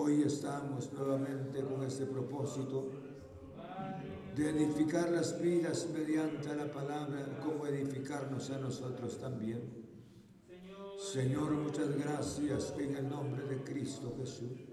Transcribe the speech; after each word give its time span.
Hoy 0.00 0.22
estamos 0.22 0.92
nuevamente 0.92 1.60
con 1.60 1.82
este 1.82 2.06
propósito 2.06 2.88
de 4.36 4.50
edificar 4.50 5.10
las 5.10 5.42
vidas 5.42 5.88
mediante 5.92 6.54
la 6.54 6.70
palabra, 6.70 7.40
como 7.44 7.66
edificarnos 7.66 8.48
a 8.50 8.58
nosotros 8.58 9.18
también. 9.18 9.60
Señor, 11.12 11.50
muchas 11.50 11.98
gracias 11.98 12.74
en 12.78 12.94
el 12.94 13.08
nombre 13.08 13.42
de 13.42 13.56
Cristo 13.64 14.14
Jesús. 14.20 14.68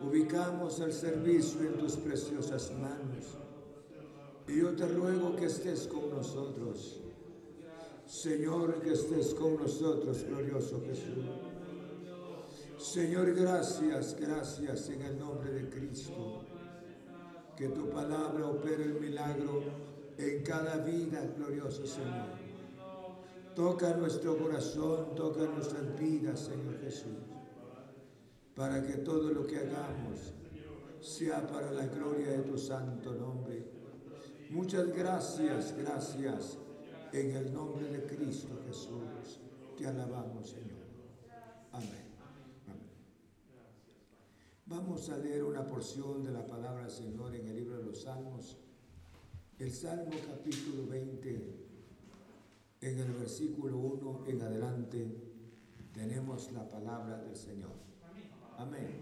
Ubicamos 0.00 0.80
el 0.80 0.92
servicio 0.92 1.60
en 1.60 1.78
tus 1.78 1.92
preciosas 1.98 2.72
manos. 2.72 3.36
Y 4.48 4.58
yo 4.58 4.74
te 4.74 4.88
ruego 4.88 5.36
que 5.36 5.46
estés 5.46 5.86
con 5.86 6.10
nosotros. 6.10 7.00
Señor, 8.06 8.80
que 8.80 8.94
estés 8.94 9.34
con 9.34 9.56
nosotros, 9.56 10.24
glorioso 10.24 10.82
Jesús. 10.84 11.47
Señor, 12.78 13.34
gracias, 13.34 14.16
gracias 14.18 14.88
en 14.88 15.02
el 15.02 15.18
nombre 15.18 15.50
de 15.50 15.68
Cristo. 15.68 16.44
Que 17.56 17.68
tu 17.70 17.90
palabra 17.90 18.46
opere 18.46 18.84
el 18.84 19.00
milagro 19.00 19.62
en 20.16 20.42
cada 20.44 20.76
vida, 20.78 21.26
glorioso 21.36 21.84
Señor. 21.84 22.38
Toca 23.56 23.96
nuestro 23.96 24.38
corazón, 24.38 25.16
toca 25.16 25.40
nuestras 25.40 25.98
vidas, 25.98 26.38
Señor 26.38 26.78
Jesús, 26.80 27.18
para 28.54 28.80
que 28.86 28.98
todo 28.98 29.32
lo 29.32 29.44
que 29.44 29.58
hagamos 29.58 30.34
sea 31.00 31.44
para 31.48 31.72
la 31.72 31.86
gloria 31.86 32.30
de 32.30 32.42
tu 32.44 32.56
santo 32.56 33.12
nombre. 33.12 33.64
Muchas 34.50 34.86
gracias, 34.94 35.74
gracias, 35.76 36.58
en 37.12 37.32
el 37.32 37.52
nombre 37.52 37.88
de 37.88 38.06
Cristo 38.06 38.56
Jesús. 38.68 39.40
Te 39.76 39.84
alabamos, 39.84 40.50
Señor. 40.50 40.78
Amén. 41.72 42.07
Vamos 44.68 45.08
a 45.08 45.16
leer 45.16 45.44
una 45.44 45.64
porción 45.64 46.22
de 46.22 46.30
la 46.30 46.46
palabra 46.46 46.82
del 46.82 46.90
Señor 46.90 47.34
en 47.34 47.48
el 47.48 47.56
libro 47.56 47.78
de 47.78 47.84
los 47.84 48.02
Salmos, 48.02 48.58
el 49.58 49.72
Salmo 49.72 50.10
capítulo 50.26 50.86
20, 50.86 51.56
en 52.82 52.98
el 52.98 53.12
versículo 53.12 53.78
1 53.78 54.24
en 54.26 54.42
adelante, 54.42 55.06
tenemos 55.94 56.52
la 56.52 56.68
palabra 56.68 57.16
del 57.16 57.34
Señor. 57.34 57.72
Amén. 58.58 59.00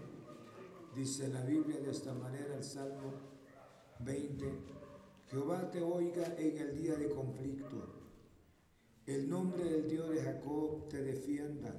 Dice 0.95 1.27
la 1.27 1.41
Biblia 1.41 1.81
de 1.81 1.91
esta 1.91 2.13
manera 2.13 2.55
el 2.55 2.63
Salmo 2.63 3.11
20, 3.99 4.45
Jehová 5.29 5.69
te 5.69 5.81
oiga 5.81 6.33
en 6.37 6.57
el 6.59 6.77
día 6.77 6.95
de 6.95 7.09
conflicto, 7.09 7.93
el 9.05 9.29
nombre 9.29 9.65
del 9.65 9.89
Dios 9.89 10.11
de 10.11 10.21
Jacob 10.21 10.87
te 10.87 11.03
defienda, 11.03 11.75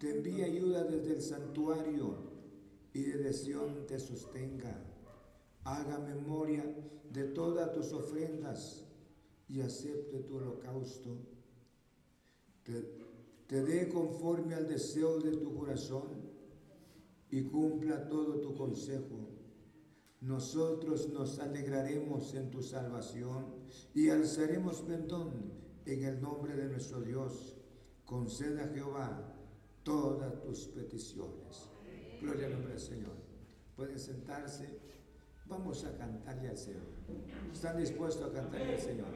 te 0.00 0.16
envía 0.16 0.46
ayuda 0.46 0.82
desde 0.82 1.14
el 1.14 1.22
santuario 1.22 2.31
y 2.94 3.02
de 3.02 3.32
Sión 3.32 3.86
te 3.86 3.98
sostenga. 3.98 4.74
Haga 5.64 5.98
memoria 5.98 6.64
de 7.10 7.24
todas 7.24 7.72
tus 7.72 7.92
ofrendas 7.92 8.84
y 9.48 9.60
acepte 9.60 10.20
tu 10.20 10.36
holocausto. 10.36 11.16
Te, 12.64 12.82
te 13.46 13.62
dé 13.62 13.88
conforme 13.88 14.54
al 14.54 14.68
deseo 14.68 15.20
de 15.20 15.36
tu 15.36 15.54
corazón 15.54 16.08
y 17.30 17.42
cumpla 17.44 18.08
todo 18.08 18.40
tu 18.40 18.54
consejo. 18.54 19.28
Nosotros 20.20 21.08
nos 21.08 21.38
alegraremos 21.38 22.34
en 22.34 22.50
tu 22.50 22.62
salvación 22.62 23.46
y 23.94 24.08
alzaremos 24.08 24.82
perdón 24.82 25.52
en 25.84 26.04
el 26.04 26.20
nombre 26.20 26.54
de 26.54 26.68
nuestro 26.68 27.00
Dios. 27.00 27.56
Conceda 28.04 28.64
a 28.64 28.68
Jehová 28.68 29.34
todas 29.82 30.40
tus 30.42 30.68
peticiones. 30.68 31.71
Gloria 32.22 32.46
al 32.46 32.52
nombre 32.52 32.70
del 32.70 32.80
Señor. 32.80 33.16
Pueden 33.74 33.98
sentarse. 33.98 34.78
Vamos 35.46 35.84
a 35.84 35.96
cantarle 35.98 36.50
al 36.50 36.56
Señor. 36.56 36.82
¿Están 37.52 37.76
dispuestos 37.76 38.30
a 38.30 38.32
cantarle 38.32 38.74
al 38.74 38.80
Señor? 38.80 39.08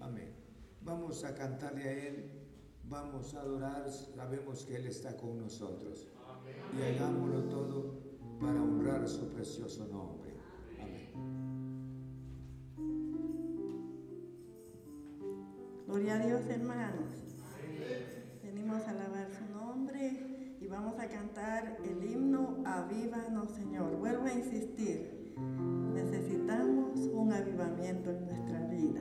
Amén. 0.00 0.32
Vamos 0.80 1.22
a 1.24 1.34
cantarle 1.34 1.82
a 1.82 2.08
Él. 2.08 2.30
Vamos 2.84 3.34
a 3.34 3.40
adorar. 3.40 3.90
Sabemos 3.90 4.64
que 4.64 4.76
Él 4.76 4.86
está 4.86 5.14
con 5.18 5.36
nosotros. 5.38 6.08
Y 6.78 6.82
hagámoslo 6.82 7.42
todo 7.44 8.00
para 8.40 8.62
honrar 8.62 9.06
su 9.06 9.28
precioso 9.28 9.86
nombre. 9.88 10.32
Amén. 10.80 11.10
Gloria 15.86 16.14
a 16.14 16.26
Dios, 16.26 16.40
hermanos. 16.48 17.10
Venimos 18.42 18.82
a 18.84 18.90
alabar 18.90 19.28
su 19.30 19.44
nombre 19.52 20.56
y 20.60 20.66
vamos 20.66 20.98
a 20.98 20.99
cantar 21.10 21.76
el 21.84 22.04
himno 22.04 22.62
Avívanos 22.64 23.50
Señor. 23.50 23.96
Vuelvo 23.96 24.26
a 24.26 24.32
insistir, 24.32 25.34
necesitamos 25.92 26.98
un 27.12 27.32
avivamiento 27.32 28.10
en 28.10 28.26
nuestra 28.26 28.60
vida. 28.66 29.00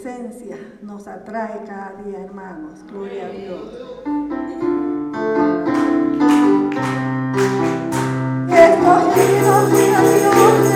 presencia 0.00 0.56
nos 0.82 1.06
atrae 1.06 1.62
cada 1.66 1.92
día, 2.02 2.20
hermanos. 2.20 2.82
Gloria 2.90 3.26
a 3.26 3.28
Dios. 3.28 3.62
Escogidos, 8.48 9.72
mira 9.72 10.00
Dios. 10.00 10.69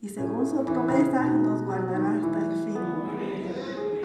Y 0.00 0.08
según 0.08 0.46
su 0.46 0.62
promesa, 0.64 1.24
nos 1.26 1.62
guardará 1.62 2.10
hasta 2.12 2.38
el 2.38 2.52
fin. 2.64 3.95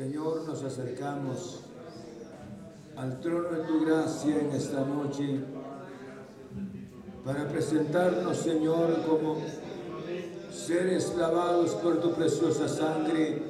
Señor, 0.00 0.44
nos 0.48 0.62
acercamos 0.62 1.60
al 2.96 3.20
trono 3.20 3.50
de 3.50 3.64
tu 3.64 3.84
gracia 3.84 4.34
en 4.34 4.50
esta 4.52 4.80
noche 4.80 5.40
para 7.22 7.46
presentarnos, 7.46 8.34
Señor, 8.38 9.02
como 9.06 9.36
seres 10.50 11.14
lavados 11.18 11.72
por 11.72 12.00
tu 12.00 12.14
preciosa 12.14 12.66
sangre, 12.66 13.42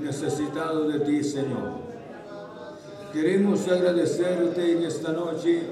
necesitados 0.00 0.90
de 0.90 1.00
ti, 1.00 1.22
Señor. 1.22 1.72
Queremos 3.12 3.68
agradecerte 3.68 4.72
en 4.72 4.84
esta 4.84 5.12
noche 5.12 5.64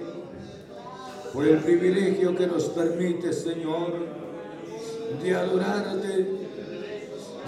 por 1.32 1.46
el 1.46 1.56
privilegio 1.60 2.36
que 2.36 2.46
nos 2.46 2.64
permite, 2.64 3.32
Señor, 3.32 3.94
de 5.22 5.34
adorarte, 5.34 6.26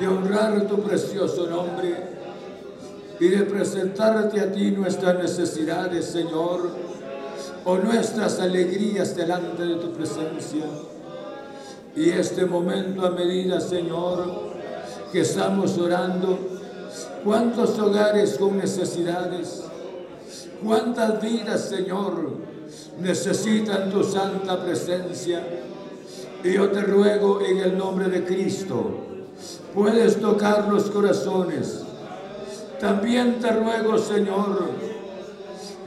de 0.00 0.08
honrar 0.08 0.66
tu 0.66 0.80
precioso 0.80 1.46
nombre 1.46 2.16
y 3.20 3.28
de 3.28 3.44
presentarte 3.44 4.40
a 4.40 4.52
ti 4.52 4.70
nuestras 4.70 5.18
necesidades, 5.18 6.06
Señor. 6.06 6.88
o 7.64 7.76
nuestras 7.76 8.38
alegrías 8.40 9.14
delante 9.14 9.62
de 9.62 9.74
tu 9.74 9.92
presencia. 9.92 10.64
Y 11.94 12.08
este 12.10 12.46
momento 12.46 13.04
a 13.04 13.10
medida, 13.10 13.60
Señor, 13.60 14.24
que 15.12 15.20
estamos 15.20 15.76
orando, 15.76 16.38
cuántos 17.24 17.78
hogares 17.78 18.38
con 18.38 18.56
necesidades, 18.56 19.64
cuántas 20.64 21.20
vidas, 21.20 21.68
Señor, 21.68 22.36
necesitan 23.00 23.90
tu 23.90 24.02
santa 24.02 24.64
presencia. 24.64 25.42
Y 26.42 26.52
yo 26.54 26.70
te 26.70 26.80
ruego 26.80 27.40
en 27.42 27.58
el 27.58 27.76
nombre 27.76 28.08
de 28.08 28.24
Cristo, 28.24 28.92
puedes 29.74 30.20
tocar 30.20 30.68
los 30.68 30.84
corazones. 30.84 31.82
También 32.80 33.40
te 33.40 33.50
ruego, 33.50 33.98
Señor, 33.98 34.70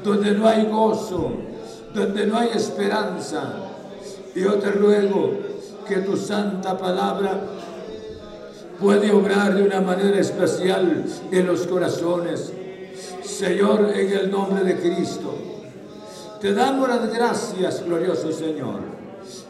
donde 0.04 0.32
no 0.32 0.48
hay 0.48 0.66
gozo, 0.66 1.32
donde 1.94 2.26
no 2.26 2.38
hay 2.38 2.50
esperanza. 2.50 3.54
Yo 4.36 4.56
te 4.56 4.72
ruego 4.72 5.32
que 5.88 5.98
tu 5.98 6.18
santa 6.18 6.78
palabra 6.78 7.40
puede 8.80 9.12
obrar 9.12 9.56
de 9.56 9.64
una 9.64 9.82
manera 9.82 10.20
especial 10.20 11.06
en 11.32 11.48
los 11.48 11.68
corazones. 11.68 12.52
Señor, 13.24 13.92
en 13.96 14.12
el 14.12 14.32
nombre 14.32 14.64
de 14.64 14.80
Cristo, 14.80 15.36
te 16.40 16.54
damos 16.54 16.90
las 16.90 17.14
gracias, 17.14 17.84
glorioso 17.86 18.32
Señor. 18.32 18.80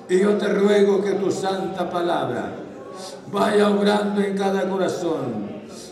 Y 0.10 0.20
yo 0.20 0.38
te 0.38 0.48
ruego 0.48 1.02
que 1.02 1.12
tu 1.14 1.32
santa 1.32 1.90
palabra 1.90 2.52
vaya 3.32 3.70
obrando 3.70 4.22
en 4.22 4.38
cada 4.38 4.68
corazón, 4.70 5.51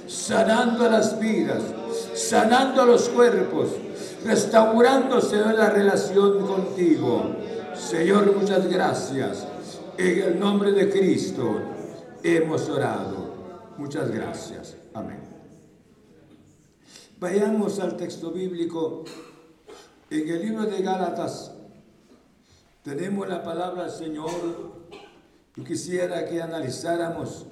sanando 0.10 0.90
las 0.90 1.20
vidas, 1.20 1.64
sanando 2.16 2.86
los 2.86 3.10
cuerpos, 3.10 3.70
restaurándose 4.26 5.38
en 5.38 5.56
la 5.56 5.70
relación 5.70 6.46
contigo. 6.46 7.36
Señor, 7.76 8.36
muchas 8.36 8.68
gracias. 8.68 9.48
En 9.98 10.22
el 10.22 10.40
nombre 10.40 10.72
de 10.72 10.90
Cristo 10.90 11.62
hemos 12.24 12.68
orado. 12.70 13.30
Muchas 13.78 14.12
gracias. 14.12 14.76
Amén. 14.94 15.20
Vayamos 17.20 17.80
al 17.80 17.96
texto 17.96 18.32
bíblico 18.32 19.04
en 20.10 20.28
el 20.28 20.42
libro 20.42 20.66
de 20.66 20.82
Gálatas 20.82 21.52
tenemos 22.84 23.28
la 23.28 23.44
palabra 23.44 23.84
del 23.84 23.92
Señor. 23.92 24.32
Yo 25.56 25.64
quisiera 25.64 26.26
que 26.26 26.42
analizáramos 26.42 27.46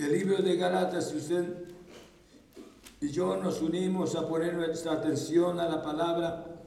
el 0.00 0.12
libro 0.12 0.38
de 0.38 0.56
Galatas 0.56 1.12
y 1.12 1.18
usted 1.18 1.44
y 3.02 3.08
yo 3.10 3.36
nos 3.36 3.60
unimos 3.60 4.14
a 4.14 4.26
poner 4.26 4.54
nuestra 4.54 4.92
atención 4.92 5.60
a 5.60 5.68
la 5.68 5.82
palabra. 5.82 6.62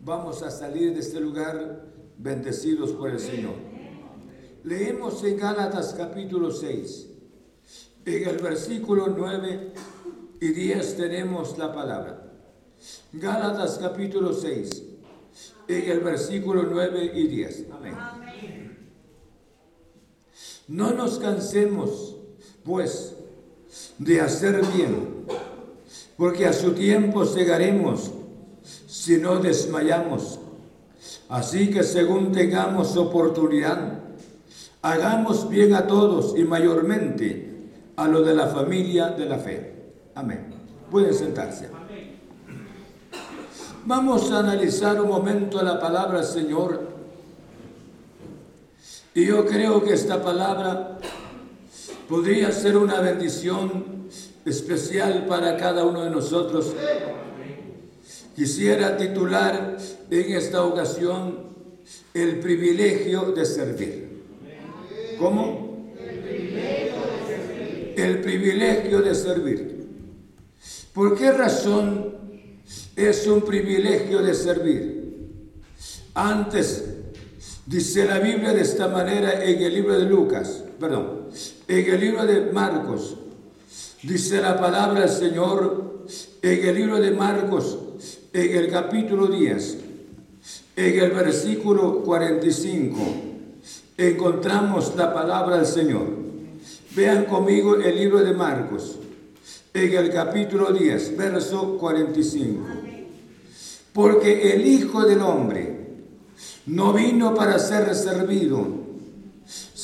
Vamos 0.00 0.42
a 0.42 0.50
salir 0.50 0.94
de 0.94 1.00
este 1.00 1.20
lugar 1.20 1.84
bendecidos 2.16 2.92
por 2.92 3.10
el 3.10 3.20
Señor. 3.20 3.54
Leemos 4.64 5.22
en 5.24 5.36
Gálatas 5.36 5.94
capítulo 5.96 6.50
6. 6.50 7.08
En 8.04 8.28
el 8.28 8.38
versículo 8.38 9.08
9 9.08 9.72
y 10.40 10.48
10 10.48 10.96
tenemos 10.96 11.58
la 11.58 11.72
palabra. 11.72 12.32
Gálatas 13.12 13.78
capítulo 13.80 14.32
6 14.32 14.84
en 15.68 15.90
el 15.90 16.00
versículo 16.00 16.64
9 16.64 17.12
y 17.14 17.26
10. 17.26 17.66
Amén. 17.72 17.94
No 20.68 20.92
nos 20.92 21.18
cansemos, 21.18 22.15
pues, 22.66 23.14
de 23.98 24.20
hacer 24.20 24.60
bien, 24.74 25.24
porque 26.16 26.46
a 26.46 26.52
su 26.52 26.72
tiempo 26.72 27.24
cegaremos 27.24 28.10
si 28.86 29.18
no 29.18 29.36
desmayamos. 29.36 30.40
Así 31.28 31.70
que 31.70 31.82
según 31.82 32.32
tengamos 32.32 32.96
oportunidad, 32.96 34.00
hagamos 34.82 35.48
bien 35.48 35.74
a 35.74 35.86
todos 35.86 36.36
y 36.36 36.44
mayormente 36.44 37.56
a 37.96 38.08
lo 38.08 38.22
de 38.22 38.34
la 38.34 38.48
familia 38.48 39.10
de 39.10 39.26
la 39.26 39.38
fe. 39.38 39.74
Amén. 40.14 40.46
Pueden 40.90 41.14
sentarse. 41.14 41.68
Vamos 43.84 44.32
a 44.32 44.40
analizar 44.40 45.00
un 45.00 45.08
momento 45.08 45.62
la 45.62 45.78
palabra 45.78 46.22
Señor. 46.22 46.96
Y 49.14 49.26
yo 49.26 49.46
creo 49.46 49.82
que 49.82 49.94
esta 49.94 50.22
palabra 50.22 50.98
podría 52.08 52.52
ser 52.52 52.76
una 52.76 53.00
bendición 53.00 54.08
especial 54.44 55.26
para 55.26 55.56
cada 55.56 55.84
uno 55.84 56.04
de 56.04 56.10
nosotros. 56.10 56.74
Quisiera 58.34 58.96
titular 58.96 59.76
en 60.10 60.32
esta 60.32 60.64
ocasión 60.64 61.46
el 62.12 62.40
privilegio 62.40 63.32
de 63.32 63.44
servir. 63.44 64.22
¿Cómo? 65.18 65.94
El 65.98 66.18
privilegio 66.20 67.00
de 67.00 67.26
servir. 67.26 67.94
El 67.96 68.20
privilegio 68.20 69.02
de 69.02 69.14
servir. 69.14 69.86
¿Por 70.92 71.16
qué 71.16 71.32
razón 71.32 72.16
es 72.96 73.26
un 73.26 73.42
privilegio 73.42 74.22
de 74.22 74.34
servir. 74.34 74.96
Antes, 76.14 76.84
dice 77.66 78.06
la 78.06 78.18
Biblia 78.18 78.54
de 78.54 78.62
esta 78.62 78.88
manera 78.88 79.44
en 79.44 79.62
el 79.62 79.74
libro 79.74 79.98
de 79.98 80.06
Lucas, 80.06 80.64
perdón, 80.80 81.15
en 81.68 81.94
el 81.94 82.00
libro 82.00 82.26
de 82.26 82.52
Marcos, 82.52 83.16
dice 84.02 84.40
la 84.40 84.58
palabra 84.58 85.00
del 85.00 85.08
Señor 85.08 85.86
en 86.42 86.68
el 86.68 86.74
libro 86.76 87.00
de 87.00 87.10
Marcos, 87.10 87.78
en 88.32 88.56
el 88.56 88.70
capítulo 88.70 89.26
10, 89.26 89.78
en 90.76 90.98
el 91.00 91.10
versículo 91.10 92.02
45, 92.02 92.98
encontramos 93.96 94.94
la 94.96 95.12
palabra 95.12 95.56
del 95.56 95.66
Señor. 95.66 96.06
Vean 96.94 97.24
conmigo 97.24 97.76
el 97.76 97.96
libro 97.96 98.22
de 98.22 98.32
Marcos, 98.32 98.96
en 99.74 99.92
el 99.92 100.12
capítulo 100.12 100.72
10, 100.72 101.16
verso 101.16 101.76
45. 101.78 102.64
Porque 103.92 104.54
el 104.54 104.66
Hijo 104.66 105.02
del 105.02 105.20
Hombre 105.22 105.76
no 106.66 106.92
vino 106.92 107.34
para 107.34 107.58
ser 107.58 107.94
servido, 107.94 108.85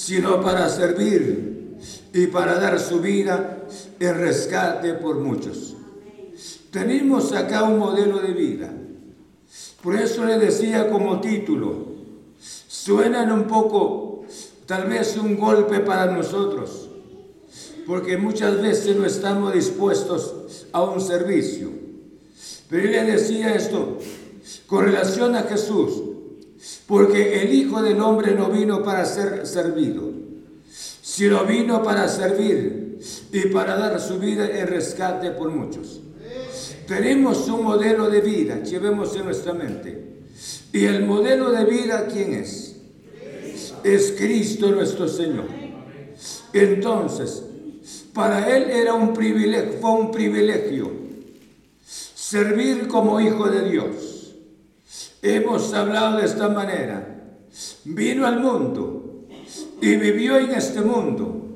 sino 0.05 0.43
para 0.43 0.69
servir 0.69 1.77
y 2.13 2.27
para 2.27 2.59
dar 2.59 2.81
su 2.81 2.99
vida 2.99 3.69
en 4.01 4.19
rescate 4.19 4.95
por 4.95 5.21
muchos. 5.21 5.77
Tenemos 6.73 7.33
acá 7.33 7.63
un 7.63 7.79
modelo 7.79 8.19
de 8.19 8.33
vida. 8.33 8.73
Por 9.81 9.95
eso 9.95 10.25
le 10.25 10.39
decía 10.39 10.91
como 10.91 11.21
título, 11.21 11.87
suenan 12.67 13.31
un 13.31 13.45
poco, 13.45 14.25
tal 14.67 14.89
vez 14.89 15.17
un 15.17 15.39
golpe 15.39 15.79
para 15.79 16.07
nosotros, 16.11 16.89
porque 17.87 18.17
muchas 18.17 18.61
veces 18.61 18.97
no 18.97 19.07
estamos 19.07 19.55
dispuestos 19.55 20.67
a 20.73 20.83
un 20.83 21.01
servicio. 21.01 21.71
Pero 22.69 22.83
él 22.83 22.91
le 22.91 23.05
decía 23.05 23.55
esto 23.55 23.99
con 24.67 24.85
relación 24.85 25.37
a 25.37 25.43
Jesús, 25.43 26.12
porque 26.87 27.43
el 27.43 27.53
Hijo 27.53 27.83
del 27.83 28.01
Hombre 28.01 28.35
no 28.35 28.49
vino 28.49 28.83
para 28.83 29.05
ser 29.05 29.47
servido, 29.47 30.11
sino 31.03 31.45
vino 31.45 31.83
para 31.83 32.09
servir 32.09 32.99
y 33.33 33.47
para 33.49 33.77
dar 33.77 34.01
su 34.01 34.19
vida 34.19 34.49
en 34.49 34.67
rescate 34.67 35.31
por 35.31 35.51
muchos. 35.51 36.01
Tenemos 36.87 37.49
un 37.49 37.65
modelo 37.65 38.11
de 38.11 38.21
vida, 38.21 38.63
llevemos 38.63 39.15
en 39.17 39.25
nuestra 39.25 39.55
mente. 39.55 40.13
¿Y 40.73 40.85
el 40.85 41.05
modelo 41.05 41.51
de 41.53 41.65
vida 41.65 42.07
quién 42.07 42.35
es? 42.35 42.77
Es 43.85 44.15
Cristo 44.19 44.71
nuestro 44.71 45.09
Señor. 45.09 45.47
Entonces, 46.53 47.43
para 48.13 48.55
Él 48.55 48.71
era 48.71 48.95
un 48.95 49.13
privilegio, 49.13 49.79
fue 49.81 49.91
un 49.91 50.11
privilegio 50.11 51.03
servir 52.33 52.89
como 52.89 53.21
hijo 53.21 53.47
de 53.49 53.71
Dios. 53.71 54.12
Hemos 55.23 55.73
hablado 55.73 56.19
de 56.19 56.27
esta 56.27 56.49
manera. 56.49 57.39
Vino 57.85 58.27
al 58.27 58.41
mundo 58.41 59.29
y 59.81 59.97
vivió 59.97 60.37
en 60.37 60.51
este 60.51 60.81
mundo 60.81 61.49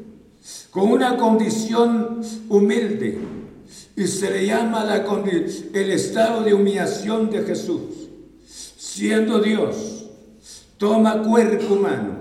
con 0.71 0.93
una 0.93 1.17
condición 1.17 2.21
humilde 2.49 3.19
y 3.97 4.07
se 4.07 4.31
le 4.31 4.47
llama 4.47 4.85
la, 4.85 5.05
el 5.73 5.91
estado 5.91 6.45
de 6.45 6.55
humillación 6.55 7.29
de 7.31 7.43
Jesús. 7.43 8.09
Siendo 8.47 9.41
Dios, 9.41 10.07
toma 10.79 11.23
cuerpo 11.23 11.75
humano 11.75 12.19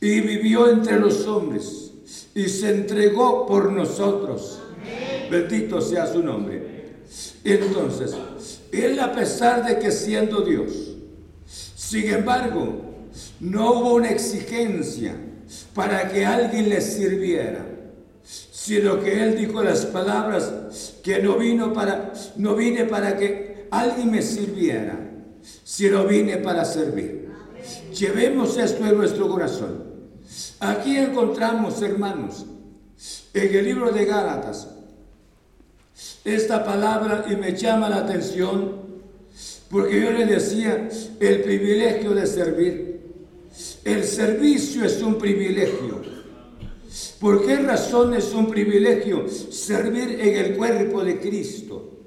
y 0.00 0.20
vivió 0.20 0.68
entre 0.68 0.98
los 0.98 1.26
hombres 1.26 1.92
y 2.34 2.48
se 2.48 2.70
entregó 2.70 3.46
por 3.46 3.72
nosotros. 3.72 4.58
Bendito 5.30 5.80
sea 5.80 6.06
su 6.06 6.22
nombre. 6.22 7.04
Entonces, 7.44 8.14
él 8.72 8.98
a 9.00 9.12
pesar 9.12 9.64
de 9.64 9.78
que 9.78 9.90
siendo 9.90 10.42
Dios, 10.42 10.96
sin 11.46 12.08
embargo, 12.08 12.90
no 13.40 13.72
hubo 13.72 13.94
una 13.94 14.10
exigencia 14.10 15.16
para 15.74 16.08
que 16.08 16.24
alguien 16.24 16.68
le 16.68 16.80
sirviera, 16.80 17.66
sino 18.22 19.00
que 19.00 19.22
él 19.22 19.36
dijo 19.36 19.62
las 19.62 19.86
palabras 19.86 20.94
que 21.02 21.20
no 21.20 21.36
vino 21.36 21.72
para 21.72 22.12
no 22.36 22.54
vine 22.54 22.84
para 22.84 23.16
que 23.16 23.66
alguien 23.70 24.10
me 24.10 24.22
sirviera, 24.22 24.98
sino 25.64 26.04
vine 26.04 26.36
para 26.36 26.64
servir. 26.64 27.28
Llevemos 27.92 28.56
esto 28.56 28.86
en 28.86 28.96
nuestro 28.96 29.28
corazón. 29.28 29.84
Aquí 30.60 30.96
encontramos, 30.96 31.80
hermanos, 31.82 32.46
en 33.32 33.54
el 33.54 33.64
libro 33.64 33.90
de 33.90 34.04
Gálatas, 34.04 34.68
esta 36.24 36.64
palabra 36.64 37.26
y 37.30 37.36
me 37.36 37.56
llama 37.56 37.88
la 37.88 37.98
atención 37.98 38.90
porque 39.70 40.00
yo 40.00 40.10
le 40.10 40.26
decía 40.26 40.88
el 41.20 41.42
privilegio 41.42 42.10
de 42.10 42.26
servir. 42.26 43.00
El 43.84 44.04
servicio 44.04 44.84
es 44.84 45.00
un 45.00 45.16
privilegio. 45.16 46.02
¿Por 47.20 47.46
qué 47.46 47.56
razón 47.56 48.14
es 48.14 48.32
un 48.34 48.48
privilegio 48.48 49.28
servir 49.28 50.18
en 50.20 50.36
el 50.44 50.56
cuerpo 50.56 51.04
de 51.04 51.20
Cristo? 51.20 51.98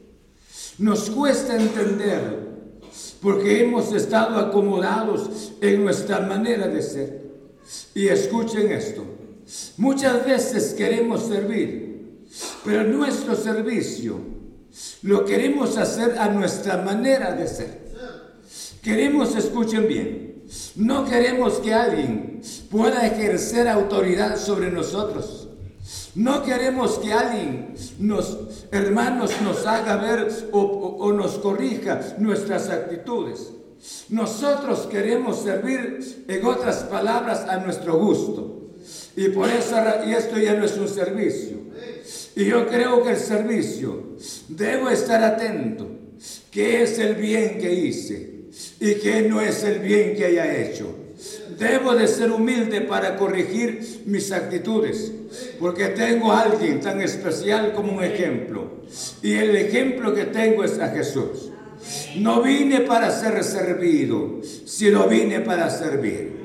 Nos 0.79 1.09
cuesta 1.09 1.55
entender 1.55 2.53
porque 3.21 3.63
hemos 3.63 3.93
estado 3.93 4.37
acomodados 4.37 5.53
en 5.61 5.83
nuestra 5.83 6.19
manera 6.19 6.67
de 6.67 6.81
ser. 6.81 7.23
Y 7.95 8.07
escuchen 8.07 8.71
esto, 8.71 9.05
muchas 9.77 10.25
veces 10.25 10.73
queremos 10.73 11.27
servir, 11.27 11.92
pero 12.63 12.83
nuestro 12.83 13.35
servicio 13.35 14.19
lo 15.03 15.25
queremos 15.25 15.77
hacer 15.77 16.17
a 16.17 16.29
nuestra 16.29 16.77
manera 16.77 17.33
de 17.33 17.47
ser. 17.47 17.83
Queremos, 18.81 19.35
escuchen 19.35 19.87
bien, 19.87 20.43
no 20.75 21.05
queremos 21.05 21.53
que 21.59 21.73
alguien 21.73 22.41
pueda 22.69 23.05
ejercer 23.05 23.67
autoridad 23.67 24.37
sobre 24.37 24.71
nosotros. 24.71 25.47
No 26.15 26.43
queremos 26.43 26.99
que 26.99 27.11
alguien, 27.11 27.73
nos, 27.99 28.37
hermanos, 28.71 29.31
nos 29.41 29.65
haga 29.65 29.95
ver 29.97 30.49
o, 30.51 31.11
nos 31.11 31.33
corrija 31.39 31.99
nuestras 32.19 32.69
actitudes. 32.69 33.51
Nosotros 34.09 34.87
queremos 34.91 35.41
servir, 35.41 36.25
en 36.27 36.45
otras 36.45 36.83
palabras, 36.83 37.45
a 37.49 37.57
nuestro 37.57 37.97
gusto. 37.97 38.69
Y 39.15 39.29
por 39.29 39.49
eso, 39.49 39.75
y 40.05 40.13
esto 40.13 40.37
ya 40.37 40.53
no 40.53 40.65
es 40.65 40.77
un 40.77 40.87
servicio. 40.87 41.57
Y 42.35 42.45
yo 42.45 42.67
creo 42.67 43.03
que 43.03 43.11
el 43.11 43.17
servicio, 43.17 44.15
debo 44.47 44.89
estar 44.89 45.23
atento, 45.23 45.87
qué 46.51 46.83
es 46.83 46.97
el 46.99 47.15
bien 47.15 47.59
que 47.59 47.73
hice 47.73 48.33
y 48.79 48.95
qué 48.95 49.21
no 49.23 49.41
es 49.41 49.63
el 49.63 49.79
bien 49.79 50.15
que 50.15 50.25
haya 50.25 50.57
hecho. 50.57 50.95
Debo 51.57 51.93
de 51.93 52.07
ser 52.07 52.31
humilde 52.31 52.81
para 52.81 53.15
corregir 53.15 54.01
mis 54.05 54.31
actitudes, 54.31 55.11
porque 55.59 55.89
tengo 55.89 56.31
a 56.31 56.41
alguien 56.41 56.79
tan 56.81 57.01
especial 57.01 57.73
como 57.73 57.93
un 57.93 58.03
ejemplo. 58.03 58.83
Y 59.21 59.33
el 59.33 59.55
ejemplo 59.55 60.13
que 60.13 60.25
tengo 60.25 60.63
es 60.63 60.79
a 60.79 60.89
Jesús. 60.89 61.51
No 62.17 62.41
vine 62.41 62.81
para 62.81 63.11
ser 63.11 63.43
servido, 63.43 64.41
sino 64.65 65.07
vine 65.07 65.41
para 65.41 65.69
servir. 65.69 66.42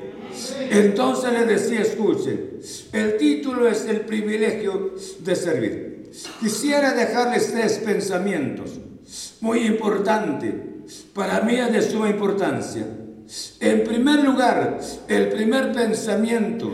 Entonces 0.70 1.33
le 1.33 1.44
decía, 1.44 1.81
escuchen, 1.83 2.61
el 2.92 3.16
título 3.16 3.68
es 3.68 3.87
el 3.87 4.03
privilegio 4.03 4.94
de 5.20 5.37
servir. 5.37 6.11
Quisiera 6.40 6.94
dejarles 6.94 7.53
tres 7.53 7.79
pensamientos 7.85 8.79
muy 9.40 9.61
importantes, 9.61 10.55
para 11.12 11.40
mí 11.40 11.57
es 11.57 11.72
de 11.72 11.83
suma 11.83 12.09
importancia. 12.09 12.87
En 13.61 13.85
primer 13.85 14.24
lugar, 14.24 14.81
el 15.07 15.29
primer 15.29 15.72
pensamiento, 15.72 16.72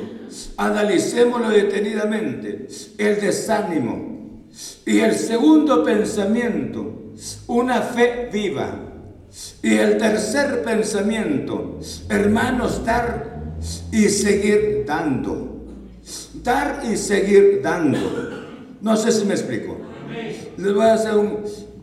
analicémoslo 0.57 1.51
detenidamente, 1.51 2.69
el 2.97 3.21
desánimo. 3.21 4.45
Y 4.87 5.01
el 5.01 5.17
segundo 5.17 5.83
pensamiento, 5.83 7.13
una 7.49 7.83
fe 7.83 8.29
viva. 8.33 8.81
Y 9.63 9.75
el 9.75 9.99
tercer 9.99 10.63
pensamiento, 10.63 11.81
hermanos, 12.09 12.85
dar 12.85 13.34
y 13.91 14.09
seguir 14.09 14.85
dando. 14.87 15.65
Dar 16.43 16.83
y 16.91 16.97
seguir 16.97 17.61
dando. 17.63 17.99
No 18.81 18.97
sé 18.97 19.13
si 19.13 19.25
me 19.25 19.35
explico. 19.35 19.79
Les 20.57 20.75
voy 20.75 20.85
a 20.85 20.95
hacer 20.95 21.15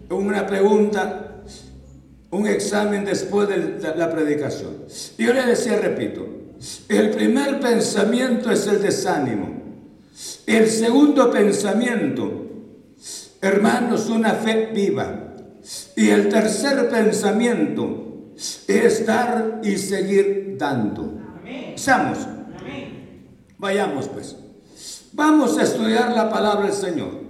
una 0.09 0.45
pregunta, 0.45 1.41
un 2.29 2.47
examen 2.47 3.03
después 3.05 3.49
de 3.49 3.95
la 3.95 4.11
predicación. 4.11 4.85
Yo 5.17 5.33
le 5.33 5.45
decía, 5.45 5.77
repito, 5.77 6.27
el 6.87 7.09
primer 7.09 7.59
pensamiento 7.59 8.51
es 8.51 8.67
el 8.67 8.81
desánimo. 8.81 9.61
El 10.45 10.69
segundo 10.69 11.31
pensamiento, 11.31 12.47
hermanos, 13.41 14.09
una 14.09 14.33
fe 14.33 14.69
viva. 14.73 15.33
Y 15.95 16.09
el 16.09 16.29
tercer 16.29 16.89
pensamiento 16.89 18.33
es 18.67 19.05
dar 19.05 19.61
y 19.63 19.77
seguir 19.77 20.55
dando. 20.57 21.20
Vayamos 23.57 24.07
pues. 24.07 24.35
Vamos 25.13 25.57
a 25.57 25.63
estudiar 25.63 26.15
la 26.15 26.29
palabra 26.29 26.67
del 26.67 26.75
Señor. 26.75 27.21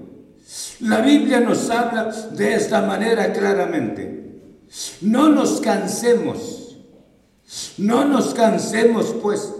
La 0.81 1.01
Biblia 1.01 1.39
nos 1.39 1.69
habla 1.69 2.05
de 2.05 2.53
esta 2.53 2.81
manera 2.81 3.31
claramente. 3.33 4.41
No 5.01 5.29
nos 5.29 5.61
cansemos. 5.61 6.77
No 7.77 8.05
nos 8.05 8.33
cansemos 8.33 9.15
pues 9.21 9.53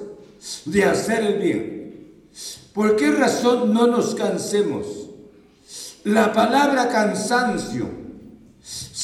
de 0.65 0.83
hacer 0.85 1.23
el 1.23 1.39
bien. 1.39 2.29
¿Por 2.73 2.95
qué 2.95 3.11
razón 3.11 3.73
no 3.73 3.87
nos 3.87 4.15
cansemos? 4.15 4.87
La 6.03 6.31
palabra 6.31 6.87
cansancio 6.87 8.01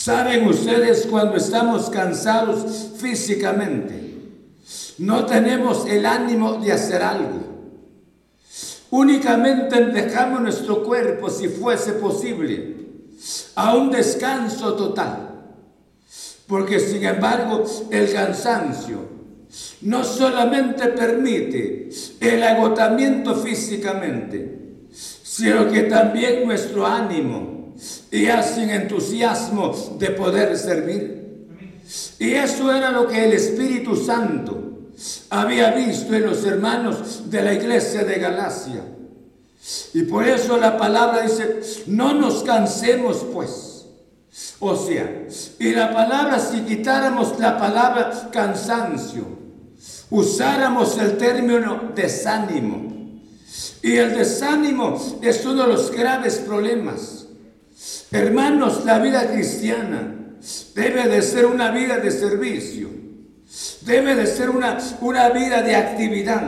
¿Saben 0.08 0.48
ustedes 0.48 1.08
cuando 1.08 1.36
estamos 1.36 1.90
cansados 1.90 2.92
físicamente? 2.98 4.07
No 5.00 5.26
tenemos 5.26 5.86
el 5.88 6.06
ánimo 6.06 6.54
de 6.54 6.72
hacer 6.72 7.04
algo. 7.04 7.48
Únicamente 8.90 9.86
dejamos 9.88 10.42
nuestro 10.42 10.84
cuerpo, 10.84 11.30
si 11.30 11.50
fuese 11.50 11.94
posible, 11.94 12.76
a 13.56 13.76
un 13.76 13.92
descanso 13.92 14.74
total. 14.76 15.24
Porque 16.48 16.80
sin 16.80 17.04
embargo 17.04 17.66
el 17.92 18.12
cansancio 18.12 19.18
no 19.82 20.04
solamente 20.04 20.88
permite 20.88 21.90
el 22.20 22.44
agotamiento 22.44 23.36
físicamente, 23.36 24.88
sino 24.92 25.70
que 25.70 25.84
también 25.84 26.48
nuestro 26.48 26.86
ánimo 26.88 27.74
y 28.10 28.28
hacen 28.28 28.70
entusiasmo 28.70 29.98
de 30.00 30.10
poder 30.12 30.58
servir. 30.58 31.48
Y 32.20 32.32
eso 32.32 32.74
era 32.74 32.92
lo 32.92 33.08
que 33.08 33.26
el 33.26 33.34
Espíritu 33.34 33.96
Santo 33.96 34.67
había 35.30 35.72
visto 35.72 36.14
en 36.14 36.26
los 36.26 36.44
hermanos 36.46 37.30
de 37.30 37.42
la 37.42 37.54
iglesia 37.54 38.04
de 38.04 38.16
Galacia. 38.16 38.84
Y 39.94 40.04
por 40.04 40.28
eso 40.28 40.58
la 40.58 40.78
palabra 40.78 41.22
dice, 41.22 41.60
no 41.88 42.14
nos 42.14 42.44
cansemos 42.44 43.26
pues. 43.34 43.86
O 44.60 44.76
sea, 44.76 45.26
y 45.60 45.72
la 45.72 45.94
palabra, 45.94 46.40
si 46.40 46.62
quitáramos 46.62 47.40
la 47.40 47.58
palabra 47.58 48.30
cansancio, 48.32 49.26
usáramos 50.10 50.98
el 50.98 51.18
término 51.18 51.92
desánimo. 51.96 52.96
Y 53.82 53.96
el 53.98 54.16
desánimo 54.16 55.00
es 55.22 55.46
uno 55.46 55.64
de 55.64 55.74
los 55.74 55.92
graves 55.92 56.38
problemas 56.38 57.28
Hermanos, 58.12 58.86
la 58.86 59.00
vida 59.00 59.32
cristiana 59.32 60.16
debe 60.74 61.08
de 61.08 61.22
ser 61.22 61.46
una 61.46 61.72
vida 61.72 61.98
de 61.98 62.12
servicio, 62.12 62.90
debe 63.88 64.16
de 64.16 64.28
ser 64.28 64.50
una, 64.50 64.78
una 65.02 65.30
vida 65.30 65.62
de 65.62 65.76
actividad, 65.76 66.44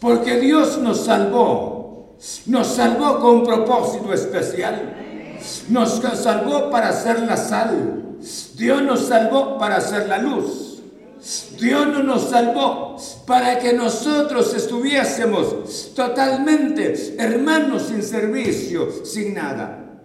porque 0.00 0.38
Dios 0.40 0.78
nos 0.78 1.04
salvó, 1.04 2.16
nos 2.46 2.66
salvó 2.66 3.20
con 3.20 3.44
propósito 3.44 4.12
especial, 4.12 5.38
nos 5.68 6.02
salvó 6.18 6.68
para 6.70 6.92
ser 6.92 7.20
la 7.20 7.36
sal, 7.36 8.16
Dios 8.56 8.82
nos 8.82 9.06
salvó 9.06 9.56
para 9.58 9.80
ser 9.80 10.08
la 10.08 10.18
luz. 10.18 10.72
Dios 11.58 11.86
no 11.86 12.02
nos 12.02 12.28
salvó 12.28 12.98
para 13.26 13.58
que 13.58 13.72
nosotros 13.72 14.52
estuviésemos 14.52 15.94
totalmente 15.94 17.14
hermanos 17.18 17.84
sin 17.88 18.02
servicio, 18.02 19.06
sin 19.06 19.32
nada. 19.32 20.02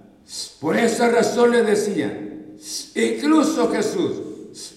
Por 0.62 0.78
esa 0.78 1.10
razón 1.10 1.52
le 1.52 1.64
decía, 1.64 2.18
incluso 2.96 3.70
Jesús, 3.70 4.29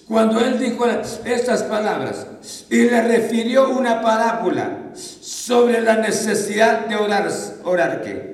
cuando 0.07 0.39
él 0.39 0.59
dijo 0.59 0.85
estas 0.85 1.63
palabras 1.63 2.27
y 2.69 2.83
le 2.83 3.01
refirió 3.01 3.69
una 3.69 4.01
parábola 4.01 4.91
sobre 4.93 5.81
la 5.81 5.97
necesidad 5.97 6.87
de 6.87 6.95
orar, 6.95 7.29
orar 7.63 8.01
qué? 8.01 8.33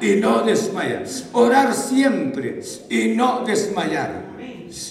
Y 0.00 0.16
no 0.16 0.42
desmayar. 0.42 1.04
Orar 1.32 1.74
siempre 1.74 2.60
y 2.90 3.08
no 3.08 3.44
desmayar. 3.46 4.26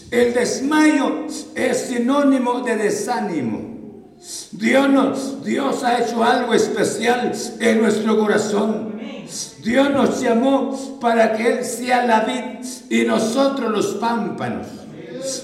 El 0.09 0.33
desmayo 0.33 1.27
es 1.53 1.77
sinónimo 1.77 2.61
de 2.61 2.75
desánimo. 2.77 3.74
Dios, 4.51 4.89
nos, 4.89 5.43
Dios 5.43 5.83
ha 5.83 5.99
hecho 5.99 6.23
algo 6.23 6.53
especial 6.53 7.31
en 7.59 7.81
nuestro 7.81 8.17
corazón 8.17 8.95
Dios 9.63 9.89
nos 9.89 10.21
llamó 10.21 10.99
para 10.99 11.33
que 11.35 11.47
Él 11.47 11.65
sea 11.65 12.05
la 12.05 12.21
vid 12.21 12.65
y 12.89 13.03
nosotros 13.05 13.71
los 13.71 13.87
pámpanos. 13.95 14.67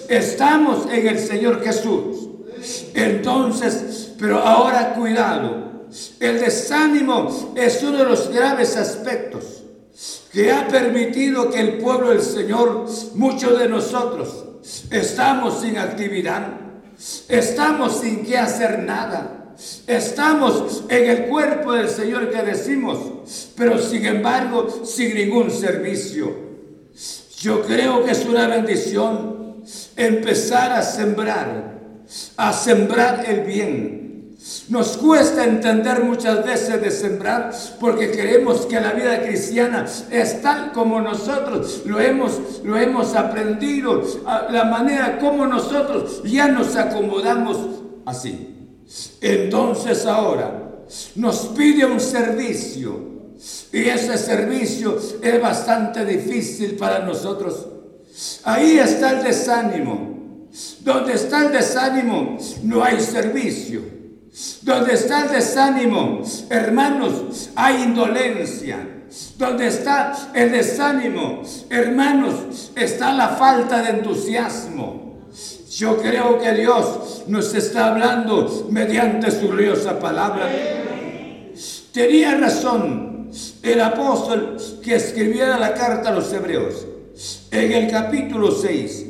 Estamos 0.07 0.85
en 0.91 1.07
el 1.07 1.19
Señor 1.19 1.63
Jesús. 1.63 2.29
Entonces, 2.93 4.13
pero 4.19 4.39
ahora 4.39 4.93
cuidado. 4.93 5.71
El 6.19 6.39
desánimo 6.39 7.53
es 7.55 7.83
uno 7.83 7.97
de 7.97 8.05
los 8.05 8.29
graves 8.29 8.77
aspectos 8.77 9.63
que 10.31 10.51
ha 10.51 10.67
permitido 10.67 11.49
que 11.49 11.59
el 11.59 11.79
pueblo 11.79 12.11
del 12.11 12.21
Señor, 12.21 12.85
muchos 13.15 13.59
de 13.59 13.67
nosotros, 13.67 14.45
estamos 14.89 15.61
sin 15.61 15.77
actividad, 15.77 16.60
estamos 17.27 17.99
sin 18.01 18.25
que 18.25 18.37
hacer 18.37 18.79
nada. 18.79 19.53
Estamos 19.85 20.85
en 20.89 21.09
el 21.09 21.27
cuerpo 21.27 21.73
del 21.73 21.89
Señor 21.89 22.31
que 22.31 22.41
decimos, 22.41 23.51
pero 23.55 23.77
sin 23.77 24.05
embargo 24.05 24.67
sin 24.85 25.13
ningún 25.15 25.51
servicio. 25.51 26.33
Yo 27.39 27.61
creo 27.63 28.03
que 28.03 28.11
es 28.11 28.25
una 28.25 28.47
bendición 28.47 29.63
empezar 29.95 30.71
a 30.71 30.81
sembrar, 30.81 31.79
a 32.37 32.53
sembrar 32.53 33.23
el 33.27 33.41
bien 33.41 34.00
nos 34.69 34.97
cuesta 34.97 35.43
entender 35.43 36.03
muchas 36.03 36.43
veces 36.43 36.81
de 36.81 36.89
sembrar 36.89 37.53
porque 37.79 38.09
creemos 38.09 38.65
que 38.65 38.81
la 38.81 38.93
vida 38.93 39.21
cristiana 39.21 39.85
es 40.09 40.41
tal 40.41 40.71
como 40.71 40.99
nosotros 40.99 41.83
lo 41.85 41.99
hemos, 41.99 42.61
lo 42.63 42.75
hemos 42.75 43.13
aprendido, 43.15 44.01
la 44.49 44.65
manera 44.65 45.19
como 45.19 45.45
nosotros 45.45 46.23
ya 46.23 46.47
nos 46.47 46.75
acomodamos 46.75 47.57
así. 48.05 48.79
Entonces 49.21 50.07
ahora 50.07 50.71
nos 51.15 51.47
pide 51.55 51.85
un 51.85 51.99
servicio 51.99 53.11
y 53.71 53.79
ese 53.79 54.17
servicio 54.17 54.97
es 55.21 55.41
bastante 55.41 56.03
difícil 56.03 56.77
para 56.77 57.05
nosotros. 57.05 57.67
Ahí 58.43 58.79
está 58.79 59.19
el 59.19 59.23
desánimo. 59.23 60.09
Donde 60.81 61.13
está 61.13 61.45
el 61.45 61.53
desánimo 61.53 62.37
no 62.63 62.83
hay 62.83 62.99
servicio. 62.99 64.00
Donde 64.61 64.93
está 64.93 65.25
el 65.25 65.31
desánimo, 65.31 66.21
hermanos, 66.49 67.49
hay 67.55 67.83
indolencia. 67.83 68.87
Donde 69.37 69.67
está 69.67 70.31
el 70.33 70.51
desánimo, 70.51 71.41
hermanos, 71.69 72.71
está 72.75 73.13
la 73.13 73.29
falta 73.29 73.81
de 73.81 73.89
entusiasmo. 73.89 75.27
Yo 75.71 75.97
creo 75.97 76.39
que 76.39 76.53
Dios 76.53 77.23
nos 77.27 77.53
está 77.53 77.87
hablando 77.87 78.67
mediante 78.69 79.31
su 79.31 79.49
gloriosa 79.49 79.99
palabra. 79.99 80.49
Tenía 81.91 82.37
razón 82.37 83.29
el 83.61 83.81
apóstol 83.81 84.57
que 84.81 84.95
escribiera 84.95 85.57
la 85.57 85.73
carta 85.73 86.09
a 86.09 86.13
los 86.13 86.31
hebreos. 86.31 86.85
En 87.51 87.71
el 87.73 87.91
capítulo 87.91 88.51
6, 88.51 89.05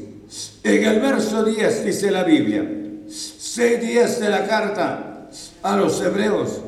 en 0.64 0.84
el 0.84 1.00
verso 1.00 1.44
10 1.44 1.86
dice 1.86 2.10
la 2.10 2.24
Biblia, 2.24 2.68
6, 3.08 3.82
10 3.82 4.20
de 4.20 4.30
la 4.30 4.48
carta 4.48 5.11
a 5.64 5.76
los 5.78 6.02
hebreos. 6.02 6.60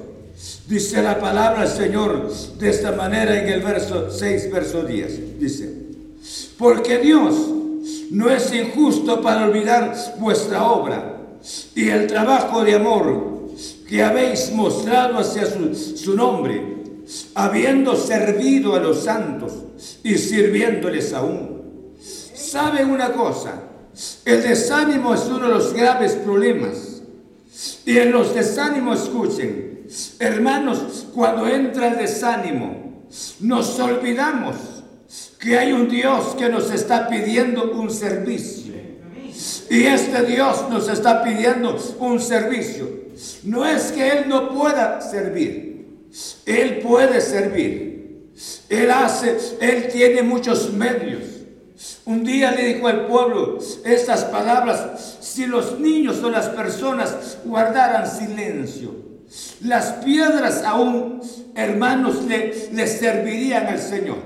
Dice 0.67 1.01
la 1.01 1.19
palabra 1.19 1.67
Señor 1.67 2.31
de 2.57 2.69
esta 2.69 2.91
manera 2.91 3.39
en 3.39 3.49
el 3.49 3.61
verso 3.61 4.09
6, 4.09 4.51
verso 4.51 4.83
10. 4.83 5.39
Dice, 5.39 5.73
porque 6.57 6.97
Dios 6.97 7.35
no 8.11 8.29
es 8.29 8.53
injusto 8.53 9.21
para 9.21 9.45
olvidar 9.45 9.95
vuestra 10.19 10.63
obra 10.63 11.17
y 11.75 11.89
el 11.89 12.07
trabajo 12.07 12.63
de 12.63 12.75
amor 12.75 13.49
que 13.87 14.01
habéis 14.03 14.51
mostrado 14.53 15.19
hacia 15.19 15.45
su, 15.45 15.75
su 15.75 16.15
nombre, 16.15 16.77
habiendo 17.35 17.95
servido 17.95 18.75
a 18.75 18.79
los 18.79 19.03
santos 19.03 19.53
y 20.03 20.15
sirviéndoles 20.17 21.13
aún. 21.13 21.93
¿Saben 22.33 22.89
una 22.89 23.11
cosa? 23.11 23.63
El 24.25 24.41
desánimo 24.41 25.13
es 25.13 25.25
uno 25.25 25.47
de 25.47 25.53
los 25.53 25.73
graves 25.73 26.13
problemas 26.13 26.92
y 27.85 27.97
en 27.97 28.11
los 28.11 28.33
desánimos, 28.33 29.03
escuchen, 29.03 29.85
hermanos, 30.19 31.07
cuando 31.13 31.47
entra 31.47 31.89
el 31.89 31.97
desánimo, 31.97 33.03
nos 33.39 33.79
olvidamos 33.79 34.55
que 35.39 35.57
hay 35.57 35.71
un 35.73 35.87
Dios 35.87 36.35
que 36.37 36.49
nos 36.49 36.71
está 36.71 37.07
pidiendo 37.07 37.71
un 37.71 37.91
servicio. 37.91 38.73
Y 39.69 39.83
este 39.83 40.23
Dios 40.23 40.69
nos 40.69 40.87
está 40.87 41.23
pidiendo 41.23 41.77
un 41.99 42.19
servicio. 42.19 42.89
No 43.43 43.65
es 43.65 43.91
que 43.91 44.07
Él 44.07 44.25
no 44.27 44.49
pueda 44.49 45.01
servir. 45.01 46.07
Él 46.45 46.79
puede 46.79 47.21
servir. 47.21 48.31
Él 48.69 48.91
hace, 48.91 49.37
Él 49.59 49.89
tiene 49.91 50.21
muchos 50.21 50.71
medios. 50.73 51.23
Un 52.05 52.23
día 52.23 52.51
le 52.51 52.73
dijo 52.73 52.87
al 52.87 53.07
pueblo 53.07 53.59
estas 53.85 54.25
palabras, 54.25 55.17
si 55.21 55.45
los 55.45 55.79
niños 55.79 56.21
o 56.23 56.29
las 56.29 56.49
personas 56.49 57.37
guardaran 57.45 58.09
silencio, 58.09 58.93
las 59.61 59.93
piedras 60.03 60.63
aún, 60.63 61.21
hermanos, 61.55 62.23
le, 62.25 62.87
servirían 62.87 63.67
al 63.67 63.79
Señor. 63.79 64.17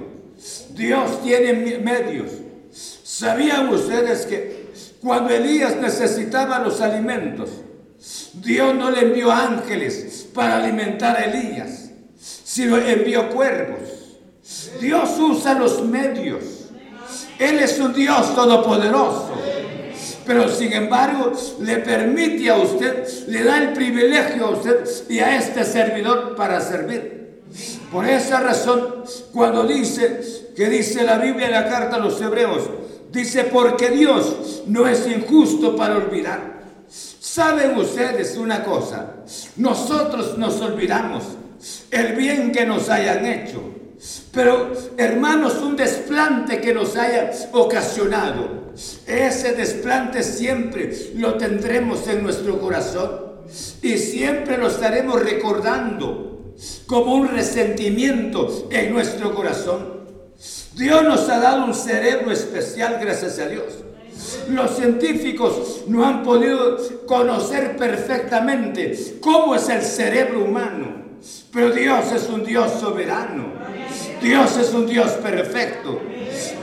Dios 0.76 1.24
tiene 1.24 1.78
medios. 1.80 2.32
¿Sabían 2.72 3.70
ustedes 3.70 4.26
que 4.26 4.68
cuando 5.02 5.34
Elías 5.34 5.78
necesitaba 5.78 6.60
los 6.60 6.82
alimentos, 6.82 7.50
Dios 8.34 8.76
no 8.76 8.92
le 8.92 9.02
envió 9.02 9.32
ángeles 9.32 10.28
para 10.34 10.58
alimentar 10.58 11.16
a 11.16 11.26
Elías, 11.26 11.92
sino 12.20 12.78
envió 12.78 13.30
cuervos? 13.30 13.80
Dios 14.80 15.18
usa 15.20 15.54
los 15.54 15.84
medios 15.84 16.67
él 17.40 17.60
es 17.60 17.80
un 17.80 17.94
Dios 17.94 18.34
todopoderoso. 18.36 19.32
Pero 20.26 20.50
sin 20.50 20.74
embargo, 20.74 21.32
le 21.62 21.78
permite 21.78 22.50
a 22.50 22.58
usted, 22.58 23.08
le 23.28 23.44
da 23.44 23.60
el 23.60 23.74
privilegio 23.74 24.48
a 24.48 24.50
usted 24.52 24.86
y 25.10 25.20
a 25.20 25.38
este 25.38 25.64
servidor 25.64 26.36
para 26.36 26.60
servir. 26.60 27.44
Por 27.92 28.06
esa 28.06 28.42
razón, 28.42 29.04
cuando 29.32 29.64
dice, 29.64 30.52
que 30.56 30.70
dice 30.70 31.04
la 31.04 31.18
Biblia 31.18 31.46
en 31.46 31.54
la 31.54 31.70
carta 31.70 31.96
a 31.96 32.00
los 32.00 32.20
hebreos, 32.20 32.64
dice, 33.12 33.46
porque 33.46 33.90
Dios 33.90 34.64
no 34.68 34.86
es 34.86 35.08
injusto 35.08 35.76
para 35.76 35.96
olvidar. 35.96 36.58
¿Saben 36.90 37.78
ustedes 37.78 38.36
una 38.36 38.64
cosa? 38.64 39.14
Nosotros 39.56 40.38
nos 40.38 40.60
olvidamos 40.60 41.24
el 41.90 42.14
bien 42.16 42.52
que 42.52 42.66
nos 42.66 42.90
hayan 42.90 43.26
hecho 43.26 43.77
pero 44.32 44.72
hermanos, 44.98 45.56
un 45.56 45.76
desplante 45.76 46.62
que 46.62 46.74
nos 46.74 46.96
haya 46.96 47.32
ocasionado, 47.54 48.68
ese 49.08 49.54
desplante 49.54 50.22
siempre 50.22 50.92
lo 51.16 51.36
tendremos 51.36 52.08
en 52.08 52.22
nuestro 52.22 52.60
corazón 52.60 53.28
y 53.82 53.98
siempre 53.98 54.58
lo 54.58 54.68
estaremos 54.68 55.24
recordando 55.24 56.54
como 56.86 57.16
un 57.16 57.28
resentimiento 57.30 58.68
en 58.72 58.94
nuestro 58.94 59.34
corazón. 59.34 59.98
Dios 60.76 61.04
nos 61.04 61.28
ha 61.30 61.40
dado 61.40 61.66
un 61.66 61.74
cerebro 61.74 62.32
especial, 62.32 63.00
gracias 63.02 63.40
a 63.40 63.48
Dios. 63.48 63.84
Los 64.50 64.76
científicos 64.76 65.84
no 65.88 66.06
han 66.06 66.24
podido 66.24 66.78
conocer 67.06 67.76
perfectamente 67.78 69.18
cómo 69.20 69.56
es 69.56 69.70
el 69.70 69.82
cerebro 69.82 70.44
humano, 70.44 70.97
pero 71.52 71.72
Dios 71.72 72.12
es 72.12 72.30
un 72.30 72.44
Dios 72.44 72.72
soberano. 72.80 73.46
Dios 74.22 74.58
es 74.58 74.74
un 74.74 74.86
Dios 74.86 75.12
perfecto. 75.14 76.00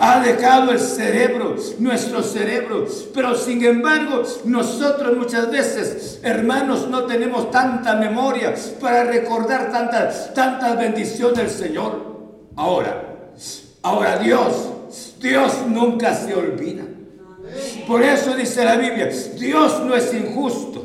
Ha 0.00 0.20
dejado 0.20 0.72
el 0.72 0.80
cerebro, 0.80 1.56
nuestro 1.78 2.22
cerebro. 2.22 2.86
Pero 3.12 3.34
sin 3.36 3.64
embargo, 3.64 4.22
nosotros 4.44 5.16
muchas 5.16 5.50
veces, 5.50 6.20
hermanos, 6.22 6.88
no 6.88 7.04
tenemos 7.04 7.50
tanta 7.50 7.96
memoria 7.96 8.54
para 8.80 9.04
recordar 9.04 9.70
tantas 9.70 10.34
tanta 10.34 10.74
bendición 10.74 11.34
del 11.34 11.50
Señor. 11.50 12.14
Ahora, 12.56 13.32
ahora 13.82 14.18
Dios, 14.18 14.70
Dios 15.20 15.54
nunca 15.68 16.14
se 16.14 16.34
olvida. 16.34 16.84
Por 17.86 18.02
eso 18.02 18.34
dice 18.34 18.64
la 18.64 18.76
Biblia, 18.76 19.10
Dios 19.38 19.80
no 19.84 19.94
es 19.94 20.12
injusto 20.12 20.83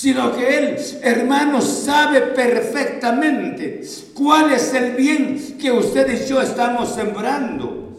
sino 0.00 0.34
que 0.34 0.56
Él, 0.56 0.76
hermanos, 1.02 1.82
sabe 1.84 2.22
perfectamente 2.22 3.82
cuál 4.14 4.50
es 4.50 4.72
el 4.72 4.92
bien 4.92 5.58
que 5.60 5.70
usted 5.70 6.10
y 6.10 6.26
yo 6.26 6.40
estamos 6.40 6.94
sembrando. 6.94 7.98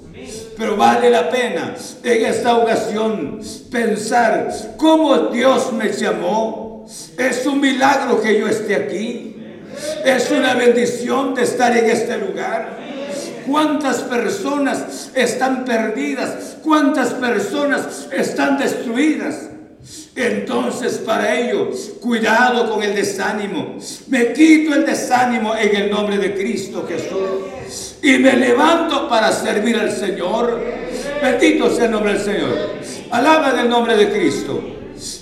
Pero 0.58 0.76
vale 0.76 1.12
la 1.12 1.30
pena 1.30 1.76
en 2.04 2.26
esta 2.26 2.58
ocasión 2.58 3.40
pensar 3.70 4.52
cómo 4.78 5.28
Dios 5.28 5.72
me 5.74 5.94
llamó. 5.94 6.88
Es 7.20 7.46
un 7.46 7.62
milagro 7.62 8.20
que 8.20 8.40
yo 8.40 8.48
esté 8.48 8.78
aquí. 8.78 9.36
Es 10.04 10.32
una 10.32 10.56
bendición 10.56 11.36
de 11.36 11.44
estar 11.44 11.78
en 11.78 11.88
este 11.88 12.18
lugar. 12.18 12.80
¿Cuántas 13.46 14.00
personas 14.00 15.12
están 15.14 15.66
perdidas? 15.66 16.58
¿Cuántas 16.64 17.10
personas 17.10 18.08
están 18.12 18.58
destruidas? 18.58 19.51
Entonces 20.16 20.98
para 20.98 21.40
ello, 21.40 21.70
cuidado 22.02 22.70
con 22.70 22.84
el 22.84 22.94
desánimo. 22.94 23.78
Me 24.08 24.34
quito 24.34 24.74
el 24.76 24.86
desánimo 24.86 25.56
en 25.56 25.76
el 25.76 25.90
nombre 25.90 26.18
de 26.18 26.34
Cristo 26.34 26.86
Jesús. 26.88 27.96
Y 28.04 28.18
me 28.18 28.34
levanto 28.34 29.08
para 29.08 29.32
servir 29.32 29.78
al 29.78 29.92
Señor. 29.92 30.62
Bendito 31.22 31.74
sea 31.74 31.86
el 31.86 31.92
nombre 31.92 32.14
del 32.14 32.22
Señor. 32.22 32.58
Alaba 33.12 33.62
el 33.62 33.70
nombre 33.70 33.96
de 33.96 34.12
Cristo. 34.12 34.62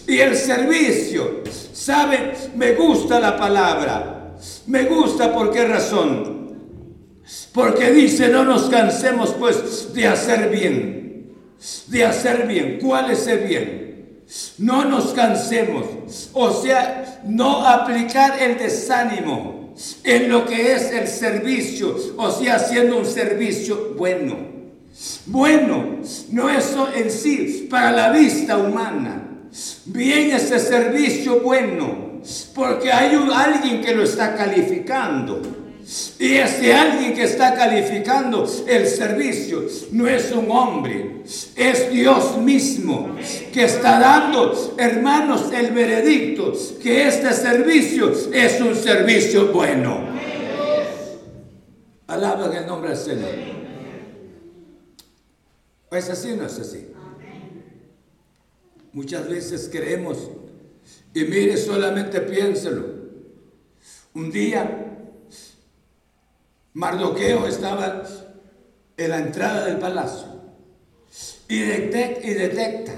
Y 0.07 0.19
el 0.19 0.35
servicio, 0.35 1.43
¿sabe? 1.71 2.33
Me 2.55 2.73
gusta 2.73 3.19
la 3.19 3.37
palabra. 3.37 4.35
Me 4.67 4.83
gusta 4.83 5.31
por 5.31 5.51
qué 5.51 5.65
razón. 5.65 6.39
Porque 7.53 7.91
dice, 7.91 8.29
no 8.29 8.43
nos 8.43 8.69
cansemos 8.69 9.35
pues 9.37 9.93
de 9.93 10.07
hacer 10.07 10.49
bien. 10.49 11.35
De 11.87 12.05
hacer 12.05 12.47
bien. 12.47 12.79
¿Cuál 12.81 13.11
es 13.11 13.27
el 13.27 13.39
bien? 13.39 13.88
No 14.59 14.85
nos 14.85 15.13
cansemos. 15.13 15.85
O 16.33 16.51
sea, 16.61 17.21
no 17.25 17.65
aplicar 17.65 18.41
el 18.41 18.57
desánimo 18.57 19.73
en 20.03 20.29
lo 20.29 20.45
que 20.45 20.73
es 20.73 20.91
el 20.91 21.07
servicio. 21.07 21.95
O 22.17 22.31
sea, 22.31 22.55
haciendo 22.55 22.97
un 22.97 23.05
servicio 23.05 23.93
bueno. 23.97 24.59
Bueno, 25.25 25.99
no 26.31 26.49
eso 26.49 26.89
en 26.93 27.09
sí, 27.09 27.67
para 27.69 27.91
la 27.91 28.11
vista 28.11 28.57
humana. 28.57 29.29
Bien 29.85 30.31
ese 30.31 30.59
servicio 30.59 31.39
bueno, 31.39 32.21
porque 32.53 32.91
hay 32.91 33.15
un, 33.15 33.31
alguien 33.31 33.81
que 33.81 33.95
lo 33.95 34.03
está 34.03 34.35
calificando. 34.35 35.41
Y 36.19 36.33
ese 36.35 36.73
alguien 36.73 37.13
que 37.13 37.23
está 37.23 37.55
calificando 37.55 38.45
el 38.67 38.85
servicio 38.85 39.65
no 39.91 40.07
es 40.07 40.31
un 40.31 40.51
hombre, 40.51 41.23
es 41.55 41.89
Dios 41.89 42.37
mismo 42.37 43.15
que 43.53 43.63
está 43.63 43.99
dando, 43.99 44.75
hermanos, 44.77 45.51
el 45.53 45.71
veredicto 45.71 46.53
que 46.81 47.07
este 47.07 47.33
servicio 47.33 48.11
es 48.33 48.59
un 48.61 48.75
servicio 48.75 49.53
bueno. 49.53 50.09
Alaban 52.07 52.53
el 52.53 52.67
nombre 52.67 52.89
del 52.89 52.97
Señor. 52.97 53.29
¿Es 55.91 56.09
así 56.09 56.31
o 56.31 56.35
no 56.35 56.45
es 56.45 56.59
así? 56.59 56.87
Muchas 58.91 59.27
veces 59.29 59.69
creemos, 59.71 60.17
y 61.13 61.23
mire, 61.23 61.55
solamente 61.57 62.19
piénselo. 62.21 62.99
Un 64.13 64.31
día 64.31 64.88
Mardoqueo 66.79 67.45
estaba 67.45 68.07
en 68.95 69.09
la 69.09 69.19
entrada 69.19 69.65
del 69.65 69.79
palacio 69.79 70.27
y, 71.49 71.59
detecta, 71.59 72.93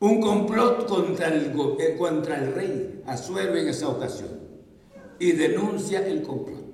un 0.00 0.22
complot 0.22 0.88
contra 0.88 1.28
el, 1.28 1.54
eh, 1.78 1.94
contra 1.98 2.38
el 2.38 2.54
rey 2.54 3.02
Azuero 3.06 3.54
en 3.56 3.68
esa 3.68 3.88
ocasión 3.88 4.30
y 5.18 5.32
denuncia 5.32 6.06
el 6.06 6.22
complot. 6.22 6.64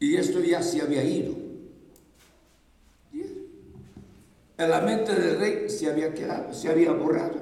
Y 0.00 0.16
esto 0.16 0.40
ya 0.40 0.60
se 0.60 0.82
había 0.82 1.04
ido. 1.04 1.32
En 3.12 4.70
la 4.70 4.80
mente 4.80 5.14
del 5.14 5.38
rey 5.38 5.70
se 5.70 5.88
había 5.88 6.12
quedado, 6.12 6.52
se 6.52 6.68
había 6.68 6.90
borrado. 6.90 7.36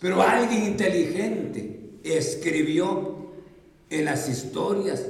Pero 0.00 0.20
alguien 0.20 0.64
inteligente 0.64 2.00
escribió 2.02 3.28
en 3.88 4.04
las 4.04 4.28
historias 4.28 5.06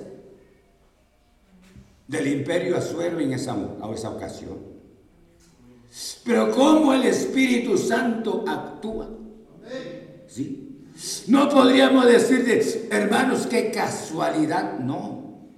del 2.06 2.26
imperio 2.28 2.76
Azuero 2.76 3.18
en 3.20 3.32
esa, 3.32 3.56
esa 3.94 4.10
ocasión. 4.10 4.58
Pero 6.24 6.50
cómo 6.50 6.92
el 6.92 7.04
Espíritu 7.04 7.78
Santo 7.78 8.44
actúa. 8.46 9.08
¿Sí? 10.26 10.64
No 11.26 11.48
podríamos 11.48 12.06
decir, 12.06 12.44
de, 12.44 12.88
hermanos, 12.90 13.46
qué 13.46 13.70
casualidad, 13.70 14.78
no. 14.78 15.48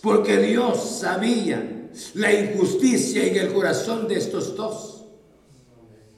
Porque 0.00 0.38
Dios 0.38 0.98
sabía 1.00 1.88
la 2.14 2.32
injusticia 2.32 3.24
en 3.24 3.36
el 3.36 3.52
corazón 3.52 4.08
de 4.08 4.16
estos 4.16 4.56
dos 4.56 5.04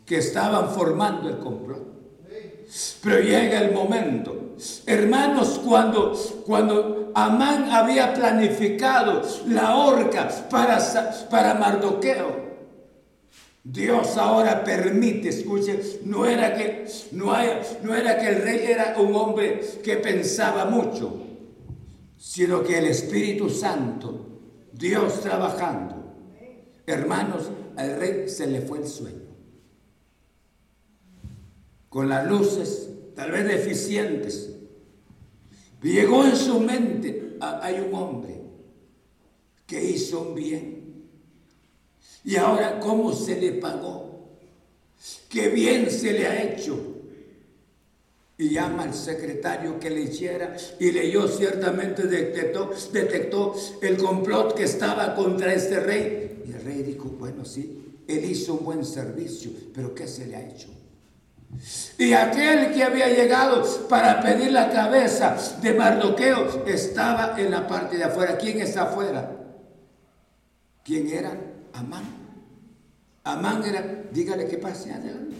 que 0.06 0.18
estaban 0.18 0.70
formando 0.70 1.28
el 1.28 1.38
complot. 1.38 1.92
Pero 3.02 3.20
llega 3.20 3.62
el 3.62 3.72
momento. 3.72 4.54
Hermanos, 4.86 5.60
cuando, 5.64 6.12
cuando 6.46 7.01
Amán 7.14 7.70
había 7.70 8.14
planificado 8.14 9.22
la 9.48 9.76
horca 9.76 10.28
para, 10.50 10.78
para 11.30 11.54
Mardoqueo, 11.54 12.52
Dios 13.64 14.16
ahora 14.16 14.64
permite, 14.64 15.28
escuche, 15.28 16.00
no 16.04 16.26
era, 16.26 16.54
que, 16.54 16.84
no, 17.12 17.32
no 17.82 17.94
era 17.94 18.18
que 18.18 18.28
el 18.28 18.42
rey 18.42 18.60
era 18.66 18.96
un 18.98 19.14
hombre 19.14 19.60
que 19.84 19.96
pensaba 19.98 20.64
mucho, 20.64 21.16
sino 22.18 22.62
que 22.62 22.78
el 22.78 22.86
Espíritu 22.86 23.48
Santo, 23.48 24.26
Dios 24.72 25.20
trabajando, 25.20 26.14
hermanos, 26.86 27.50
al 27.76 28.00
rey 28.00 28.28
se 28.28 28.46
le 28.48 28.60
fue 28.62 28.78
el 28.78 28.88
sueño 28.88 29.22
con 31.92 32.08
las 32.08 32.26
luces 32.26 32.88
tal 33.14 33.32
vez 33.32 33.46
deficientes. 33.46 34.51
Llegó 35.82 36.24
en 36.24 36.36
su 36.36 36.60
mente, 36.60 37.36
hay 37.40 37.80
un 37.80 37.94
hombre 37.94 38.40
que 39.66 39.82
hizo 39.82 40.20
un 40.20 40.34
bien. 40.34 40.82
Y 42.24 42.36
ahora, 42.36 42.78
¿cómo 42.78 43.12
se 43.12 43.40
le 43.40 43.52
pagó? 43.52 44.28
¿Qué 45.28 45.48
bien 45.48 45.90
se 45.90 46.12
le 46.12 46.26
ha 46.26 46.42
hecho? 46.42 46.78
Y 48.38 48.50
llama 48.50 48.84
al 48.84 48.94
secretario 48.94 49.78
que 49.80 49.90
le 49.90 50.02
hiciera 50.02 50.56
y 50.78 50.92
leyó 50.92 51.26
ciertamente, 51.26 52.04
detectó, 52.04 52.70
detectó 52.92 53.54
el 53.80 53.96
complot 53.96 54.54
que 54.54 54.64
estaba 54.64 55.14
contra 55.14 55.52
este 55.52 55.80
rey. 55.80 56.42
Y 56.46 56.52
el 56.52 56.62
rey 56.62 56.82
dijo, 56.82 57.08
bueno, 57.18 57.44
sí, 57.44 57.96
él 58.06 58.24
hizo 58.24 58.54
un 58.54 58.64
buen 58.64 58.84
servicio, 58.84 59.50
pero 59.74 59.94
¿qué 59.94 60.06
se 60.06 60.26
le 60.26 60.36
ha 60.36 60.48
hecho? 60.48 60.68
Y 61.98 62.14
aquel 62.14 62.72
que 62.72 62.82
había 62.82 63.08
llegado 63.08 63.62
para 63.88 64.20
pedir 64.22 64.52
la 64.52 64.70
cabeza 64.70 65.36
de 65.60 65.74
Mardoqueo 65.74 66.64
estaba 66.66 67.38
en 67.38 67.50
la 67.50 67.66
parte 67.66 67.96
de 67.98 68.04
afuera. 68.04 68.38
¿Quién 68.38 68.60
está 68.60 68.84
afuera? 68.84 69.30
¿Quién 70.82 71.08
era? 71.08 71.36
Amán. 71.74 72.04
Amán 73.24 73.62
era, 73.64 73.84
dígale 74.10 74.48
que 74.48 74.58
pase 74.58 74.92
adelante. 74.92 75.36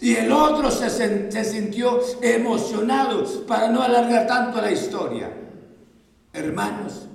Y 0.00 0.16
el 0.16 0.32
otro 0.32 0.70
se, 0.70 1.30
se 1.30 1.44
sintió 1.44 2.00
emocionado 2.22 3.24
para 3.46 3.68
no 3.68 3.82
alargar 3.82 4.26
tanto 4.26 4.60
la 4.60 4.72
historia. 4.72 5.30
Hermanos, 6.32 7.06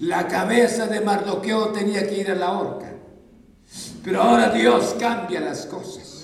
la 0.00 0.26
cabeza 0.26 0.86
de 0.86 1.00
Mardoqueo 1.00 1.68
tenía 1.68 2.06
que 2.06 2.18
ir 2.18 2.30
a 2.30 2.34
la 2.34 2.52
horca. 2.52 2.92
Pero 4.04 4.20
ahora 4.20 4.50
Dios 4.50 4.96
cambia 4.98 5.40
las 5.40 5.64
cosas. 5.66 6.21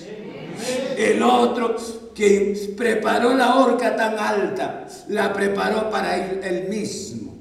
El 0.96 1.22
otro 1.22 1.76
que 2.14 2.74
preparó 2.76 3.34
la 3.34 3.56
horca 3.56 3.94
tan 3.94 4.18
alta, 4.18 4.86
la 5.08 5.32
preparó 5.32 5.88
para 5.90 6.16
él, 6.16 6.40
él 6.42 6.68
mismo. 6.68 7.34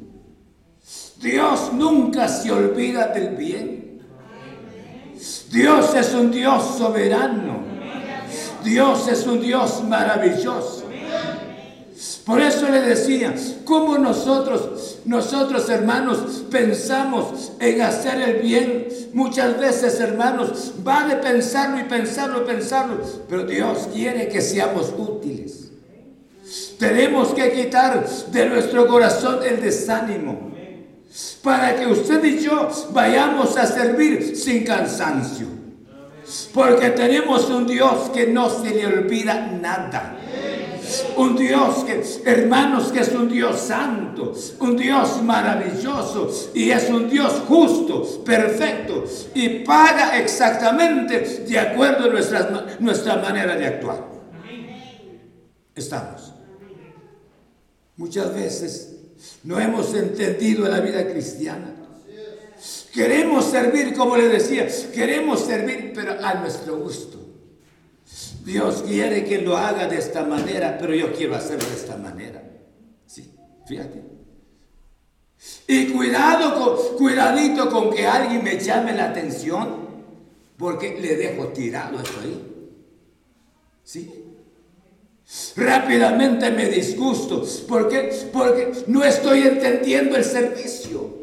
Dios 1.20 1.74
nunca 1.74 2.28
se 2.28 2.52
olvida 2.52 3.08
del 3.08 3.36
bien. 3.36 4.02
Dios 5.52 5.96
es 5.96 6.14
un 6.14 6.32
Dios 6.32 6.78
soberano. 6.78 7.66
Dios 8.64 9.08
es 9.08 9.26
un 9.26 9.42
Dios 9.42 9.84
maravilloso. 9.84 10.77
Por 12.28 12.42
eso 12.42 12.68
le 12.68 12.82
decía, 12.82 13.34
¿cómo 13.64 13.98
nosotros, 13.98 15.00
nosotros 15.06 15.70
hermanos, 15.70 16.44
pensamos 16.52 17.54
en 17.58 17.82
hacer 17.82 18.22
el 18.22 18.42
bien? 18.42 18.90
Muchas 19.14 19.58
veces, 19.58 19.98
hermanos, 20.02 20.74
va 20.86 21.08
de 21.08 21.16
pensarlo 21.16 21.80
y 21.80 21.84
pensarlo 21.86 22.42
y 22.42 22.46
pensarlo, 22.46 22.98
pero 23.30 23.46
Dios 23.46 23.88
quiere 23.94 24.28
que 24.28 24.42
seamos 24.42 24.94
útiles. 24.98 25.72
Tenemos 26.78 27.30
que 27.30 27.50
quitar 27.54 28.06
de 28.06 28.50
nuestro 28.50 28.88
corazón 28.88 29.40
el 29.48 29.62
desánimo 29.62 30.52
para 31.42 31.78
que 31.78 31.88
usted 31.88 32.22
y 32.26 32.40
yo 32.40 32.70
vayamos 32.92 33.56
a 33.56 33.66
servir 33.66 34.36
sin 34.36 34.66
cansancio. 34.66 35.48
Porque 36.54 36.90
tenemos 36.90 37.50
un 37.50 37.66
Dios 37.66 38.10
que 38.14 38.28
no 38.28 38.50
se 38.50 38.72
le 38.72 38.86
olvida 38.86 39.48
nada. 39.62 40.17
Un 41.16 41.36
Dios 41.36 41.84
que, 41.84 42.04
hermanos, 42.26 42.92
que 42.92 43.00
es 43.02 43.10
un 43.10 43.30
Dios 43.30 43.60
santo, 43.60 44.34
un 44.60 44.78
Dios 44.78 45.22
maravilloso 45.22 46.30
y 46.54 46.72
es 46.72 46.90
un 46.90 47.10
Dios 47.10 47.42
justo, 47.48 48.24
perfecto 48.24 49.04
y 49.34 49.60
paga 49.60 50.18
exactamente 50.18 51.20
de 51.48 51.60
acuerdo 51.60 52.06
a 52.06 52.10
nuestra, 52.10 52.78
nuestra 52.80 53.18
manera 53.18 53.56
de 53.56 53.68
actuar. 53.68 54.08
Estamos. 55.76 56.34
Muchas 57.98 58.34
veces 58.34 58.96
no 59.44 59.60
hemos 59.60 59.94
entendido 59.94 60.68
la 60.68 60.80
vida 60.80 61.08
cristiana. 61.08 61.74
Queremos 62.94 63.46
servir, 63.46 63.94
como 63.94 64.18
le 64.18 64.28
decía, 64.28 64.68
queremos 64.94 65.42
servir, 65.42 65.92
pero 65.94 66.14
a 66.24 66.36
nuestro 66.36 66.78
gusto. 66.78 67.27
Dios 68.48 68.84
quiere 68.88 69.26
que 69.26 69.42
lo 69.42 69.58
haga 69.58 69.88
de 69.88 69.98
esta 69.98 70.24
manera, 70.24 70.78
pero 70.80 70.96
yo 70.96 71.12
quiero 71.12 71.36
hacerlo 71.36 71.68
de 71.68 71.76
esta 71.76 71.98
manera. 71.98 72.42
Sí, 73.06 73.36
fíjate. 73.68 74.02
Y 75.68 75.88
cuidado 75.88 76.56
con, 76.56 76.98
cuidadito 76.98 77.70
con 77.70 77.94
que 77.94 78.08
alguien 78.08 78.42
me 78.46 78.58
llame 78.58 78.94
la 78.94 79.10
atención, 79.10 79.88
porque 80.58 80.98
le 80.98 81.18
dejo 81.18 81.50
tirado 81.50 82.00
esto 82.00 82.22
ahí. 82.22 82.72
¿Sí? 83.84 84.10
Rápidamente 85.58 86.50
me 86.52 86.70
disgusto. 86.70 87.44
¿Por 87.68 87.90
qué? 87.90 88.30
Porque 88.32 88.72
no 88.88 89.04
estoy 89.04 89.42
entendiendo 89.42 90.16
el 90.16 90.24
servicio. 90.24 91.17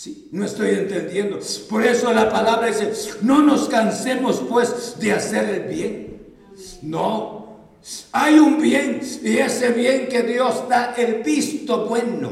Sí, 0.00 0.28
no 0.30 0.44
estoy 0.44 0.70
entendiendo. 0.76 1.40
Por 1.68 1.84
eso 1.84 2.12
la 2.12 2.30
palabra 2.30 2.68
dice, 2.68 2.92
no 3.22 3.42
nos 3.42 3.68
cansemos 3.68 4.44
pues 4.48 4.94
de 5.00 5.10
hacer 5.10 5.48
el 5.48 5.62
bien. 5.74 6.22
No, 6.82 7.72
hay 8.12 8.38
un 8.38 8.62
bien 8.62 9.00
y 9.24 9.38
ese 9.38 9.70
bien 9.70 10.06
que 10.06 10.22
Dios 10.22 10.68
da 10.68 10.94
el 10.96 11.24
visto 11.24 11.84
bueno. 11.86 12.30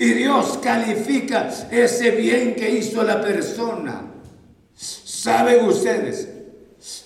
Y 0.00 0.06
Dios 0.06 0.58
califica 0.60 1.48
ese 1.70 2.10
bien 2.10 2.56
que 2.56 2.68
hizo 2.68 3.04
la 3.04 3.20
persona. 3.20 4.02
¿Saben 4.74 5.66
ustedes? 5.66 6.28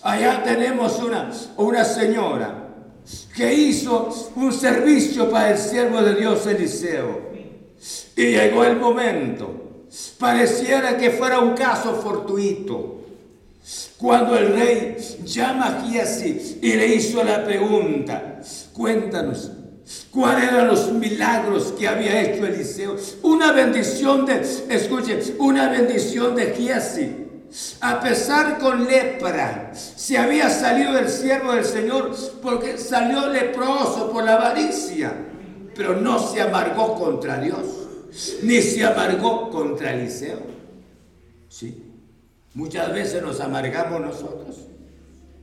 Allá 0.01 0.43
tenemos 0.43 0.99
una, 1.01 1.31
una 1.59 1.85
señora 1.85 2.67
que 3.37 3.53
hizo 3.53 4.33
un 4.37 4.55
servicio 4.55 5.31
para 5.31 5.51
el 5.51 5.59
siervo 5.59 6.01
de 6.01 6.15
Dios 6.15 6.47
Eliseo. 6.47 7.30
Y 8.17 8.27
llegó 8.27 8.65
el 8.65 8.77
momento. 8.77 9.85
Pareciera 10.19 10.97
que 10.97 11.11
fuera 11.11 11.41
un 11.41 11.55
caso 11.55 11.95
fortuito. 11.95 13.01
Cuando 13.99 14.37
el 14.37 14.53
rey 14.55 14.97
llama 15.25 15.67
a 15.67 15.83
Giesi 15.83 16.59
y 16.63 16.73
le 16.73 16.87
hizo 16.87 17.23
la 17.23 17.45
pregunta, 17.45 18.41
cuéntanos, 18.73 19.51
¿cuáles 20.11 20.45
eran 20.45 20.69
los 20.69 20.91
milagros 20.93 21.75
que 21.79 21.87
había 21.87 22.23
hecho 22.23 22.47
Eliseo? 22.47 22.97
Una 23.23 23.53
bendición 23.53 24.25
de, 24.25 24.41
escuche, 24.71 25.35
una 25.39 25.69
bendición 25.69 26.35
de 26.35 26.55
Giesi. 26.55 27.27
A 27.81 28.01
pesar 28.01 28.59
con 28.59 28.87
lepra, 28.87 29.73
se 29.75 30.17
había 30.17 30.49
salido 30.49 30.97
el 30.99 31.09
siervo 31.09 31.53
del 31.53 31.65
Señor 31.65 32.17
porque 32.41 32.79
salió 32.79 33.27
leproso 33.27 34.11
por 34.13 34.25
la 34.25 34.35
avaricia, 34.35 35.13
pero 35.75 35.97
no 35.97 36.19
se 36.19 36.41
amargó 36.41 36.95
contra 36.95 37.41
Dios 37.41 37.81
ni 38.43 38.61
se 38.61 38.85
amargó 38.85 39.51
contra 39.51 39.95
Eliseo. 39.95 40.41
Sí. 41.49 41.85
Muchas 42.55 42.93
veces 42.93 43.23
nos 43.23 43.41
amargamos 43.41 44.01
nosotros. 44.01 44.67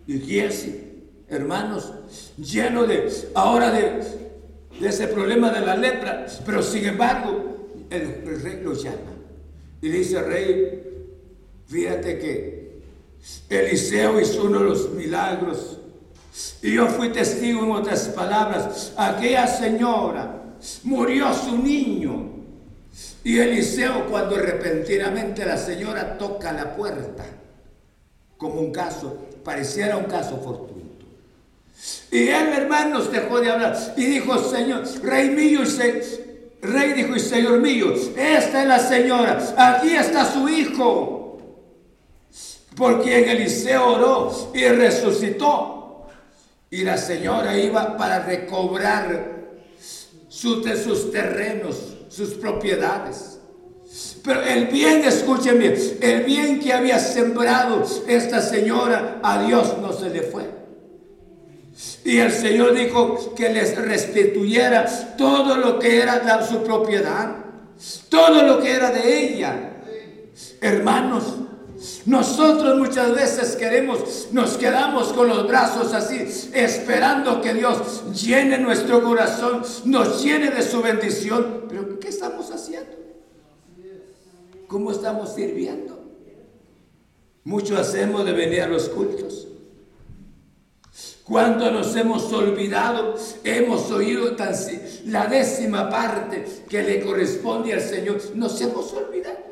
Y 0.06 0.20
Giesi, 0.20 1.04
hermanos, 1.30 1.94
lleno 2.38 2.86
de, 2.86 3.10
ahora 3.34 3.72
de, 3.72 4.02
ese 4.82 5.08
problema 5.08 5.50
de 5.52 5.66
la 5.66 5.76
lepra, 5.76 6.26
pero 6.46 6.62
sin 6.62 6.86
embargo, 6.86 7.86
el, 7.90 8.42
rey 8.42 8.62
lo 8.64 8.74
llama. 8.74 9.14
Y 9.82 9.90
dice, 9.90 10.22
rey, 10.22 10.84
fíjate 11.68 12.20
que 12.20 12.82
Eliseo 13.50 14.20
hizo 14.20 14.44
uno 14.44 14.60
de 14.60 14.66
los 14.66 14.92
milagros. 14.92 15.80
Y 16.62 16.74
yo 16.74 16.88
fui 16.88 17.10
testigo 17.10 17.64
en 17.64 17.72
otras 17.72 18.08
palabras. 18.10 18.94
Aquella 18.98 19.48
señora 19.48 20.44
murió 20.84 21.34
su 21.34 21.58
niño 21.58 22.38
y 23.24 23.40
Eliseo 23.40 24.06
cuando 24.10 24.38
repentinamente 24.38 25.46
la 25.46 25.58
señora 25.58 26.18
toca 26.18 26.52
la 26.52 26.76
puerta, 26.76 27.26
como 28.38 28.62
un 28.62 28.72
caso, 28.72 29.18
pareciera 29.44 29.98
un 29.98 30.06
caso 30.06 30.38
fortuito. 30.38 31.06
Y 32.12 32.30
él, 32.30 32.54
hermanos, 32.54 33.12
dejó 33.12 33.40
de 33.40 33.52
hablar 33.52 33.78
y 33.98 34.06
dijo, 34.06 34.38
Señor, 34.38 34.84
Rey 35.04 35.30
mío 35.30 35.62
y 35.64 36.66
Rey 36.66 36.94
dijo 36.94 37.16
y 37.16 37.20
Señor 37.20 37.60
mío, 37.60 37.94
esta 38.16 38.62
es 38.62 38.68
la 38.68 38.80
señora, 38.80 39.40
aquí 39.58 39.96
está 39.96 40.26
su 40.26 40.50
hijo, 40.50 41.40
por 42.76 43.04
quien 43.04 43.30
Eliseo 43.30 43.94
oró 43.94 44.52
y 44.56 44.66
resucitó. 44.68 45.77
Y 46.70 46.84
la 46.84 46.98
señora 46.98 47.58
iba 47.58 47.98
para 47.98 48.20
recobrar 48.20 49.36
sus 50.30 51.12
terrenos 51.12 51.98
sus 52.10 52.34
propiedades. 52.36 53.40
Pero 54.24 54.42
el 54.44 54.68
bien, 54.68 55.04
escuchen 55.04 55.60
bien, 55.60 55.76
el 56.02 56.24
bien 56.24 56.60
que 56.60 56.74
había 56.74 57.00
sembrado 57.00 57.84
esta 58.08 58.42
señora, 58.42 59.20
a 59.24 59.44
Dios 59.44 59.78
no 59.80 59.94
se 59.94 60.10
le 60.10 60.24
fue. 60.24 60.46
Y 62.04 62.18
el 62.18 62.32
Señor 62.32 62.74
dijo 62.74 63.36
que 63.36 63.50
les 63.50 63.78
restituyera 63.78 64.86
todo 65.16 65.58
lo 65.58 65.78
que 65.78 66.00
era 66.00 66.46
su 66.46 66.64
propiedad, 66.64 67.36
todo 68.10 68.42
lo 68.44 68.60
que 68.60 68.72
era 68.72 68.92
de 68.92 69.34
ella. 69.34 69.74
Hermanos, 70.60 71.36
nosotros 72.06 72.78
muchas 72.78 73.14
veces 73.14 73.56
queremos, 73.56 74.30
nos 74.32 74.58
quedamos 74.58 75.14
con 75.14 75.28
los 75.28 75.48
brazos 75.48 75.94
así, 75.94 76.50
esperando 76.54 77.42
que 77.42 77.54
Dios 77.54 78.04
llene 78.14 78.58
nuestro 78.58 79.04
corazón, 79.04 79.62
nos 79.86 80.24
llene 80.24 80.50
de 80.50 80.64
su 80.64 80.82
bendición. 80.82 81.66
Pero 81.70 82.00
¿qué 82.00 82.08
estamos 82.08 82.50
haciendo? 82.52 82.92
¿Cómo 84.68 84.92
estamos 84.92 85.36
sirviendo? 85.36 86.04
Mucho 87.44 87.78
hacemos 87.78 88.26
de 88.26 88.32
venir 88.34 88.62
a 88.62 88.68
los 88.68 88.90
cultos. 88.90 89.48
Cuando 91.24 91.70
nos 91.72 91.96
hemos 91.96 92.32
olvidado, 92.34 93.16
hemos 93.44 93.92
oído 93.92 94.36
tan, 94.36 94.54
la 95.06 95.28
décima 95.28 95.90
parte 95.90 96.46
que 96.70 96.82
le 96.82 97.02
corresponde 97.02 97.74
al 97.74 97.82
Señor, 97.82 98.20
nos 98.36 98.60
hemos 98.62 98.92
olvidado. 98.94 99.47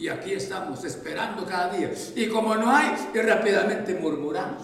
Y 0.00 0.08
aquí 0.08 0.32
estamos 0.32 0.82
esperando 0.82 1.44
cada 1.44 1.76
día. 1.76 1.92
Y 2.16 2.26
como 2.28 2.54
no 2.54 2.74
hay, 2.74 2.88
rápidamente 3.12 3.94
murmuramos. 3.94 4.62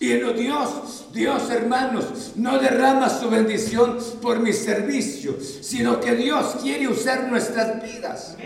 Y 0.00 0.10
en 0.10 0.36
Dios, 0.36 1.06
Dios 1.12 1.48
hermanos, 1.50 2.32
no 2.34 2.58
derrama 2.58 3.08
su 3.08 3.30
bendición 3.30 3.96
por 4.20 4.40
mi 4.40 4.52
servicio, 4.52 5.36
sino 5.40 6.00
que 6.00 6.16
Dios 6.16 6.56
quiere 6.60 6.88
usar 6.88 7.28
nuestras 7.28 7.80
vidas. 7.80 8.36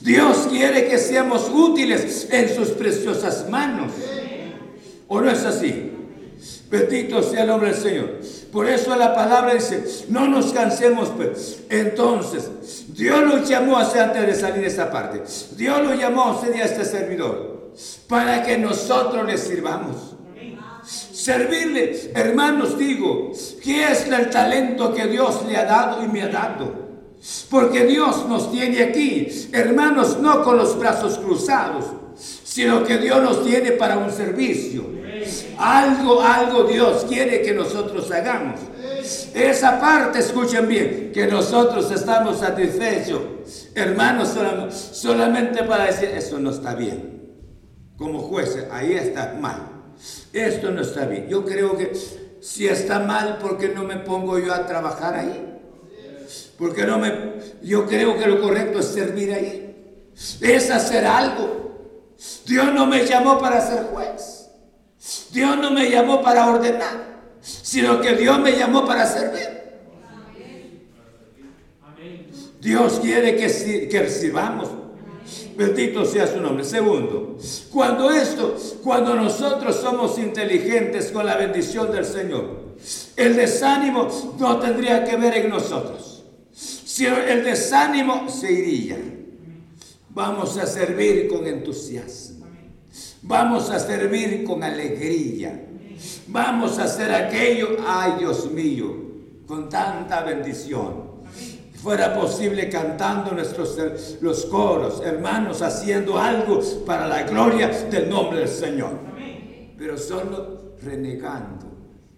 Dios 0.00 0.46
quiere 0.48 0.88
que 0.88 0.98
seamos 0.98 1.50
útiles 1.52 2.28
en 2.30 2.54
sus 2.54 2.68
preciosas 2.68 3.50
manos. 3.50 3.90
¿O 5.08 5.20
no 5.20 5.28
es 5.28 5.44
así? 5.44 5.89
Bendito 6.70 7.20
sea 7.22 7.42
el 7.42 7.48
nombre 7.48 7.72
del 7.72 7.80
Señor. 7.80 8.20
Por 8.52 8.68
eso 8.68 8.94
la 8.94 9.12
palabra 9.12 9.54
dice, 9.54 9.84
no 10.08 10.28
nos 10.28 10.52
cansemos. 10.52 11.08
Pues. 11.08 11.64
Entonces, 11.68 12.48
Dios 12.94 13.20
lo 13.22 13.42
llamó 13.42 13.76
a 13.76 13.82
antes 13.82 14.26
de 14.26 14.34
salir 14.34 14.62
de 14.62 14.68
esa 14.68 14.90
parte. 14.90 15.22
Dios 15.56 15.82
lo 15.82 15.94
llamó 15.94 16.22
a 16.22 16.32
usted 16.36 16.54
y 16.54 16.60
a 16.60 16.64
este 16.66 16.84
servidor 16.84 17.72
para 18.08 18.42
que 18.42 18.56
nosotros 18.56 19.26
le 19.26 19.36
sirvamos. 19.36 20.14
Servirle, 20.84 22.12
hermanos, 22.14 22.78
digo, 22.78 23.32
¿qué 23.62 23.90
es 23.90 24.06
el 24.06 24.30
talento 24.30 24.94
que 24.94 25.06
Dios 25.06 25.44
le 25.46 25.56
ha 25.56 25.64
dado 25.64 26.04
y 26.04 26.08
me 26.08 26.22
ha 26.22 26.28
dado? 26.28 26.72
Porque 27.50 27.84
Dios 27.84 28.26
nos 28.28 28.50
tiene 28.50 28.82
aquí, 28.82 29.28
hermanos, 29.52 30.18
no 30.18 30.42
con 30.42 30.56
los 30.56 30.78
brazos 30.78 31.18
cruzados, 31.18 31.84
sino 32.16 32.82
que 32.84 32.96
Dios 32.96 33.22
nos 33.22 33.44
tiene 33.44 33.72
para 33.72 33.98
un 33.98 34.10
servicio. 34.10 34.99
Algo, 35.58 36.22
algo 36.22 36.64
Dios 36.64 37.04
quiere 37.08 37.42
que 37.42 37.52
nosotros 37.52 38.10
hagamos. 38.10 38.60
Esa 39.34 39.80
parte, 39.80 40.18
escuchen 40.18 40.68
bien, 40.68 41.10
que 41.12 41.26
nosotros 41.26 41.90
estamos 41.90 42.38
satisfechos, 42.38 43.22
hermanos, 43.74 44.36
solamente 44.92 45.64
para 45.64 45.86
decir, 45.86 46.10
eso 46.10 46.38
no 46.38 46.50
está 46.50 46.74
bien. 46.74 47.20
Como 47.96 48.20
jueces, 48.20 48.66
ahí 48.70 48.94
está 48.94 49.36
mal. 49.40 49.68
Esto 50.32 50.70
no 50.70 50.80
está 50.80 51.04
bien. 51.06 51.28
Yo 51.28 51.44
creo 51.44 51.76
que 51.76 51.92
si 52.40 52.66
está 52.66 53.00
mal, 53.00 53.38
¿por 53.38 53.58
qué 53.58 53.68
no 53.68 53.84
me 53.84 53.96
pongo 53.96 54.38
yo 54.38 54.54
a 54.54 54.66
trabajar 54.66 55.14
ahí? 55.14 55.58
Porque 56.58 56.84
no 56.84 56.98
me, 56.98 57.12
yo 57.62 57.86
creo 57.86 58.18
que 58.18 58.26
lo 58.26 58.40
correcto 58.40 58.80
es 58.80 58.86
servir 58.86 59.32
ahí. 59.32 60.10
Es 60.40 60.70
hacer 60.70 61.04
algo. 61.04 62.14
Dios 62.46 62.72
no 62.74 62.86
me 62.86 63.06
llamó 63.06 63.38
para 63.38 63.60
ser 63.60 63.84
juez. 63.84 64.39
Dios 65.32 65.56
no 65.58 65.70
me 65.70 65.90
llamó 65.90 66.22
para 66.22 66.48
ordenar, 66.48 67.20
sino 67.40 68.00
que 68.00 68.14
Dios 68.16 68.38
me 68.40 68.52
llamó 68.52 68.84
para 68.86 69.06
servir. 69.06 69.60
Dios 72.60 73.00
quiere 73.00 73.36
que, 73.36 73.88
que 73.88 74.00
recibamos. 74.00 74.68
Bendito 75.56 76.04
sea 76.04 76.26
su 76.26 76.40
nombre. 76.40 76.64
Segundo, 76.64 77.38
cuando 77.72 78.10
esto, 78.10 78.56
cuando 78.82 79.14
nosotros 79.14 79.76
somos 79.76 80.18
inteligentes 80.18 81.10
con 81.10 81.24
la 81.24 81.36
bendición 81.36 81.90
del 81.90 82.04
Señor, 82.04 82.76
el 83.16 83.36
desánimo 83.36 84.08
no 84.38 84.58
tendría 84.58 85.04
que 85.04 85.16
ver 85.16 85.36
en 85.38 85.50
nosotros. 85.50 86.24
Si 86.52 87.06
el 87.06 87.44
desánimo 87.44 88.28
se 88.28 88.52
iría, 88.52 88.98
vamos 90.10 90.56
a 90.58 90.66
servir 90.66 91.28
con 91.28 91.46
entusiasmo. 91.46 92.39
Vamos 93.22 93.70
a 93.70 93.78
servir 93.78 94.44
con 94.44 94.62
alegría. 94.62 95.66
Vamos 96.28 96.78
a 96.78 96.84
hacer 96.84 97.12
aquello, 97.12 97.76
ay 97.86 98.14
Dios 98.18 98.50
mío, 98.50 98.94
con 99.46 99.68
tanta 99.68 100.22
bendición. 100.22 101.10
Fuera 101.74 102.14
posible 102.14 102.68
cantando 102.68 103.32
nuestros 103.32 103.76
los 104.20 104.46
coros, 104.46 105.02
hermanos, 105.04 105.62
haciendo 105.62 106.18
algo 106.18 106.60
para 106.84 107.06
la 107.06 107.22
gloria 107.22 107.68
del 107.68 108.08
nombre 108.08 108.40
del 108.40 108.48
Señor. 108.48 108.98
Pero 109.78 109.96
solo 109.96 110.74
renegando 110.82 111.66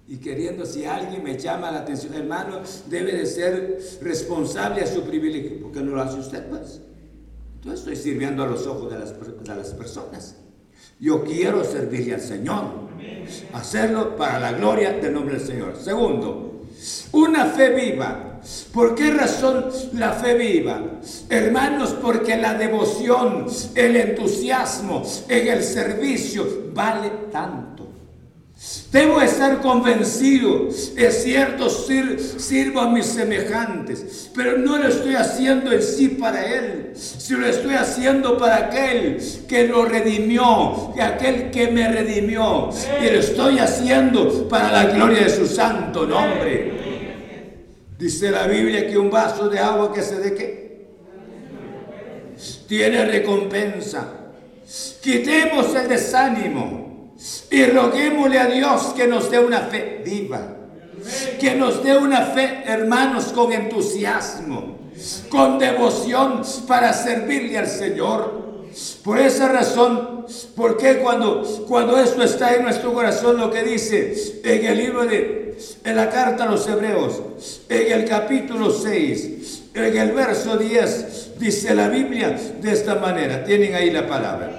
y 0.09 0.17
queriendo, 0.17 0.67
si 0.67 0.85
alguien 0.85 1.23
me 1.23 1.39
llama 1.39 1.71
la 1.71 1.79
atención, 1.79 2.13
hermano, 2.15 2.61
debe 2.89 3.13
de 3.13 3.25
ser 3.25 3.79
responsable 4.03 4.83
a 4.83 4.87
su 4.87 5.03
privilegio, 5.03 5.63
porque 5.63 5.81
no 5.81 5.93
lo 5.95 6.03
hace 6.03 6.19
usted, 6.19 6.49
pues. 6.49 6.81
Entonces 7.55 7.81
estoy 7.81 7.97
sirviendo 7.97 8.43
a 8.43 8.49
los 8.49 8.67
ojos 8.67 8.93
de 8.93 8.99
las, 8.99 9.15
de 9.19 9.55
las 9.55 9.69
personas. 9.75 10.42
Yo 11.03 11.25
quiero 11.25 11.65
servirle 11.65 12.15
al 12.15 12.21
Señor. 12.21 12.65
Hacerlo 13.55 14.15
para 14.17 14.39
la 14.39 14.53
gloria 14.53 14.93
del 14.93 15.13
nombre 15.13 15.37
del 15.37 15.45
Señor. 15.45 15.77
Segundo, 15.77 16.63
una 17.11 17.47
fe 17.47 17.71
viva. 17.71 18.39
¿Por 18.73 18.95
qué 18.95 19.11
razón 19.11 19.65
la 19.95 20.13
fe 20.13 20.35
viva? 20.35 20.81
Hermanos, 21.29 21.97
porque 22.01 22.37
la 22.37 22.55
devoción, 22.55 23.47
el 23.75 23.97
entusiasmo 23.97 25.03
en 25.29 25.49
el 25.49 25.65
servicio 25.65 26.71
vale 26.73 27.11
tanto. 27.33 27.72
Debo 28.93 29.21
estar 29.23 29.61
convencido, 29.61 30.69
es 30.69 31.23
cierto, 31.25 31.69
sirvo 31.71 32.81
a 32.81 32.91
mis 32.91 33.07
semejantes, 33.07 34.31
pero 34.35 34.59
no 34.59 34.77
lo 34.77 34.87
estoy 34.87 35.15
haciendo 35.15 35.73
en 35.73 35.83
sí 35.83 36.09
para 36.09 36.45
Él, 36.45 36.93
sino 36.95 37.41
lo 37.41 37.47
estoy 37.47 37.75
haciendo 37.75 38.37
para 38.37 38.67
aquel 38.67 39.19
que 39.49 39.67
lo 39.67 39.87
redimió, 39.87 40.93
aquel 41.01 41.51
que 41.51 41.69
me 41.73 41.91
redimió, 41.91 42.69
y 43.01 43.11
lo 43.11 43.19
estoy 43.19 43.59
haciendo 43.59 44.47
para 44.49 44.71
la 44.71 44.85
gloria 44.85 45.25
de 45.25 45.31
su 45.31 45.47
santo 45.47 46.07
nombre. 46.07 46.73
Dice 47.99 48.31
la 48.31 48.47
Biblia 48.47 48.87
que 48.87 48.99
un 48.99 49.11
vaso 49.11 49.49
de 49.49 49.59
agua 49.59 49.93
que 49.93 50.03
se 50.03 50.17
de 50.17 50.35
qué? 50.35 50.87
Tiene 52.69 53.07
recompensa. 53.07 54.07
Quitemos 55.01 55.75
el 55.75 55.89
desánimo. 55.89 56.82
Y 57.51 57.65
roguémosle 57.67 58.39
a 58.39 58.47
Dios 58.47 58.95
que 58.97 59.07
nos 59.07 59.31
dé 59.31 59.39
una 59.39 59.61
fe 59.61 60.03
viva. 60.05 60.57
Que 61.41 61.55
nos 61.55 61.83
dé 61.83 61.97
una 61.97 62.23
fe, 62.27 62.63
hermanos, 62.65 63.27
con 63.27 63.53
entusiasmo, 63.53 64.79
con 65.29 65.59
devoción 65.59 66.43
para 66.67 66.93
servirle 66.93 67.59
al 67.59 67.67
Señor. 67.67 68.43
Por 69.05 69.19
esa 69.19 69.49
razón, 69.49 70.25
porque 70.57 70.99
cuando, 70.99 71.43
cuando 71.69 71.99
esto 71.99 72.23
está 72.23 72.55
en 72.55 72.63
nuestro 72.63 72.93
corazón, 72.93 73.37
lo 73.37 73.51
que 73.51 73.63
dice 73.63 74.41
en 74.45 74.65
el 74.65 74.79
libro 74.79 75.05
de, 75.05 75.59
en 75.85 75.97
la 75.97 76.09
carta 76.09 76.45
a 76.45 76.51
los 76.51 76.67
Hebreos, 76.67 77.21
en 77.69 77.93
el 77.93 78.09
capítulo 78.09 78.71
6, 78.71 79.63
en 79.75 79.97
el 79.97 80.13
verso 80.13 80.57
10, 80.57 81.39
dice 81.39 81.75
la 81.75 81.89
Biblia 81.89 82.39
de 82.61 82.73
esta 82.73 82.95
manera, 82.95 83.45
tienen 83.45 83.75
ahí 83.75 83.91
la 83.91 84.07
palabra. 84.07 84.59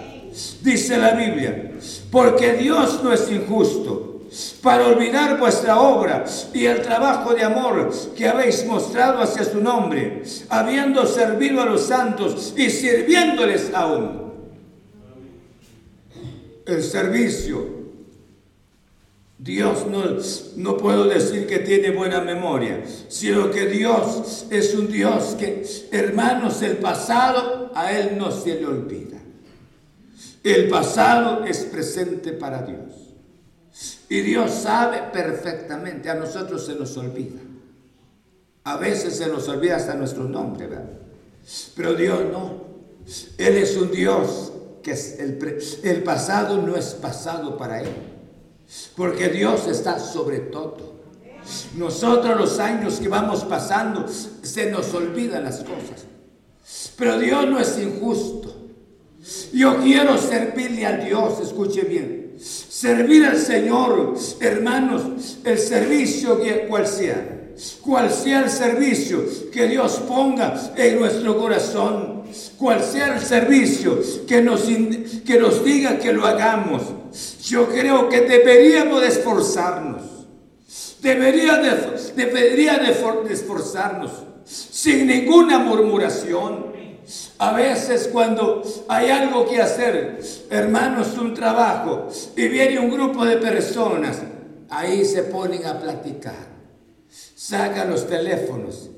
Dice 0.61 0.97
la 0.97 1.11
Biblia, 1.11 1.71
porque 2.13 2.53
Dios 2.53 3.03
no 3.03 3.11
es 3.11 3.29
injusto 3.31 4.21
para 4.61 4.85
olvidar 4.85 5.39
vuestra 5.39 5.81
obra 5.81 6.25
y 6.53 6.65
el 6.65 6.83
trabajo 6.83 7.33
de 7.33 7.41
amor 7.41 7.91
que 8.15 8.27
habéis 8.27 8.67
mostrado 8.67 9.19
hacia 9.19 9.43
su 9.43 9.59
nombre, 9.59 10.21
habiendo 10.47 11.07
servido 11.07 11.59
a 11.63 11.65
los 11.65 11.87
santos 11.87 12.53
y 12.55 12.69
sirviéndoles 12.69 13.73
aún. 13.73 14.31
El 16.67 16.83
servicio. 16.83 17.81
Dios 19.39 19.87
no, 19.87 20.03
no 20.55 20.77
puedo 20.77 21.05
decir 21.05 21.47
que 21.47 21.59
tiene 21.59 21.89
buena 21.89 22.21
memoria, 22.21 22.83
sino 23.09 23.49
que 23.49 23.65
Dios 23.65 24.45
es 24.51 24.75
un 24.75 24.87
Dios 24.87 25.35
que, 25.39 25.65
hermanos, 25.91 26.61
el 26.61 26.77
pasado 26.77 27.71
a 27.73 27.91
Él 27.91 28.19
no 28.19 28.31
se 28.31 28.61
le 28.61 28.67
olvida. 28.67 29.22
El 30.43 30.69
pasado 30.69 31.45
es 31.45 31.59
presente 31.59 32.33
para 32.33 32.63
Dios. 32.63 33.15
Y 34.09 34.21
Dios 34.21 34.51
sabe 34.51 35.01
perfectamente, 35.11 36.09
a 36.09 36.15
nosotros 36.15 36.65
se 36.65 36.75
nos 36.75 36.95
olvida. 36.97 37.39
A 38.65 38.77
veces 38.77 39.17
se 39.17 39.27
nos 39.27 39.47
olvida 39.47 39.77
hasta 39.77 39.95
nuestro 39.95 40.25
nombre, 40.25 40.67
¿verdad? 40.67 40.89
Pero 41.75 41.95
Dios 41.95 42.19
no. 42.31 42.61
Él 43.37 43.57
es 43.57 43.75
un 43.75 43.91
Dios 43.91 44.51
que 44.81 44.91
es 44.91 45.19
el, 45.19 45.39
el 45.83 46.03
pasado 46.03 46.61
no 46.61 46.75
es 46.75 46.93
pasado 46.93 47.57
para 47.57 47.81
Él. 47.81 47.89
Porque 48.95 49.29
Dios 49.29 49.67
está 49.67 49.99
sobre 49.99 50.39
todo. 50.39 50.93
Nosotros 51.75 52.37
los 52.37 52.59
años 52.59 52.99
que 52.99 53.07
vamos 53.07 53.43
pasando 53.45 54.07
se 54.07 54.71
nos 54.71 54.93
olvidan 54.93 55.43
las 55.43 55.59
cosas. 55.59 56.05
Pero 56.97 57.17
Dios 57.17 57.47
no 57.47 57.59
es 57.59 57.77
injusto. 57.79 58.52
Yo 59.53 59.77
quiero 59.81 60.17
servirle 60.17 60.85
a 60.85 60.97
Dios, 60.97 61.39
escuche 61.41 61.81
bien. 61.83 62.33
Servir 62.39 63.25
al 63.25 63.37
Señor, 63.37 64.15
hermanos, 64.41 65.37
el 65.45 65.57
servicio 65.57 66.41
que 66.41 66.67
cual 66.67 66.87
sea. 66.87 67.39
Cual 67.81 68.11
sea 68.11 68.43
el 68.43 68.49
servicio 68.49 69.23
que 69.51 69.67
Dios 69.67 70.01
ponga 70.07 70.73
en 70.75 70.99
nuestro 70.99 71.37
corazón. 71.37 72.23
Cual 72.57 72.83
sea 72.83 73.15
el 73.15 73.21
servicio 73.21 73.99
que 74.27 74.41
nos, 74.41 74.63
que 74.63 75.39
nos 75.39 75.63
diga 75.63 75.99
que 75.99 76.11
lo 76.11 76.25
hagamos. 76.25 76.81
Yo 77.43 77.69
creo 77.69 78.09
que 78.09 78.21
deberíamos 78.21 79.01
de 79.01 79.07
esforzarnos. 79.07 80.01
Debería 81.01 81.57
de, 81.57 82.13
debería 82.15 82.77
de 82.77 83.33
esforzarnos 83.33 84.11
sin 84.45 85.07
ninguna 85.07 85.59
murmuración 85.59 86.72
a 87.43 87.51
veces 87.51 88.09
cuando 88.11 88.63
hay 88.87 89.09
algo 89.09 89.45
que 89.45 89.61
hacer, 89.61 90.21
hermanos, 90.49 91.17
un 91.17 91.33
trabajo, 91.33 92.07
y 92.37 92.47
viene 92.47 92.79
un 92.79 92.89
grupo 92.89 93.25
de 93.25 93.35
personas, 93.35 94.19
ahí 94.69 95.03
se 95.03 95.23
ponen 95.23 95.65
a 95.65 95.77
platicar. 95.77 96.53
Sacan 97.35 97.89
los 97.89 98.07
teléfonos, 98.07 98.89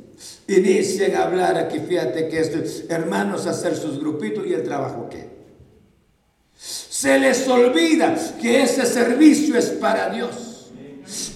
inician 0.48 1.16
a 1.16 1.24
hablar 1.24 1.58
aquí, 1.58 1.80
fíjate 1.80 2.28
que 2.28 2.40
estos 2.40 2.84
hermanos 2.88 3.48
hacer 3.48 3.76
sus 3.76 4.00
grupitos 4.00 4.46
y 4.46 4.54
el 4.54 4.62
trabajo 4.62 5.10
qué. 5.10 5.28
Se 6.56 7.18
les 7.18 7.48
olvida 7.48 8.16
que 8.40 8.62
ese 8.62 8.86
servicio 8.86 9.58
es 9.58 9.70
para 9.70 10.12
Dios. 10.12 10.72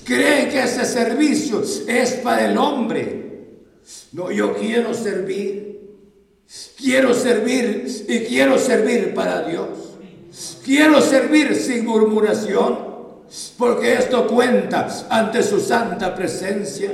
Creen 0.04 0.50
que 0.50 0.62
ese 0.62 0.86
servicio 0.86 1.64
es 1.88 2.12
para 2.24 2.46
el 2.46 2.58
hombre. 2.58 3.66
No, 4.12 4.32
yo 4.32 4.56
quiero 4.56 4.94
servir 4.94 5.69
Quiero 6.78 7.14
servir 7.14 8.06
y 8.08 8.20
quiero 8.22 8.58
servir 8.58 9.14
para 9.14 9.44
Dios. 9.44 9.68
Quiero 10.64 11.02
servir 11.02 11.56
sin 11.56 11.86
murmuración, 11.86 12.90
porque 13.58 13.94
esto 13.94 14.28
cuenta 14.28 14.88
ante 15.10 15.44
su 15.44 15.60
santa 15.60 16.16
presencia. 16.16 16.92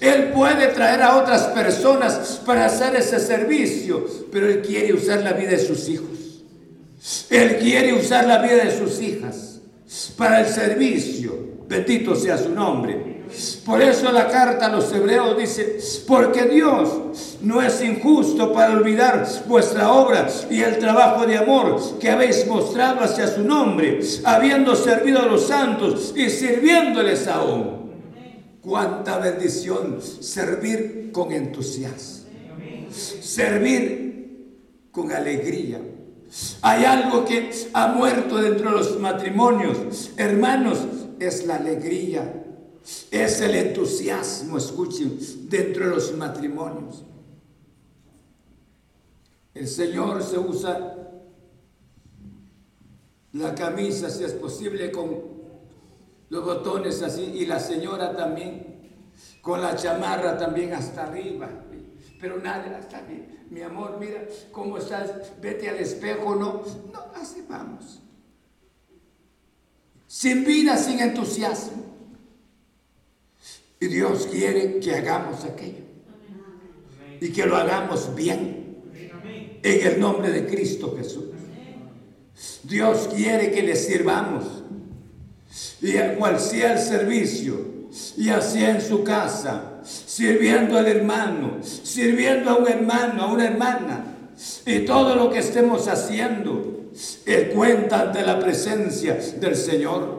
Él 0.00 0.30
puede 0.32 0.68
traer 0.68 1.02
a 1.02 1.16
otras 1.16 1.42
personas 1.48 2.40
para 2.46 2.66
hacer 2.66 2.94
ese 2.94 3.18
servicio, 3.18 4.06
pero 4.30 4.48
Él 4.48 4.62
quiere 4.62 4.92
usar 4.92 5.22
la 5.22 5.32
vida 5.32 5.50
de 5.50 5.58
sus 5.58 5.88
hijos. 5.88 6.44
Él 7.30 7.56
quiere 7.56 7.92
usar 7.92 8.26
la 8.26 8.38
vida 8.38 8.64
de 8.64 8.76
sus 8.76 9.00
hijas 9.00 9.60
para 10.16 10.40
el 10.40 10.46
servicio. 10.46 11.56
Bendito 11.68 12.14
sea 12.14 12.38
su 12.38 12.50
nombre. 12.50 13.15
Por 13.64 13.82
eso 13.82 14.12
la 14.12 14.28
carta 14.28 14.66
a 14.66 14.68
los 14.68 14.92
hebreos 14.92 15.36
dice, 15.36 15.78
porque 16.06 16.44
Dios 16.44 17.38
no 17.42 17.60
es 17.60 17.82
injusto 17.82 18.52
para 18.52 18.72
olvidar 18.72 19.26
vuestra 19.46 19.92
obra 19.92 20.28
y 20.48 20.60
el 20.60 20.78
trabajo 20.78 21.26
de 21.26 21.36
amor 21.36 21.98
que 21.98 22.10
habéis 22.10 22.46
mostrado 22.46 23.00
hacia 23.00 23.26
su 23.26 23.42
nombre, 23.42 24.00
habiendo 24.24 24.76
servido 24.76 25.20
a 25.20 25.26
los 25.26 25.48
santos 25.48 26.14
y 26.16 26.30
sirviéndoles 26.30 27.26
aún. 27.26 27.86
Cuánta 28.60 29.18
bendición 29.18 30.00
servir 30.02 31.10
con 31.12 31.32
entusiasmo, 31.32 32.26
servir 32.90 34.56
con 34.90 35.12
alegría. 35.12 35.80
Hay 36.62 36.84
algo 36.84 37.24
que 37.24 37.50
ha 37.72 37.88
muerto 37.88 38.38
dentro 38.38 38.70
de 38.70 38.76
los 38.76 38.98
matrimonios, 38.98 40.10
hermanos, 40.16 40.78
es 41.18 41.46
la 41.46 41.56
alegría 41.56 42.45
es 43.10 43.40
el 43.40 43.54
entusiasmo, 43.54 44.58
escuchen, 44.58 45.18
dentro 45.48 45.86
de 45.86 45.90
los 45.90 46.16
matrimonios. 46.16 47.04
El 49.54 49.66
Señor 49.66 50.22
se 50.22 50.38
usa 50.38 50.94
la 53.32 53.54
camisa, 53.54 54.08
si 54.08 54.22
es 54.22 54.32
posible, 54.32 54.92
con 54.92 55.20
los 56.28 56.44
botones 56.44 57.02
así, 57.02 57.22
y 57.22 57.46
la 57.46 57.58
señora 57.58 58.14
también, 58.14 59.12
con 59.42 59.60
la 59.60 59.74
chamarra 59.74 60.38
también 60.38 60.72
hasta 60.72 61.06
arriba. 61.06 61.48
Pero 62.20 62.38
nada, 62.38 62.78
está 62.78 63.00
bien. 63.02 63.46
Mi 63.50 63.62
amor, 63.62 63.98
mira 63.98 64.26
cómo 64.52 64.78
estás, 64.78 65.10
vete 65.40 65.68
al 65.68 65.76
espejo, 65.76 66.34
no, 66.34 66.62
no, 66.92 67.00
así 67.14 67.42
trabajamos. 67.42 68.00
Sin 70.06 70.44
vida, 70.44 70.76
sin 70.76 71.00
entusiasmo. 71.00 71.85
Y 73.80 73.86
Dios 73.86 74.28
quiere 74.30 74.80
que 74.80 74.94
hagamos 74.94 75.44
aquello. 75.44 75.84
Y 77.20 77.30
que 77.30 77.46
lo 77.46 77.56
hagamos 77.56 78.14
bien. 78.14 78.82
En 79.62 79.86
el 79.86 80.00
nombre 80.00 80.30
de 80.30 80.46
Cristo 80.46 80.94
Jesús. 80.96 81.24
Dios 82.62 83.08
quiere 83.14 83.50
que 83.50 83.62
le 83.62 83.76
sirvamos. 83.76 84.44
Y 85.80 85.92
cual 86.18 86.40
sea 86.40 86.72
el 86.72 86.78
servicio, 86.78 87.76
y 88.16 88.28
así 88.28 88.64
en 88.64 88.80
su 88.80 89.04
casa, 89.04 89.80
sirviendo 89.84 90.76
al 90.76 90.86
hermano, 90.86 91.58
sirviendo 91.62 92.50
a 92.50 92.56
un 92.56 92.68
hermano, 92.68 93.22
a 93.22 93.32
una 93.32 93.46
hermana, 93.46 94.04
y 94.66 94.80
todo 94.80 95.14
lo 95.14 95.30
que 95.30 95.38
estemos 95.38 95.88
haciendo, 95.88 96.90
cuenta 97.54 98.02
ante 98.02 98.22
la 98.22 98.38
presencia 98.38 99.14
del 99.38 99.56
Señor. 99.56 100.15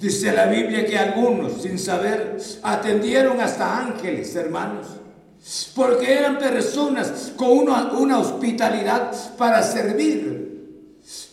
Dice 0.00 0.32
la 0.32 0.46
Biblia 0.46 0.86
que 0.86 0.96
algunos, 0.96 1.60
sin 1.62 1.78
saber, 1.78 2.38
atendieron 2.62 3.38
hasta 3.40 3.80
ángeles, 3.80 4.34
hermanos, 4.34 4.86
porque 5.74 6.10
eran 6.10 6.38
personas 6.38 7.32
con 7.36 7.50
una, 7.50 8.18
hospitalidad 8.18 9.12
para 9.36 9.62
servir. 9.62 10.38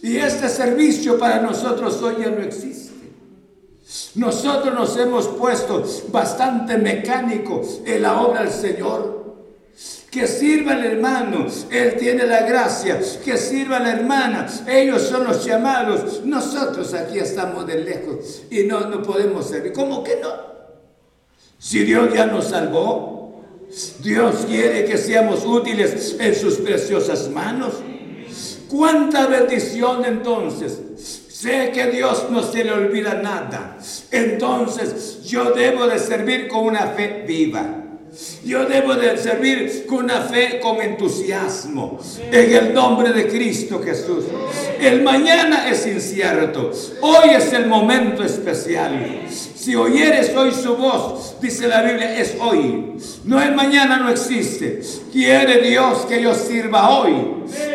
Y 0.02 0.18
este 0.18 0.50
servicio 0.50 1.18
para 1.18 1.42
nosotros 1.42 2.02
hoy 2.02 2.18
ya 2.20 2.30
no 2.30 2.42
existe. 2.42 2.94
Nosotros 4.16 4.74
nos 4.74 4.98
hemos 4.98 5.28
puesto 5.28 5.84
bastante 6.10 6.78
mecánicos 6.78 7.82
en 7.86 8.02
la 8.02 8.22
obra 8.22 8.42
del 8.42 8.52
Señor. 8.52 9.25
Que 10.16 10.28
sirva 10.28 10.76
el 10.76 10.86
hermano, 10.86 11.46
Él 11.70 11.98
tiene 12.00 12.26
la 12.26 12.44
gracia. 12.44 13.02
Que 13.22 13.36
sirva 13.36 13.80
la 13.80 13.92
hermana, 13.92 14.48
ellos 14.66 15.02
son 15.02 15.26
los 15.26 15.44
llamados. 15.44 16.22
Nosotros 16.24 16.94
aquí 16.94 17.20
estamos 17.20 17.68
de 17.68 17.84
lejos 17.84 18.44
y 18.50 18.64
no, 18.64 18.90
no 18.90 19.04
podemos 19.04 19.46
servir. 19.46 19.74
¿Cómo 19.74 20.06
que 20.06 20.16
no? 20.22 20.30
Si 21.60 21.84
Dios 21.84 22.14
ya 22.14 22.28
nos 22.28 22.46
salvó, 22.46 23.44
Dios 24.00 24.46
quiere 24.48 24.86
que 24.86 24.98
seamos 24.98 25.46
útiles 25.46 26.16
en 26.18 26.34
sus 26.34 26.60
preciosas 26.60 27.30
manos. 27.30 27.74
¿Cuánta 28.70 29.28
bendición 29.28 30.06
entonces? 30.06 30.80
Sé 31.28 31.72
que 31.74 31.88
Dios 31.88 32.28
no 32.30 32.42
se 32.42 32.64
le 32.64 32.72
olvida 32.72 33.16
nada. 33.16 33.78
Entonces 34.12 35.26
yo 35.26 35.52
debo 35.52 35.88
de 35.88 36.00
servir 36.00 36.48
con 36.48 36.64
una 36.68 36.88
fe 36.88 37.26
viva. 37.28 37.82
Yo 38.44 38.66
debo 38.66 38.96
de 38.96 39.18
servir 39.18 39.86
con 39.86 40.06
una 40.06 40.22
fe, 40.22 40.60
con 40.62 40.82
entusiasmo, 40.82 42.00
en 42.32 42.56
el 42.56 42.74
nombre 42.74 43.12
de 43.12 43.28
Cristo 43.28 43.82
Jesús. 43.84 44.26
El 44.80 45.02
mañana 45.02 45.70
es 45.70 45.86
incierto, 45.86 46.72
hoy 47.02 47.30
es 47.36 47.52
el 47.54 47.68
momento 47.68 48.24
especial. 48.24 49.28
Si 49.66 49.76
oyeres 49.76 50.32
hoy 50.38 50.52
su 50.52 50.78
voz, 50.78 51.38
dice 51.42 51.68
la 51.68 51.82
Biblia, 51.82 52.20
es 52.20 52.36
hoy. 52.40 52.98
No 53.24 53.42
el 53.42 53.56
mañana 53.56 53.98
no 53.98 54.10
existe. 54.10 54.80
Quiere 55.12 55.60
Dios 55.68 56.06
que 56.06 56.22
yo 56.22 56.36
sirva 56.36 57.00
hoy. 57.00 57.16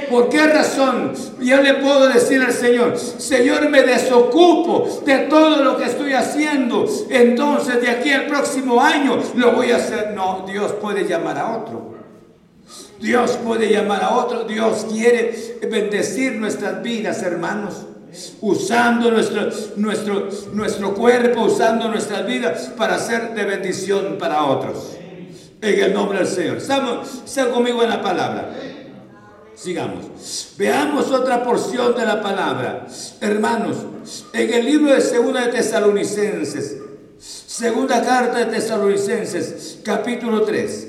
¿Por 0.08 0.28
qué 0.28 0.46
razón? 0.46 1.14
Yo 1.40 1.60
le 1.60 1.74
puedo 1.74 2.06
decir 2.06 2.42
al 2.42 2.52
Señor, 2.52 2.96
Señor, 2.96 3.68
me 3.70 3.82
desocupo 3.82 5.02
de 5.04 5.18
todo 5.26 5.64
lo 5.64 5.78
que 5.78 5.86
estoy 5.86 6.12
haciendo. 6.12 6.86
Entonces 7.10 7.82
de 7.82 7.90
aquí 7.90 8.12
al 8.12 8.26
próximo 8.26 8.80
año 8.80 9.18
lo 9.34 9.50
voy 9.50 9.72
a 9.72 9.78
hacer. 9.78 10.12
No, 10.14 10.46
Dios 10.46 10.70
puede 10.74 11.08
llamar 11.08 11.38
a 11.38 11.56
otro. 11.58 11.96
Dios 13.00 13.32
puede 13.44 13.68
llamar 13.68 14.04
a 14.04 14.16
otro. 14.16 14.44
Dios 14.44 14.86
quiere 14.88 15.58
bendecir 15.68 16.34
nuestras 16.36 16.84
vidas, 16.84 17.20
hermanos. 17.24 17.86
Usando 18.40 19.10
nuestro, 19.10 19.48
nuestro, 19.76 20.28
nuestro 20.52 20.94
cuerpo, 20.94 21.42
usando 21.42 21.88
nuestras 21.88 22.26
vidas 22.26 22.70
para 22.76 22.98
ser 22.98 23.34
de 23.34 23.44
bendición 23.44 24.16
para 24.18 24.44
otros. 24.44 24.96
En 25.60 25.84
el 25.84 25.92
nombre 25.92 26.18
del 26.18 26.28
Señor. 26.28 26.56
Están 26.56 27.50
conmigo 27.52 27.82
en 27.82 27.90
la 27.90 28.02
palabra. 28.02 28.50
Sigamos. 29.54 30.54
Veamos 30.56 31.10
otra 31.10 31.42
porción 31.44 31.94
de 31.94 32.06
la 32.06 32.22
palabra. 32.22 32.86
Hermanos, 33.20 33.76
en 34.32 34.54
el 34.54 34.64
libro 34.64 34.94
de 34.94 35.00
Segunda 35.00 35.46
de 35.46 35.52
Tesalonicenses, 35.52 36.76
Segunda 37.20 38.02
carta 38.02 38.38
de 38.38 38.46
Tesalonicenses, 38.46 39.80
capítulo 39.84 40.40
3, 40.40 40.88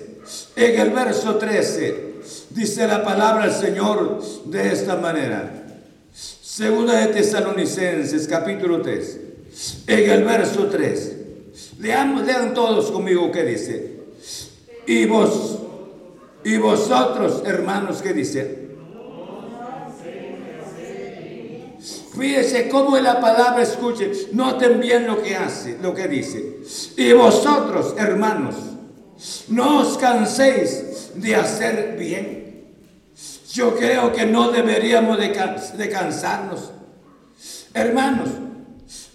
en 0.55 0.79
el 0.79 0.91
verso 0.91 1.35
13, 1.35 2.13
dice 2.51 2.87
la 2.87 3.03
palabra 3.03 3.47
del 3.47 3.53
Señor 3.53 4.21
de 4.45 4.71
esta 4.71 4.95
manera. 4.95 5.60
Segunda 6.51 6.95
de 6.95 7.13
Tesalonicenses, 7.13 8.27
capítulo 8.27 8.81
3, 8.81 9.19
en 9.87 10.09
el 10.11 10.25
verso 10.25 10.65
3. 10.65 11.15
Leamos, 11.79 12.25
lean 12.25 12.53
todos 12.53 12.91
conmigo 12.91 13.31
qué 13.31 13.45
dice. 13.45 14.01
Y 14.85 15.05
vos, 15.05 15.59
y 16.43 16.57
vosotros, 16.57 17.43
hermanos, 17.45 18.01
¿qué 18.01 18.11
dice? 18.11 18.67
Fíjese 22.19 22.67
cómo 22.67 22.97
es 22.97 23.03
la 23.03 23.21
palabra, 23.21 23.63
escuche, 23.63 24.11
noten 24.33 24.81
bien 24.81 25.07
lo 25.07 25.23
que 25.23 25.37
hace, 25.37 25.77
lo 25.81 25.95
que 25.95 26.09
dice. 26.09 26.57
Y 26.97 27.13
vosotros, 27.13 27.95
hermanos, 27.97 28.55
no 29.47 29.79
os 29.79 29.97
canséis 29.97 31.11
de 31.15 31.33
hacer 31.33 31.95
bien. 31.97 32.50
Yo 33.53 33.75
creo 33.75 34.13
que 34.13 34.25
no 34.25 34.51
deberíamos 34.51 35.17
de, 35.17 35.89
cansarnos. 35.89 36.71
Hermanos, 37.73 38.29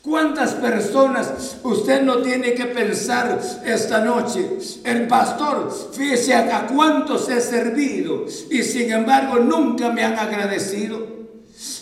¿Cuántas 0.03 0.53
personas 0.53 1.57
usted 1.64 2.03
no 2.03 2.18
tiene 2.18 2.55
que 2.55 2.66
pensar 2.66 3.41
esta 3.64 3.99
noche? 4.05 4.57
El 4.84 5.09
pastor, 5.09 5.74
fíjese 5.93 6.32
a 6.32 6.68
cuántos 6.68 7.28
he 7.28 7.41
servido 7.41 8.24
y 8.49 8.62
sin 8.62 8.93
embargo 8.93 9.41
nunca 9.41 9.91
me 9.91 10.05
han 10.05 10.16
agradecido. 10.16 11.05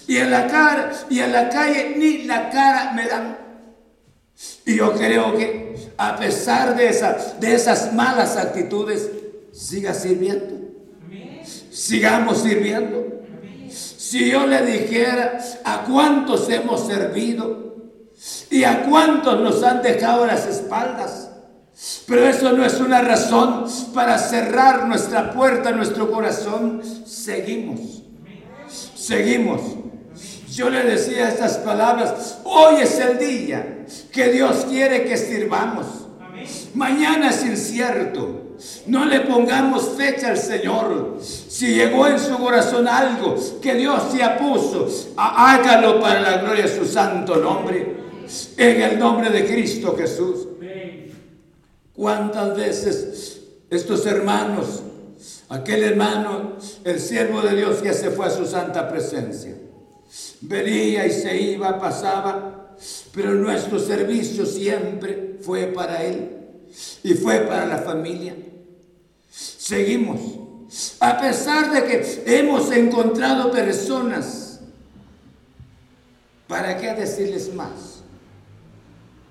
Y 0.07 0.17
en 0.17 0.31
la 0.31 0.47
cara, 0.47 0.91
y 1.11 1.21
en 1.21 1.33
la 1.33 1.51
calle 1.51 1.97
ni 1.99 2.23
la 2.23 2.49
cara 2.49 2.93
me 2.95 3.07
dan. 3.07 3.37
Y 4.65 4.77
yo 4.77 4.95
creo 4.95 5.37
que 5.37 5.77
a 5.99 6.17
pesar 6.17 6.75
de 6.77 6.89
esas 6.89 7.93
malas 7.93 8.39
actitudes, 8.39 9.11
siga 9.53 9.93
sirviendo. 9.93 10.64
Sigamos 11.75 12.43
sirviendo. 12.43 13.05
Si 13.69 14.31
yo 14.31 14.47
le 14.47 14.65
dijera 14.65 15.41
a 15.65 15.83
cuántos 15.83 16.49
hemos 16.49 16.87
servido 16.87 17.75
y 18.49 18.63
a 18.63 18.85
cuántos 18.85 19.41
nos 19.41 19.61
han 19.65 19.83
dejado 19.83 20.25
las 20.25 20.47
espaldas. 20.47 21.31
Pero 22.07 22.29
eso 22.29 22.53
no 22.53 22.65
es 22.65 22.79
una 22.79 23.01
razón 23.01 23.67
para 23.93 24.17
cerrar 24.19 24.87
nuestra 24.87 25.33
puerta, 25.33 25.73
nuestro 25.73 26.13
corazón. 26.13 26.81
Seguimos. 27.05 28.05
Seguimos. 28.95 29.61
Yo 30.53 30.71
le 30.71 30.85
decía 30.85 31.29
estas 31.29 31.59
palabras, 31.59 32.39
hoy 32.45 32.83
es 32.83 33.01
el 33.01 33.19
día 33.19 33.85
que 34.13 34.29
Dios 34.29 34.67
quiere 34.71 35.07
que 35.07 35.17
sirvamos. 35.17 35.87
Mañana 36.75 37.31
es 37.31 37.45
incierto. 37.45 38.44
No 38.87 39.05
le 39.05 39.21
pongamos 39.21 39.91
fecha 39.97 40.29
al 40.29 40.39
Señor. 40.39 41.19
Si 41.21 41.75
llegó 41.75 42.07
en 42.07 42.19
su 42.19 42.37
corazón 42.39 42.87
algo 42.89 43.37
que 43.61 43.75
Dios 43.75 44.13
ya 44.17 44.39
puso, 44.39 44.89
hágalo 45.17 46.01
para 46.01 46.21
la 46.21 46.39
gloria 46.39 46.65
de 46.65 46.77
su 46.77 46.85
santo 46.85 47.37
nombre. 47.37 47.97
En 48.57 48.81
el 48.81 48.99
nombre 48.99 49.31
de 49.31 49.47
Cristo 49.47 49.95
Jesús. 49.97 50.49
¿Cuántas 51.95 52.57
veces 52.57 53.41
estos 53.71 54.05
hermanos, 54.07 54.83
aquel 55.49 55.85
hermano, 55.85 56.57
el 56.83 56.99
siervo 56.99 57.41
de 57.41 57.55
Dios 57.57 57.77
que 57.77 57.93
se 57.93 58.11
fue 58.11 58.27
a 58.27 58.31
su 58.31 58.47
santa 58.47 58.89
presencia, 58.89 59.55
venía 60.41 61.07
y 61.07 61.13
se 61.13 61.37
iba, 61.37 61.79
pasaba, 61.79 62.75
pero 63.15 63.33
nuestro 63.33 63.79
servicio 63.79 64.45
siempre 64.45 65.37
fue 65.41 65.67
para 65.67 66.03
Él 66.03 66.34
y 67.03 67.15
fue 67.15 67.41
para 67.41 67.67
la 67.67 67.79
familia. 67.79 68.35
Seguimos. 69.31 70.21
A 71.01 71.21
pesar 71.21 71.71
de 71.71 71.85
que 71.85 72.23
hemos 72.39 72.73
encontrado 72.73 73.51
personas, 73.53 74.61
¿para 76.49 76.77
qué 76.77 76.95
decirles 76.95 77.53
más? 77.55 78.01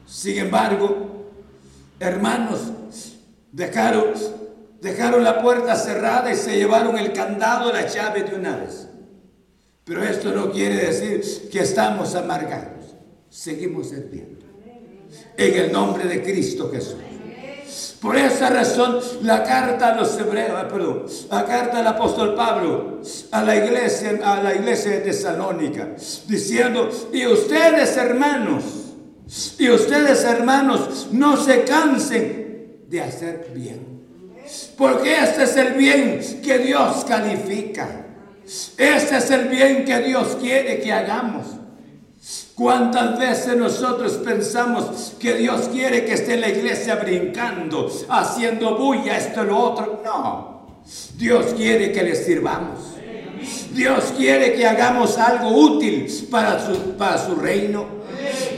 Sin 0.05 0.37
embargo, 0.37 1.31
hermanos, 1.99 2.71
dejaron, 3.51 4.13
dejaron 4.79 5.23
la 5.23 5.41
puerta 5.41 5.75
cerrada 5.75 6.31
y 6.31 6.35
se 6.35 6.57
llevaron 6.57 6.97
el 6.97 7.11
candado, 7.11 7.73
la 7.73 7.87
llave 7.87 8.23
de 8.23 8.35
una 8.35 8.57
vez. 8.57 8.87
Pero 9.83 10.03
esto 10.03 10.31
no 10.33 10.51
quiere 10.51 10.75
decir 10.75 11.49
que 11.49 11.59
estamos 11.59 12.15
amargados. 12.15 12.95
Seguimos 13.29 13.89
sirviendo. 13.89 14.45
En 15.35 15.53
el 15.55 15.71
nombre 15.71 16.05
de 16.05 16.23
Cristo 16.23 16.69
Jesús. 16.71 16.95
Por 18.01 18.17
esa 18.17 18.49
razón, 18.49 18.99
la 19.21 19.43
carta 19.43 19.89
a 19.89 19.95
los 19.95 20.17
hebreos, 20.19 20.51
ah, 20.55 20.67
perdón, 20.67 21.05
la 21.31 21.45
carta 21.45 21.77
del 21.77 21.87
apóstol 21.87 22.35
Pablo 22.35 22.99
a 23.31 23.43
la 23.43 23.55
iglesia, 23.55 24.19
a 24.23 24.43
la 24.43 24.53
iglesia 24.53 24.91
de 24.91 24.97
Tesalónica, 24.99 25.89
diciendo, 26.27 26.89
y 27.13 27.25
ustedes 27.25 27.95
hermanos, 27.95 28.63
y 29.57 29.69
ustedes 29.69 30.23
hermanos, 30.25 31.07
no 31.11 31.37
se 31.37 31.63
cansen 31.63 32.83
de 32.89 33.01
hacer 33.01 33.51
bien. 33.53 33.93
Porque 34.77 35.17
este 35.17 35.43
es 35.43 35.55
el 35.55 35.73
bien 35.73 36.19
que 36.43 36.59
Dios 36.59 37.05
califica. 37.05 38.05
Este 38.77 39.17
es 39.17 39.31
el 39.31 39.47
bien 39.47 39.85
que 39.85 39.99
Dios 39.99 40.37
quiere 40.39 40.81
que 40.81 40.91
hagamos. 40.91 41.45
¿Cuántas 42.55 43.17
veces 43.17 43.57
nosotros 43.57 44.13
pensamos 44.23 45.13
que 45.19 45.33
Dios 45.33 45.69
quiere 45.69 46.05
que 46.05 46.13
esté 46.13 46.37
la 46.37 46.49
iglesia 46.49 46.95
brincando, 46.97 47.91
haciendo 48.09 48.77
bulla, 48.77 49.17
esto 49.17 49.43
y 49.43 49.47
lo 49.47 49.57
otro? 49.57 50.01
No. 50.05 50.53
Dios 51.17 51.53
quiere 51.55 51.91
que 51.91 52.03
le 52.03 52.15
sirvamos. 52.15 52.79
Dios 53.73 54.13
quiere 54.15 54.53
que 54.53 54.67
hagamos 54.67 55.17
algo 55.17 55.49
útil 55.49 56.07
para 56.29 56.63
su, 56.63 56.91
para 56.95 57.17
su 57.17 57.35
reino. 57.35 57.85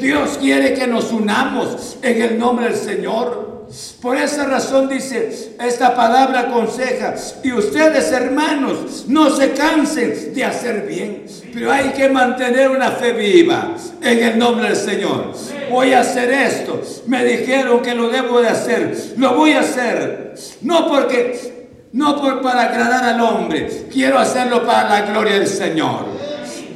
Dios 0.01 0.37
quiere 0.39 0.73
que 0.73 0.87
nos 0.87 1.13
unamos 1.13 1.97
en 2.01 2.21
el 2.21 2.37
nombre 2.37 2.65
del 2.65 2.75
Señor. 2.75 3.54
Por 4.01 4.17
esa 4.17 4.45
razón 4.45 4.87
dice, 4.87 5.55
esta 5.59 5.95
palabra 5.95 6.41
aconseja, 6.41 7.15
y 7.43 7.51
ustedes 7.51 8.11
hermanos, 8.11 9.05
no 9.07 9.29
se 9.29 9.51
cansen 9.51 10.33
de 10.33 10.43
hacer 10.43 10.85
bien, 10.87 11.25
pero 11.53 11.71
hay 11.71 11.89
que 11.89 12.09
mantener 12.09 12.69
una 12.69 12.91
fe 12.91 13.13
viva 13.13 13.75
en 14.01 14.23
el 14.23 14.37
nombre 14.37 14.67
del 14.69 14.77
Señor. 14.77 15.33
Voy 15.69 15.93
a 15.93 16.01
hacer 16.01 16.31
esto, 16.31 16.81
me 17.07 17.23
dijeron 17.25 17.81
que 17.81 17.95
lo 17.95 18.09
debo 18.09 18.41
de 18.41 18.49
hacer, 18.49 18.95
lo 19.17 19.35
voy 19.35 19.53
a 19.53 19.61
hacer, 19.61 20.35
no 20.61 20.87
porque... 20.87 21.55
No 21.95 22.19
por, 22.19 22.41
para 22.41 22.63
agradar 22.63 23.05
al 23.05 23.21
hombre, 23.21 23.85
quiero 23.89 24.19
hacerlo 24.19 24.65
para 24.65 24.89
la 24.89 25.01
gloria 25.03 25.35
del 25.35 25.47
Señor. 25.47 26.05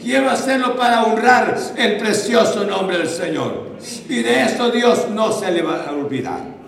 Quiero 0.02 0.30
hacerlo 0.30 0.78
para 0.78 1.04
honrar 1.04 1.58
el 1.76 1.98
precioso 1.98 2.64
nombre 2.64 3.00
del 3.00 3.10
Señor. 3.10 3.76
Y 4.08 4.24
de 4.24 4.44
esto 4.44 4.72
Dios 4.72 5.10
no 5.10 5.34
se 5.34 5.52
le 5.52 5.62
va 5.62 5.84
a 5.88 5.92
olvidar. 5.92 6.59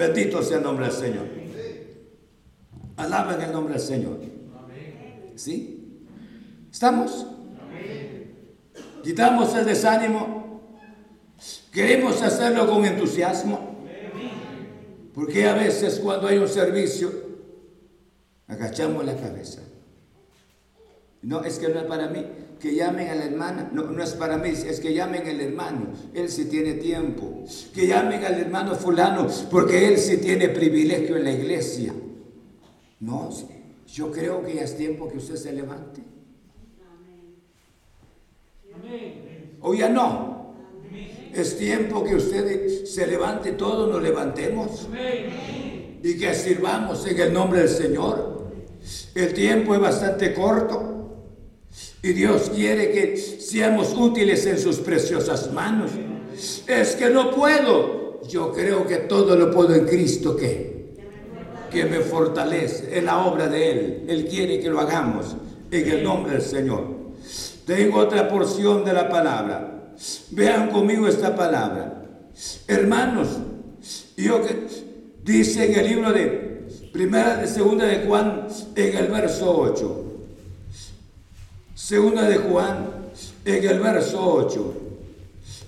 Bendito 0.00 0.42
sea 0.42 0.56
el 0.56 0.62
nombre 0.62 0.86
del 0.86 0.94
Señor. 0.94 1.26
Alaben 2.96 3.42
el 3.42 3.52
nombre 3.52 3.74
del 3.74 3.82
Señor. 3.82 4.18
¿Sí? 5.36 6.06
¿Estamos? 6.72 7.26
Quitamos 9.04 9.54
el 9.56 9.66
desánimo. 9.66 10.62
Queremos 11.70 12.22
hacerlo 12.22 12.66
con 12.66 12.82
entusiasmo. 12.86 13.76
Porque 15.12 15.46
a 15.46 15.52
veces 15.52 16.00
cuando 16.02 16.28
hay 16.28 16.38
un 16.38 16.48
servicio, 16.48 17.12
agachamos 18.48 19.04
la 19.04 19.16
cabeza. 19.16 19.60
No, 21.20 21.44
es 21.44 21.58
que 21.58 21.68
no 21.68 21.78
es 21.78 21.84
para 21.84 22.08
mí 22.08 22.24
que 22.60 22.74
llamen 22.74 23.08
a 23.08 23.14
la 23.14 23.24
hermana. 23.24 23.70
No, 23.72 23.84
no 23.84 24.02
es 24.02 24.12
para 24.12 24.36
mí, 24.36 24.50
es 24.50 24.80
que 24.80 24.92
llamen 24.92 25.26
al 25.26 25.40
hermano. 25.40 25.88
Él 26.14 26.28
sí 26.28 26.44
tiene 26.44 26.74
tiempo. 26.74 27.44
Que 27.74 27.86
llamen 27.86 28.24
al 28.24 28.34
hermano 28.34 28.74
fulano, 28.74 29.26
porque 29.50 29.88
él 29.88 29.98
sí 29.98 30.18
tiene 30.18 30.48
privilegio 30.50 31.16
en 31.16 31.24
la 31.24 31.32
iglesia. 31.32 31.92
No, 33.00 33.30
yo 33.86 34.12
creo 34.12 34.44
que 34.44 34.54
ya 34.54 34.62
es 34.62 34.76
tiempo 34.76 35.08
que 35.08 35.16
usted 35.16 35.36
se 35.36 35.52
levante. 35.52 36.02
O 39.62 39.74
ya 39.74 39.88
no. 39.88 40.54
Es 41.32 41.56
tiempo 41.56 42.04
que 42.04 42.16
usted 42.16 42.84
se 42.84 43.06
levante, 43.06 43.52
todos 43.52 43.90
nos 43.90 44.02
levantemos. 44.02 44.88
Y 46.02 46.18
que 46.18 46.34
sirvamos 46.34 47.06
en 47.06 47.20
el 47.20 47.32
nombre 47.32 47.60
del 47.60 47.68
Señor. 47.68 48.50
El 49.14 49.32
tiempo 49.32 49.74
es 49.74 49.80
bastante 49.80 50.34
corto. 50.34 50.99
Y 52.02 52.12
Dios 52.12 52.50
quiere 52.54 52.92
que 52.92 53.16
seamos 53.16 53.94
útiles 53.94 54.46
en 54.46 54.58
sus 54.58 54.78
preciosas 54.78 55.52
manos. 55.52 55.90
Es 56.66 56.96
que 56.96 57.10
no 57.10 57.30
puedo. 57.30 58.22
Yo 58.28 58.52
creo 58.52 58.86
que 58.86 58.96
todo 58.96 59.36
lo 59.36 59.50
puedo 59.50 59.74
en 59.74 59.86
Cristo 59.86 60.36
que, 60.36 60.94
que 61.70 61.84
me 61.84 62.00
fortalece 62.00 62.98
en 62.98 63.06
la 63.06 63.26
obra 63.26 63.48
de 63.48 63.70
Él. 63.70 64.04
Él 64.08 64.26
quiere 64.26 64.60
que 64.60 64.70
lo 64.70 64.80
hagamos 64.80 65.36
en 65.70 65.90
el 65.90 66.02
nombre 66.02 66.32
del 66.32 66.42
Señor. 66.42 66.86
Tengo 67.66 67.98
otra 67.98 68.28
porción 68.28 68.84
de 68.84 68.92
la 68.92 69.08
palabra. 69.08 69.92
Vean 70.30 70.70
conmigo 70.70 71.06
esta 71.06 71.36
palabra. 71.36 72.02
Hermanos, 72.66 73.28
yo 74.16 74.42
que 74.42 74.66
dice 75.22 75.70
en 75.70 75.78
el 75.78 75.86
libro 75.86 76.12
de 76.12 76.66
primera 76.92 77.36
de 77.36 77.46
segunda 77.46 77.84
de 77.84 78.06
Juan 78.06 78.46
en 78.74 78.96
el 78.96 79.06
verso 79.08 79.58
8. 79.58 80.09
Segunda 81.80 82.28
de 82.28 82.36
Juan, 82.36 82.90
en 83.42 83.64
el 83.68 83.80
verso 83.80 84.22
8, 84.22 84.74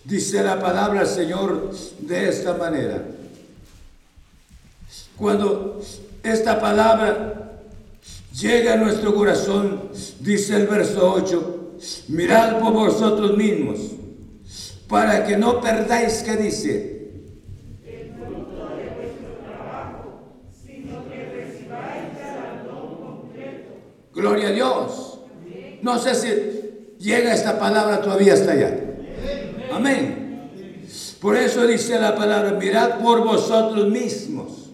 dice 0.04 0.42
la 0.42 0.60
palabra 0.60 1.06
Señor 1.06 1.72
de 2.00 2.28
esta 2.28 2.52
manera. 2.52 3.02
Cuando 5.16 5.80
esta 6.22 6.60
palabra 6.60 7.62
llega 8.38 8.74
a 8.74 8.76
nuestro 8.76 9.14
corazón, 9.14 9.88
dice 10.20 10.56
el 10.56 10.66
verso 10.66 11.12
8, 11.14 11.76
mirad 12.08 12.60
por 12.60 12.74
vosotros 12.74 13.34
mismos, 13.36 13.78
para 14.88 15.26
que 15.26 15.38
no 15.38 15.62
perdáis, 15.62 16.22
¿qué 16.22 16.36
dice? 16.36 16.92
Gloria 24.12 24.48
a 24.48 24.52
Dios. 24.52 25.01
No 25.82 25.98
sé 25.98 26.14
si 26.14 26.28
llega 26.98 27.34
esta 27.34 27.58
palabra 27.58 28.00
todavía 28.00 28.34
hasta 28.34 28.52
allá. 28.52 28.78
Amén. 29.72 30.22
Por 31.20 31.36
eso 31.36 31.66
dice 31.66 31.98
la 31.98 32.14
palabra, 32.14 32.52
mirad 32.52 33.00
por 33.00 33.22
vosotros 33.24 33.88
mismos. 33.90 34.70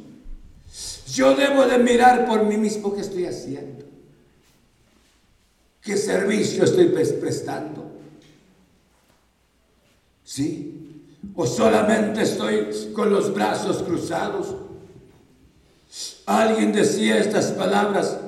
Yo 1.13 1.35
debo 1.35 1.67
de 1.67 1.79
mirar 1.79 2.27
por 2.27 2.45
mí 2.45 2.57
mismo 2.57 2.95
qué 2.95 3.01
estoy 3.01 3.25
haciendo. 3.27 3.85
¿Qué 5.83 5.97
servicio 5.97 6.65
estoy 6.65 6.87
prestando? 6.87 7.91
¿Sí? 10.23 11.07
¿O 11.35 11.47
solamente 11.47 12.23
estoy 12.23 12.93
con 12.93 13.11
los 13.11 13.33
brazos 13.33 13.83
cruzados? 13.83 14.55
Alguien 16.27 16.73
decía 16.73 17.19
estas 17.19 17.53
palabras, 17.53 18.19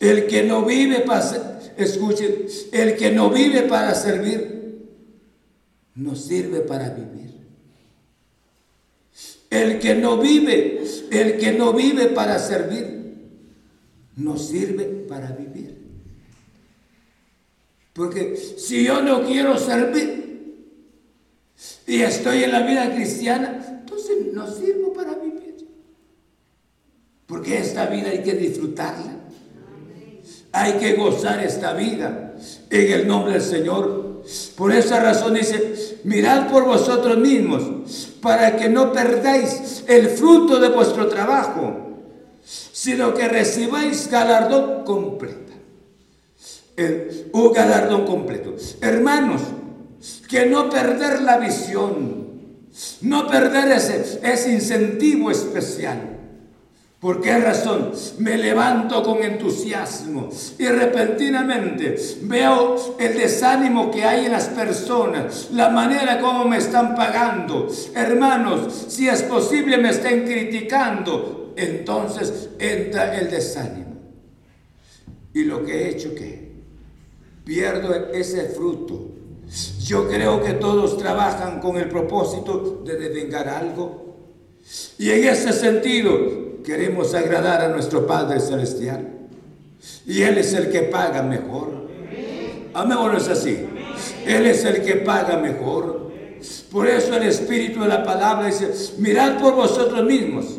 el 0.00 0.26
que 0.26 0.44
no 0.44 0.64
vive 0.64 1.00
para 1.00 1.55
Escuchen, 1.76 2.46
el 2.72 2.96
que 2.96 3.12
no 3.12 3.30
vive 3.30 3.62
para 3.62 3.94
servir, 3.94 4.56
no 5.94 6.14
sirve 6.16 6.60
para 6.60 6.90
vivir. 6.90 7.16
El 9.50 9.78
que 9.78 9.94
no 9.94 10.18
vive, 10.18 10.82
el 11.10 11.38
que 11.38 11.52
no 11.52 11.72
vive 11.72 12.06
para 12.06 12.38
servir, 12.38 12.96
no 14.16 14.36
sirve 14.36 14.84
para 14.84 15.30
vivir. 15.32 15.76
Porque 17.92 18.36
si 18.36 18.84
yo 18.84 19.00
no 19.00 19.24
quiero 19.24 19.58
servir 19.58 20.66
y 21.86 22.02
estoy 22.02 22.44
en 22.44 22.52
la 22.52 22.66
vida 22.66 22.94
cristiana, 22.94 23.64
entonces 23.80 24.32
no 24.32 24.50
sirvo 24.50 24.92
para 24.92 25.14
vivir. 25.14 25.66
Porque 27.26 27.58
esta 27.58 27.86
vida 27.86 28.10
hay 28.10 28.22
que 28.22 28.34
disfrutarla. 28.34 29.15
Hay 30.56 30.78
que 30.78 30.94
gozar 30.94 31.44
esta 31.44 31.74
vida 31.74 32.32
en 32.70 32.92
el 32.92 33.06
nombre 33.06 33.34
del 33.34 33.42
Señor. 33.42 34.22
Por 34.56 34.72
esa 34.72 35.00
razón 35.00 35.34
dice, 35.34 35.98
mirad 36.04 36.50
por 36.50 36.64
vosotros 36.64 37.18
mismos 37.18 38.08
para 38.22 38.56
que 38.56 38.70
no 38.70 38.90
perdáis 38.90 39.84
el 39.86 40.08
fruto 40.08 40.58
de 40.58 40.70
vuestro 40.70 41.08
trabajo, 41.08 41.90
sino 42.42 43.12
que 43.12 43.28
recibáis 43.28 44.08
galardón 44.10 44.82
completo. 44.84 45.52
un 47.32 47.52
galardón 47.52 48.06
completo. 48.06 48.56
Hermanos, 48.80 49.42
que 50.26 50.46
no 50.46 50.70
perder 50.70 51.20
la 51.20 51.36
visión, 51.36 52.28
no 53.02 53.26
perder 53.26 53.72
ese, 53.72 54.52
incentivo 54.54 55.30
especial 55.30 56.15
¿Por 57.06 57.20
qué 57.20 57.38
razón? 57.38 57.92
Me 58.18 58.36
levanto 58.36 59.00
con 59.04 59.22
entusiasmo 59.22 60.28
y 60.58 60.66
repentinamente 60.66 61.94
veo 62.22 62.96
el 62.98 63.16
desánimo 63.16 63.92
que 63.92 64.02
hay 64.02 64.26
en 64.26 64.32
las 64.32 64.48
personas, 64.48 65.50
la 65.52 65.68
manera 65.68 66.20
como 66.20 66.46
me 66.46 66.56
están 66.56 66.96
pagando. 66.96 67.68
Hermanos, 67.94 68.86
si 68.88 69.08
es 69.08 69.22
posible 69.22 69.78
me 69.78 69.90
estén 69.90 70.24
criticando, 70.24 71.54
entonces 71.54 72.48
entra 72.58 73.16
el 73.16 73.30
desánimo. 73.30 73.98
Y 75.32 75.44
lo 75.44 75.64
que 75.64 75.84
he 75.84 75.90
hecho 75.90 76.12
que 76.12 76.54
pierdo 77.44 77.94
ese 78.12 78.48
fruto. 78.48 79.12
Yo 79.84 80.08
creo 80.08 80.42
que 80.42 80.54
todos 80.54 80.98
trabajan 80.98 81.60
con 81.60 81.76
el 81.76 81.88
propósito 81.88 82.82
de 82.84 82.96
devengar 82.96 83.48
algo 83.48 84.16
Y 84.98 85.10
en 85.10 85.28
ese 85.28 85.52
sentido 85.52 86.45
queremos 86.66 87.14
agradar 87.14 87.62
a 87.62 87.68
nuestro 87.68 88.08
Padre 88.08 88.40
Celestial. 88.40 89.06
Y 90.04 90.22
Él 90.22 90.36
es 90.36 90.52
el 90.52 90.68
que 90.68 90.82
paga 90.82 91.22
mejor. 91.22 91.86
Amén, 92.74 92.96
no 92.98 93.16
es 93.16 93.28
así. 93.28 93.66
Él 94.26 94.46
es 94.46 94.64
el 94.64 94.82
que 94.82 94.96
paga 94.96 95.36
mejor. 95.36 96.10
Por 96.72 96.88
eso 96.88 97.14
el 97.14 97.22
Espíritu 97.22 97.82
de 97.82 97.88
la 97.88 98.02
palabra 98.02 98.48
dice, 98.48 98.68
mirad 98.98 99.38
por 99.38 99.54
vosotros 99.54 100.04
mismos, 100.04 100.58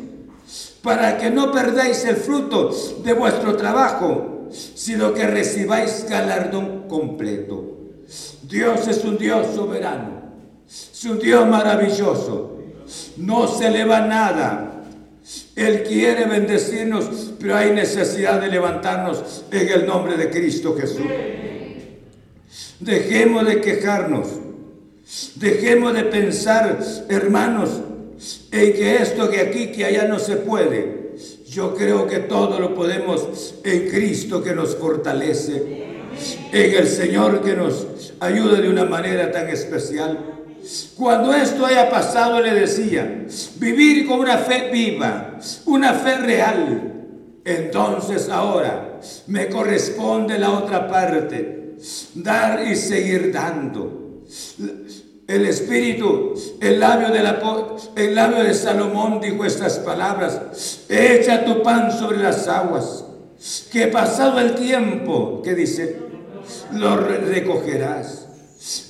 para 0.82 1.18
que 1.18 1.30
no 1.30 1.51
perdáis 1.51 2.05
el 2.05 2.16
fruto 2.16 2.72
de 3.03 3.14
vuestro 3.14 3.58
trabajo, 3.58 4.47
sino 4.49 5.14
que 5.14 5.28
recibáis 5.28 6.05
galardón 6.10 6.88
completo. 6.88 7.66
Dios 8.43 8.88
es 8.88 9.03
un 9.03 9.18
Dios 9.18 9.47
soberano, 9.53 10.22
es 10.70 11.03
un 11.03 11.20
Dios 11.20 11.45
maravilloso. 11.45 12.53
No 13.18 13.47
se 13.49 13.70
le 13.70 13.84
va 13.84 13.99
nada. 13.99 14.76
Él 15.55 15.84
quiere 15.84 16.25
bendecirnos, 16.25 17.34
pero 17.39 17.55
hay 17.55 17.71
necesidad 17.71 18.39
de 18.39 18.47
levantarnos 18.47 19.43
en 19.51 19.67
el 19.67 19.86
nombre 19.86 20.15
de 20.15 20.30
Cristo 20.30 20.75
Jesús. 20.80 21.01
Dejemos 22.80 23.45
de 23.45 23.59
quejarnos. 23.59 24.28
Dejemos 25.36 25.93
de 25.93 26.03
pensar, 26.03 26.80
hermanos, 27.09 27.69
en 28.51 28.73
que 28.73 28.97
esto 28.97 29.30
que 29.30 29.39
aquí, 29.39 29.71
que 29.71 29.86
allá 29.86 30.07
no 30.07 30.19
se 30.19 30.38
puede. 30.38 31.15
Yo 31.47 31.73
creo 31.75 32.07
que 32.07 32.19
todo 32.19 32.59
lo 32.59 32.75
podemos 32.75 33.55
en 33.63 33.89
Cristo 33.89 34.43
que 34.43 34.53
nos 34.53 34.75
fortalece, 34.75 35.88
en 36.51 36.75
el 36.75 36.88
Señor 36.88 37.41
que 37.41 37.55
nos 37.55 37.88
ayuda 38.19 38.61
de 38.61 38.69
una 38.69 38.86
manera 38.86 39.32
tan 39.32 39.49
especial. 39.49 40.36
Cuando 40.97 41.34
esto 41.34 41.65
haya 41.65 41.89
pasado, 41.89 42.41
le 42.41 42.53
decía, 42.53 43.26
vivir 43.55 44.07
con 44.07 44.20
una 44.20 44.38
fe 44.38 44.70
viva, 44.72 45.38
una 45.65 45.93
fe 45.93 46.18
real. 46.18 46.93
Entonces 47.45 48.28
ahora 48.30 48.99
me 49.28 49.47
corresponde 49.47 50.38
la 50.38 50.51
otra 50.51 50.88
parte, 50.88 51.76
dar 52.15 52.68
y 52.68 52.76
seguir 52.76 53.32
dando. 53.32 54.24
El 55.28 55.45
Espíritu, 55.45 56.34
el 56.59 56.80
labio, 56.80 57.09
de 57.09 57.22
la, 57.22 57.39
labio 57.95 58.43
de 58.43 58.53
Salomón 58.53 59.22
dijo 59.22 59.45
estas 59.45 59.80
palabras, 59.80 60.86
echa 60.89 61.45
tu 61.45 61.61
pan 61.61 61.91
sobre 61.91 62.18
las 62.18 62.47
aguas, 62.47 63.05
que 63.72 63.88
pasado 63.88 64.39
el 64.39 64.55
tiempo, 64.55 65.41
que 65.41 65.53
dice, 65.55 65.99
lo 66.74 66.97
recogerás. 66.97 68.26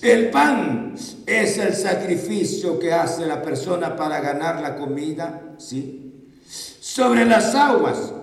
El 0.01 0.30
pan 0.30 0.95
es 1.25 1.57
el 1.57 1.75
sacrificio 1.75 2.80
que 2.80 2.93
hace 2.93 3.25
la 3.25 3.41
persona 3.41 3.95
para 3.95 4.19
ganar 4.21 4.61
la 4.61 4.75
comida, 4.75 5.55
¿sí? 5.57 6.32
Sobre 6.80 7.25
las 7.25 7.53
aguas, 7.53 8.13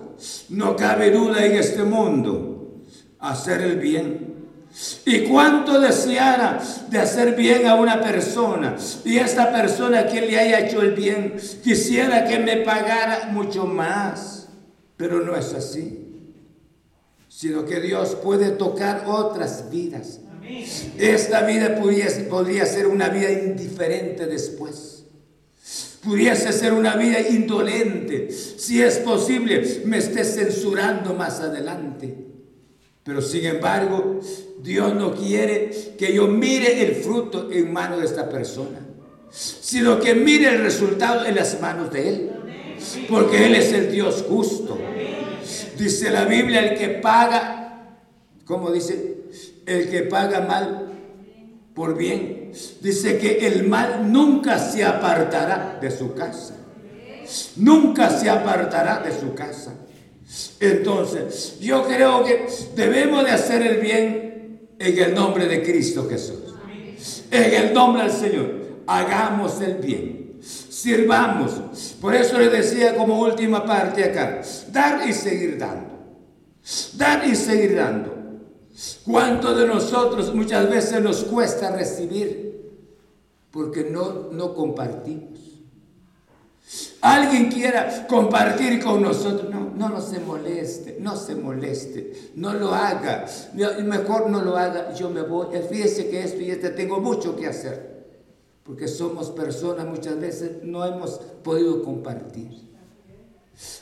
no 0.49 0.75
cabe 0.75 1.11
duda 1.11 1.45
en 1.45 1.53
este 1.53 1.83
mundo, 1.83 2.81
hacer 3.19 3.61
el 3.61 3.77
bien 3.77 4.35
y 5.05 5.21
cuánto 5.23 5.79
deseara 5.79 6.61
de 6.89 6.99
hacer 6.99 7.35
bien 7.35 7.65
a 7.65 7.75
una 7.75 8.01
persona 8.01 8.75
y 9.05 9.17
esta 9.17 9.49
persona 9.51 10.05
que 10.07 10.19
le 10.19 10.37
haya 10.37 10.59
hecho 10.59 10.81
el 10.81 10.91
bien 10.91 11.37
quisiera 11.63 12.25
que 12.25 12.39
me 12.39 12.57
pagara 12.57 13.29
mucho 13.31 13.65
más. 13.65 14.47
Pero 14.97 15.21
no 15.21 15.35
es 15.35 15.53
así, 15.53 16.31
sino 17.29 17.65
que 17.65 17.79
Dios 17.79 18.15
puede 18.15 18.51
tocar 18.51 19.03
otras 19.07 19.69
vidas. 19.69 20.19
Esta 20.97 21.41
vida 21.41 21.75
podría, 21.75 22.65
ser 22.65 22.87
una 22.87 23.09
vida 23.09 23.31
indiferente 23.31 24.25
después. 24.27 25.05
Pudiese 26.03 26.53
ser 26.53 26.73
una 26.73 26.95
vida 26.95 27.19
indolente. 27.19 28.31
Si 28.31 28.81
es 28.81 28.97
posible, 28.99 29.81
me 29.85 29.97
esté 29.97 30.23
censurando 30.23 31.13
más 31.13 31.39
adelante. 31.39 32.15
Pero 33.03 33.21
sin 33.21 33.45
embargo, 33.45 34.19
Dios 34.61 34.93
no 34.95 35.13
quiere 35.13 35.95
que 35.97 36.13
yo 36.13 36.27
mire 36.27 36.83
el 36.85 36.95
fruto 36.95 37.51
en 37.51 37.71
manos 37.71 37.99
de 37.99 38.05
esta 38.05 38.29
persona, 38.29 38.79
sino 39.29 39.99
que 39.99 40.15
mire 40.15 40.49
el 40.49 40.61
resultado 40.61 41.25
en 41.25 41.35
las 41.35 41.59
manos 41.59 41.91
de 41.91 42.09
Él. 42.09 42.31
Porque 43.09 43.45
Él 43.45 43.55
es 43.55 43.73
el 43.73 43.91
Dios 43.91 44.25
justo. 44.27 44.77
Dice 45.77 46.09
la 46.09 46.25
Biblia, 46.25 46.71
el 46.71 46.77
que 46.77 46.87
paga, 46.87 47.99
¿cómo 48.45 48.71
dice? 48.71 49.14
El 49.65 49.89
que 49.89 50.03
paga 50.03 50.41
mal 50.41 50.85
por 51.73 51.97
bien. 51.97 52.51
Dice 52.81 53.17
que 53.17 53.45
el 53.45 53.67
mal 53.67 54.11
nunca 54.11 54.57
se 54.59 54.83
apartará 54.83 55.77
de 55.81 55.91
su 55.91 56.13
casa. 56.13 56.55
Nunca 57.57 58.09
se 58.09 58.29
apartará 58.29 58.99
de 58.99 59.11
su 59.11 59.33
casa. 59.33 59.73
Entonces, 60.59 61.59
yo 61.59 61.85
creo 61.85 62.23
que 62.23 62.47
debemos 62.75 63.25
de 63.25 63.31
hacer 63.31 63.61
el 63.61 63.81
bien 63.81 64.69
en 64.79 64.99
el 64.99 65.13
nombre 65.13 65.47
de 65.47 65.63
Cristo 65.63 66.07
Jesús. 66.09 66.55
En 67.29 67.53
el 67.53 67.73
nombre 67.73 68.03
del 68.03 68.11
Señor. 68.11 68.65
Hagamos 68.87 69.61
el 69.61 69.75
bien. 69.75 70.39
Sirvamos. 70.41 71.95
Por 71.99 72.15
eso 72.15 72.37
le 72.37 72.49
decía 72.49 72.95
como 72.95 73.19
última 73.19 73.65
parte 73.65 74.03
acá. 74.03 74.41
Dar 74.71 75.07
y 75.07 75.13
seguir 75.13 75.57
dando. 75.57 75.95
Dar 76.95 77.27
y 77.27 77.35
seguir 77.35 77.75
dando. 77.75 78.14
¿Cuánto 79.05 79.55
de 79.55 79.67
nosotros 79.67 80.33
muchas 80.33 80.69
veces 80.69 81.01
nos 81.01 81.23
cuesta 81.23 81.71
recibir? 81.71 82.71
Porque 83.51 83.85
no, 83.85 84.29
no 84.31 84.53
compartimos 84.53 85.35
alguien 87.01 87.51
quiera 87.51 88.07
compartir 88.07 88.83
con 88.83 89.01
nosotros, 89.01 89.49
no, 89.49 89.71
no, 89.75 89.89
no 89.89 90.01
se 90.01 90.19
moleste, 90.19 90.97
no 90.99 91.15
se 91.15 91.35
moleste, 91.35 92.31
no 92.35 92.53
lo 92.53 92.73
haga, 92.73 93.25
mejor 93.83 94.29
no 94.29 94.41
lo 94.41 94.57
haga, 94.57 94.93
yo 94.93 95.09
me 95.09 95.21
voy, 95.21 95.47
fíjese 95.69 96.09
que 96.09 96.23
esto 96.23 96.41
y 96.41 96.49
este 96.49 96.71
tengo 96.71 96.99
mucho 96.99 97.35
que 97.35 97.47
hacer, 97.47 98.05
porque 98.63 98.87
somos 98.87 99.29
personas 99.29 99.85
muchas 99.85 100.19
veces 100.19 100.63
no 100.63 100.83
hemos 100.83 101.19
podido 101.43 101.83
compartir. 101.83 102.65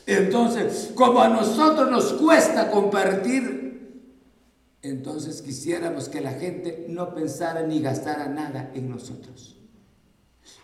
Entonces, 0.06 0.92
como 0.94 1.22
a 1.22 1.30
nosotros 1.30 1.90
nos 1.90 2.14
cuesta 2.14 2.70
compartir, 2.70 3.63
entonces 4.84 5.42
quisiéramos 5.42 6.10
que 6.10 6.20
la 6.20 6.34
gente 6.34 6.86
no 6.90 7.16
pensara 7.16 7.64
ni 7.64 7.82
gastara 7.82 8.28
nada 8.28 8.70
en 8.76 8.90
nosotros. 8.90 9.58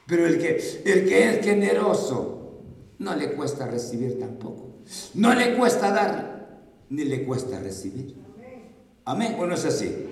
Pero 0.05 0.27
el 0.27 0.37
que, 0.39 0.81
el 0.85 1.07
que 1.07 1.29
es 1.29 1.45
generoso, 1.45 2.61
no 2.99 3.15
le 3.15 3.31
cuesta 3.33 3.65
recibir 3.65 4.19
tampoco. 4.19 4.81
No 5.13 5.33
le 5.33 5.55
cuesta 5.55 5.91
dar, 5.91 6.59
ni 6.89 7.05
le 7.05 7.23
cuesta 7.23 7.59
recibir. 7.59 8.17
Amén. 9.05 9.37
¿O 9.39 9.45
no 9.45 9.55
es 9.55 9.63
así? 9.63 10.05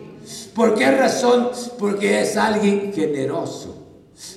¿Por 0.56 0.76
qué 0.76 0.90
razón? 0.90 1.50
Porque 1.78 2.22
es 2.22 2.38
alguien 2.38 2.94
generoso. 2.94 3.88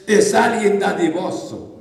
Es 0.06 0.34
alguien 0.34 0.80
dadivoso. 0.80 1.80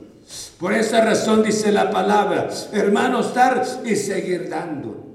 Por 0.60 0.74
esa 0.74 1.04
razón 1.04 1.42
dice 1.42 1.72
la 1.72 1.90
palabra, 1.90 2.50
hermanos, 2.72 3.34
dar 3.34 3.66
y 3.84 3.96
seguir 3.96 4.48
dando. 4.48 5.09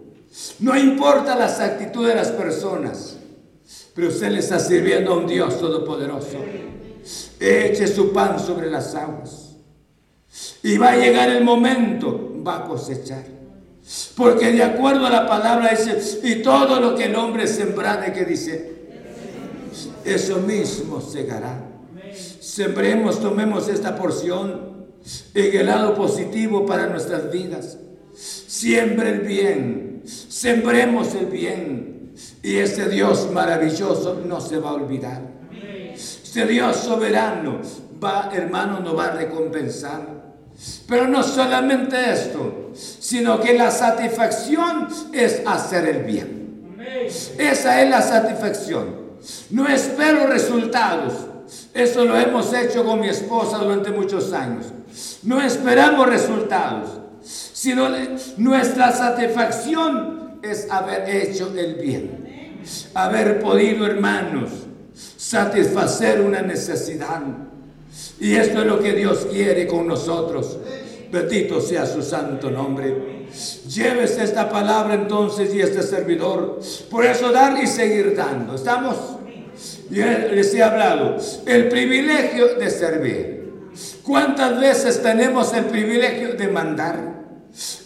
No 0.61 0.77
importa 0.77 1.37
las 1.37 1.61
actitudes 1.61 2.09
de 2.09 2.15
las 2.17 2.31
personas, 2.31 3.17
pero 3.95 4.09
usted 4.09 4.31
le 4.31 4.41
está 4.41 4.59
sirviendo 4.59 5.13
a 5.13 5.17
un 5.19 5.27
Dios 5.27 5.59
todopoderoso. 5.59 6.39
Eche 7.39 7.87
su 7.87 8.13
pan 8.13 8.41
sobre 8.41 8.71
las 8.71 8.95
aguas. 8.95 9.57
Y 10.63 10.79
va 10.79 10.93
a 10.93 10.97
llegar 10.97 11.31
el 11.31 11.45
momento, 11.45 12.43
va 12.45 12.59
a 12.59 12.65
cosechar. 12.65 13.25
Porque 14.17 14.51
de 14.51 14.63
acuerdo 14.63 15.07
a 15.07 15.11
la 15.11 15.27
palabra 15.27 15.71
dice, 15.71 16.21
y 16.25 16.43
todo 16.43 16.81
lo 16.81 16.97
que 16.97 17.05
el 17.05 17.15
hombre 17.17 17.47
sembrare, 17.47 18.13
que 18.13 18.25
dice, 18.25 18.75
eso 20.05 20.39
mismo 20.39 21.01
segará. 21.01 21.71
Sembremos, 22.41 23.21
tomemos 23.21 23.69
esta 23.69 23.97
porción 23.97 24.87
en 25.35 25.57
el 25.57 25.67
lado 25.67 25.95
positivo 25.95 26.65
para 26.65 26.87
nuestras 26.87 27.31
vidas. 27.31 27.79
Siembre 28.15 29.11
el 29.11 29.21
bien, 29.21 29.94
sembremos 30.05 31.15
el 31.15 31.27
bien. 31.27 32.15
Y 32.43 32.57
ese 32.57 32.89
Dios 32.89 33.31
maravilloso 33.33 34.23
no 34.25 34.41
se 34.41 34.59
va 34.59 34.71
a 34.71 34.75
olvidar. 34.75 35.21
Este 35.95 36.47
Dios 36.47 36.77
soberano 36.77 37.61
va, 38.03 38.31
hermano, 38.33 38.81
nos 38.81 38.97
va 38.97 39.07
a 39.07 39.11
recompensar. 39.13 40.15
Pero 40.89 41.09
no 41.09 41.23
solamente 41.23 41.97
esto, 42.13 42.71
sino 42.75 43.41
que 43.41 43.55
la 43.55 43.71
satisfacción 43.71 44.89
es 45.13 45.43
hacer 45.47 45.87
el 45.87 46.05
bien. 46.05 46.77
Esa 47.39 47.83
es 47.83 47.91
la 47.91 48.03
satisfacción. 48.03 49.05
No 49.51 49.67
espero 49.69 50.27
resultados. 50.27 51.15
Eso 51.73 52.05
lo 52.05 52.17
hemos 52.17 52.53
hecho 52.53 52.85
con 52.85 53.01
mi 53.01 53.09
esposa 53.09 53.59
durante 53.59 53.91
muchos 53.91 54.33
años. 54.33 54.67
No 55.23 55.41
esperamos 55.41 56.07
resultados, 56.07 56.91
sino 57.65 57.89
nuestra 58.37 58.93
satisfacción 58.93 60.39
es 60.43 60.71
haber 60.71 61.09
hecho 61.09 61.51
el 61.57 61.77
bien. 61.77 62.61
Haber 62.93 63.41
podido, 63.41 63.87
hermanos, 63.87 64.51
satisfacer 64.93 66.21
una 66.21 66.43
necesidad 66.43 67.23
y 68.21 68.35
esto 68.35 68.61
es 68.61 68.67
lo 68.67 68.81
que 68.81 68.93
Dios 68.93 69.29
quiere 69.31 69.67
con 69.67 69.87
nosotros. 69.87 70.59
Bendito 71.11 71.59
sea 71.59 71.87
su 71.87 72.03
santo 72.03 72.51
nombre. 72.51 73.29
Llévese 73.67 74.25
esta 74.25 74.51
palabra 74.51 74.93
entonces 74.93 75.55
y 75.55 75.63
este 75.63 75.83
servidor. 75.83 76.61
Por 76.91 77.07
eso 77.07 77.33
dar 77.33 77.57
y 77.63 77.67
seguir 77.67 78.15
dando. 78.15 78.57
¿Estamos? 78.57 78.97
Y 79.91 79.95
les 79.95 80.53
he 80.53 80.63
hablado. 80.63 81.17
El 81.47 81.69
privilegio 81.69 82.57
de 82.57 82.69
servir. 82.69 83.53
¿Cuántas 84.03 84.61
veces 84.61 85.03
tenemos 85.03 85.55
el 85.55 85.65
privilegio 85.65 86.35
de 86.35 86.49
mandar? 86.49 87.14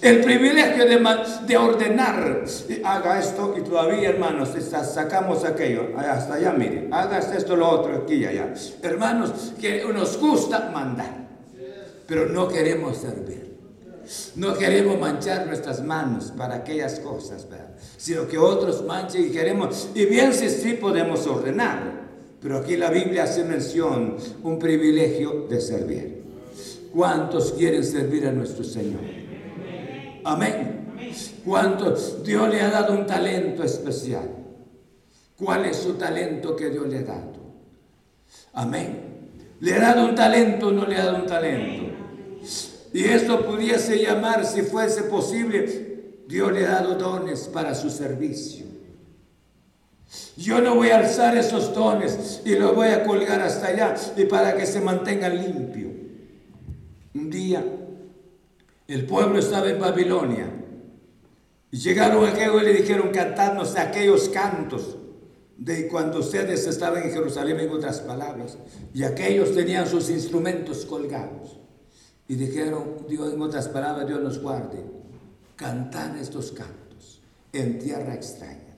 El 0.01 0.23
privilegio 0.23 0.87
de, 0.87 0.99
de, 1.47 1.57
ordenar, 1.59 2.45
haga 2.85 3.19
esto 3.19 3.55
y 3.59 3.61
todavía, 3.61 4.09
hermanos, 4.09 4.51
sacamos 4.71 5.45
aquello, 5.45 5.89
hasta 5.97 6.35
allá, 6.35 6.53
mire, 6.53 6.89
haga 6.91 7.19
esto, 7.19 7.55
lo 7.55 7.69
otro, 7.69 7.95
aquí 7.97 8.15
y 8.15 8.25
allá. 8.25 8.55
Hermanos, 8.83 9.53
que 9.61 9.85
nos 9.93 10.17
gusta 10.19 10.71
mandar, 10.73 11.29
pero 12.07 12.27
no 12.27 12.49
queremos 12.49 12.97
servir. 12.97 13.59
No 14.37 14.55
queremos 14.55 14.99
manchar 14.99 15.47
nuestras 15.47 15.85
manos 15.85 16.33
para 16.35 16.57
aquellas 16.57 16.99
cosas, 17.01 17.47
¿verdad? 17.51 17.69
sino 17.99 18.27
que 18.27 18.39
otros 18.39 18.83
manchen 18.87 19.27
y 19.27 19.31
queremos, 19.31 19.91
y 19.95 20.07
bien 20.07 20.33
si 20.33 20.49
sí 20.49 20.75
podemos 20.75 21.27
ordenar, 21.27 22.09
pero 22.41 22.59
aquí 22.59 22.77
la 22.77 22.91
Biblia 22.91 23.25
hace 23.25 23.45
mención, 23.45 24.17
un 24.43 24.59
privilegio 24.59 25.47
de 25.51 25.61
servir. 25.61 26.23
¿Cuántos 26.95 27.53
quieren 27.53 27.85
servir 27.85 28.27
a 28.27 28.33
nuestro 28.33 28.65
Señor? 28.65 29.18
Amén. 30.25 30.79
¿Cuántos? 31.45 32.23
Dios 32.23 32.49
le 32.49 32.61
ha 32.61 32.71
dado 32.71 32.93
un 32.93 33.07
talento 33.07 33.63
especial. 33.63 34.29
¿Cuál 35.37 35.67
es 35.67 35.77
su 35.77 35.95
talento 35.95 36.57
que 36.57 36.71
Dios 36.71 36.89
le 36.89 36.99
ha 36.99 37.03
dado? 37.03 37.33
Amén. 38.53 39.09
¿Le 39.61 39.75
ha 39.75 39.81
dado 39.81 40.07
un 40.07 40.15
talento 40.15 40.69
o 40.69 40.73
no 40.73 40.87
le 40.87 40.97
ha 40.97 41.07
dado 41.07 41.19
un 41.19 41.27
talento? 41.27 41.95
Y 42.93 43.05
esto 43.05 43.45
pudiese 43.47 44.03
llamar, 44.03 44.45
si 44.45 44.63
fuese 44.63 45.05
posible, 45.05 46.23
Dios 46.27 46.53
le 46.53 46.67
ha 46.67 46.71
dado 46.71 46.95
dones 46.95 47.49
para 47.49 47.75
su 47.75 47.91
servicio. 47.91 48.67
Yo 50.37 50.61
no 50.61 50.75
voy 50.75 50.91
a 50.91 50.99
alzar 50.99 51.37
esos 51.37 51.75
dones 51.75 52.41
y 52.45 52.55
los 52.55 52.75
voy 52.75 52.89
a 52.89 53.05
colgar 53.05 53.41
hasta 53.41 53.69
allá 53.69 53.95
y 54.17 54.25
para 54.25 54.57
que 54.57 54.65
se 54.65 54.81
mantengan 54.81 55.37
limpios. 55.37 55.93
Un 57.15 57.31
día 57.31 57.65
el 58.89 59.05
pueblo 59.05 59.39
estaba 59.39 59.69
en 59.69 59.79
Babilonia 59.79 60.51
y 61.71 61.77
llegaron 61.77 62.27
aquellos 62.27 62.63
y 62.63 62.65
le 62.65 62.73
dijeron 62.73 63.11
cantadnos 63.11 63.77
aquellos 63.77 64.31
cantos 64.31 64.97
de 65.59 65.89
cuando 65.89 66.21
ustedes 66.21 66.67
estaban 66.67 67.03
en 67.03 67.13
Jerusalén 67.13 67.61
en 67.61 67.71
otras 67.71 68.01
palabras 68.01 68.57
y 68.95 69.03
aquellos 69.03 69.55
tenían 69.55 69.87
sus 69.87 70.09
instrumentos 70.09 70.87
colgados. 70.87 71.59
Y 72.27 72.35
dijeron, 72.37 73.07
Dios, 73.09 73.33
en 73.33 73.43
otras 73.43 73.69
palabras, 73.69 74.07
Dios 74.07 74.21
nos 74.21 74.41
guarde, 74.41 74.85
cantar 75.57 76.17
estos 76.17 76.53
cantos 76.53 77.21
en 77.53 77.79
tierra 77.79 78.15
extraña. 78.15 78.77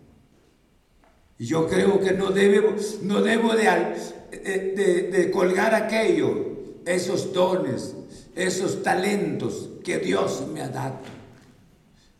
Y 1.38 1.46
yo 1.46 1.68
creo 1.68 2.00
que 2.00 2.12
no 2.12 2.30
debo, 2.30 2.74
no 3.02 3.22
debo 3.22 3.54
de, 3.54 5.10
de 5.12 5.30
colgar 5.30 5.74
aquello, 5.74 6.50
esos 6.84 7.32
dones, 7.32 7.94
esos 8.34 8.82
talentos 8.82 9.70
que 9.84 9.98
Dios 9.98 10.44
me 10.52 10.62
ha 10.62 10.68
dado. 10.68 10.98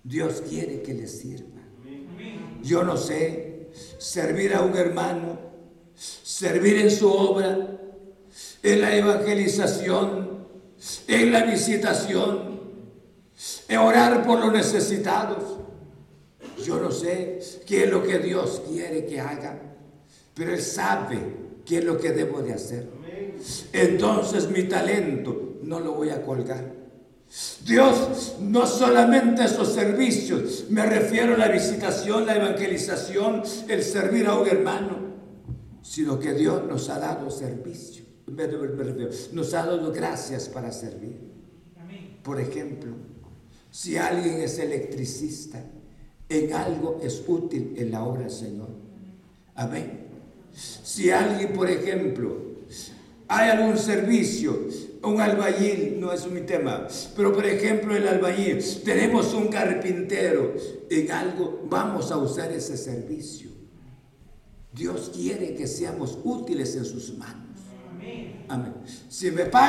Dios 0.03 0.43
quiere 0.49 0.82
que 0.82 0.95
le 0.95 1.07
sirva. 1.07 1.61
Yo 2.62 2.82
no 2.82 2.97
sé, 2.97 3.69
servir 3.99 4.55
a 4.55 4.62
un 4.62 4.77
hermano, 4.77 5.39
servir 5.95 6.78
en 6.78 6.91
su 6.91 7.11
obra, 7.11 7.78
en 8.62 8.81
la 8.81 8.97
evangelización, 8.97 10.47
en 11.09 11.32
la 11.32 11.45
visitación, 11.45 12.61
en 13.69 13.78
orar 13.78 14.27
por 14.27 14.41
los 14.41 14.53
necesitados. 14.53 15.59
Yo 16.65 16.81
no 16.81 16.91
sé 16.91 17.41
qué 17.66 17.85
es 17.85 17.91
lo 17.91 18.03
que 18.03 18.19
Dios 18.19 18.62
quiere 18.69 19.07
que 19.07 19.20
haga, 19.20 19.59
pero 20.35 20.53
Él 20.53 20.61
sabe 20.61 21.19
qué 21.65 21.78
es 21.78 21.85
lo 21.85 21.99
que 21.99 22.12
debo 22.12 22.43
de 22.43 22.53
hacer. 22.53 22.89
Entonces 23.73 24.51
mi 24.51 24.65
talento 24.65 25.50
no 25.71 25.81
lo 25.81 25.95
voy 25.95 26.11
a 26.11 26.23
colgar. 26.23 26.75
Dios 27.65 28.37
no 28.41 28.67
solamente 28.67 29.45
esos 29.45 29.73
servicios, 29.73 30.67
me 30.69 30.85
refiero 30.85 31.35
a 31.35 31.39
la 31.39 31.49
visitación, 31.49 32.27
la 32.27 32.35
evangelización, 32.35 33.43
el 33.69 33.83
servir 33.85 34.27
a 34.27 34.37
un 34.37 34.49
hermano, 34.49 34.99
sino 35.81 36.19
que 36.19 36.35
Dios 36.35 36.65
nos 36.67 36.89
ha 36.89 36.99
dado 36.99 37.31
servicio 37.31 38.11
nos 39.33 39.55
ha 39.55 39.67
dado 39.67 39.93
gracias 39.93 40.49
para 40.49 40.73
servir. 40.73 41.19
Por 42.23 42.41
ejemplo, 42.41 42.93
si 43.71 43.97
alguien 43.97 44.41
es 44.41 44.59
electricista, 44.59 45.63
en 46.29 46.53
algo 46.53 47.01
es 47.03 47.25
útil 47.27 47.75
en 47.77 47.91
la 47.91 48.05
obra 48.05 48.23
del 48.23 48.31
Señor. 48.31 48.69
Amén. 49.55 50.07
Si 50.53 51.11
alguien, 51.11 51.53
por 51.53 51.69
ejemplo, 51.69 52.37
hay 53.27 53.51
algún 53.51 53.77
servicio, 53.79 54.59
un 55.03 55.21
albañil, 55.21 55.99
no 55.99 56.13
es 56.13 56.31
mi 56.31 56.43
tema, 56.43 56.87
pero 57.17 57.33
por 57.33 57.47
ejemplo 57.47 57.97
el 57.97 58.07
albañil, 58.07 58.63
tenemos 58.85 59.33
un 59.35 59.49
carpintero, 59.49 60.55
en 60.91 61.11
algo 61.11 61.67
vamos 61.69 62.11
a 62.11 62.19
usar 62.19 62.53
ese 62.53 62.77
servicio. 62.77 63.51
Dios 64.73 65.11
quiere 65.15 65.55
que 65.55 65.67
seamos 65.67 66.19
útiles 66.23 66.77
en 66.77 66.85
sus 66.85 67.17
manos. 67.17 67.51
Amén. 68.49 68.75
Si 69.09 69.31
me 69.31 69.47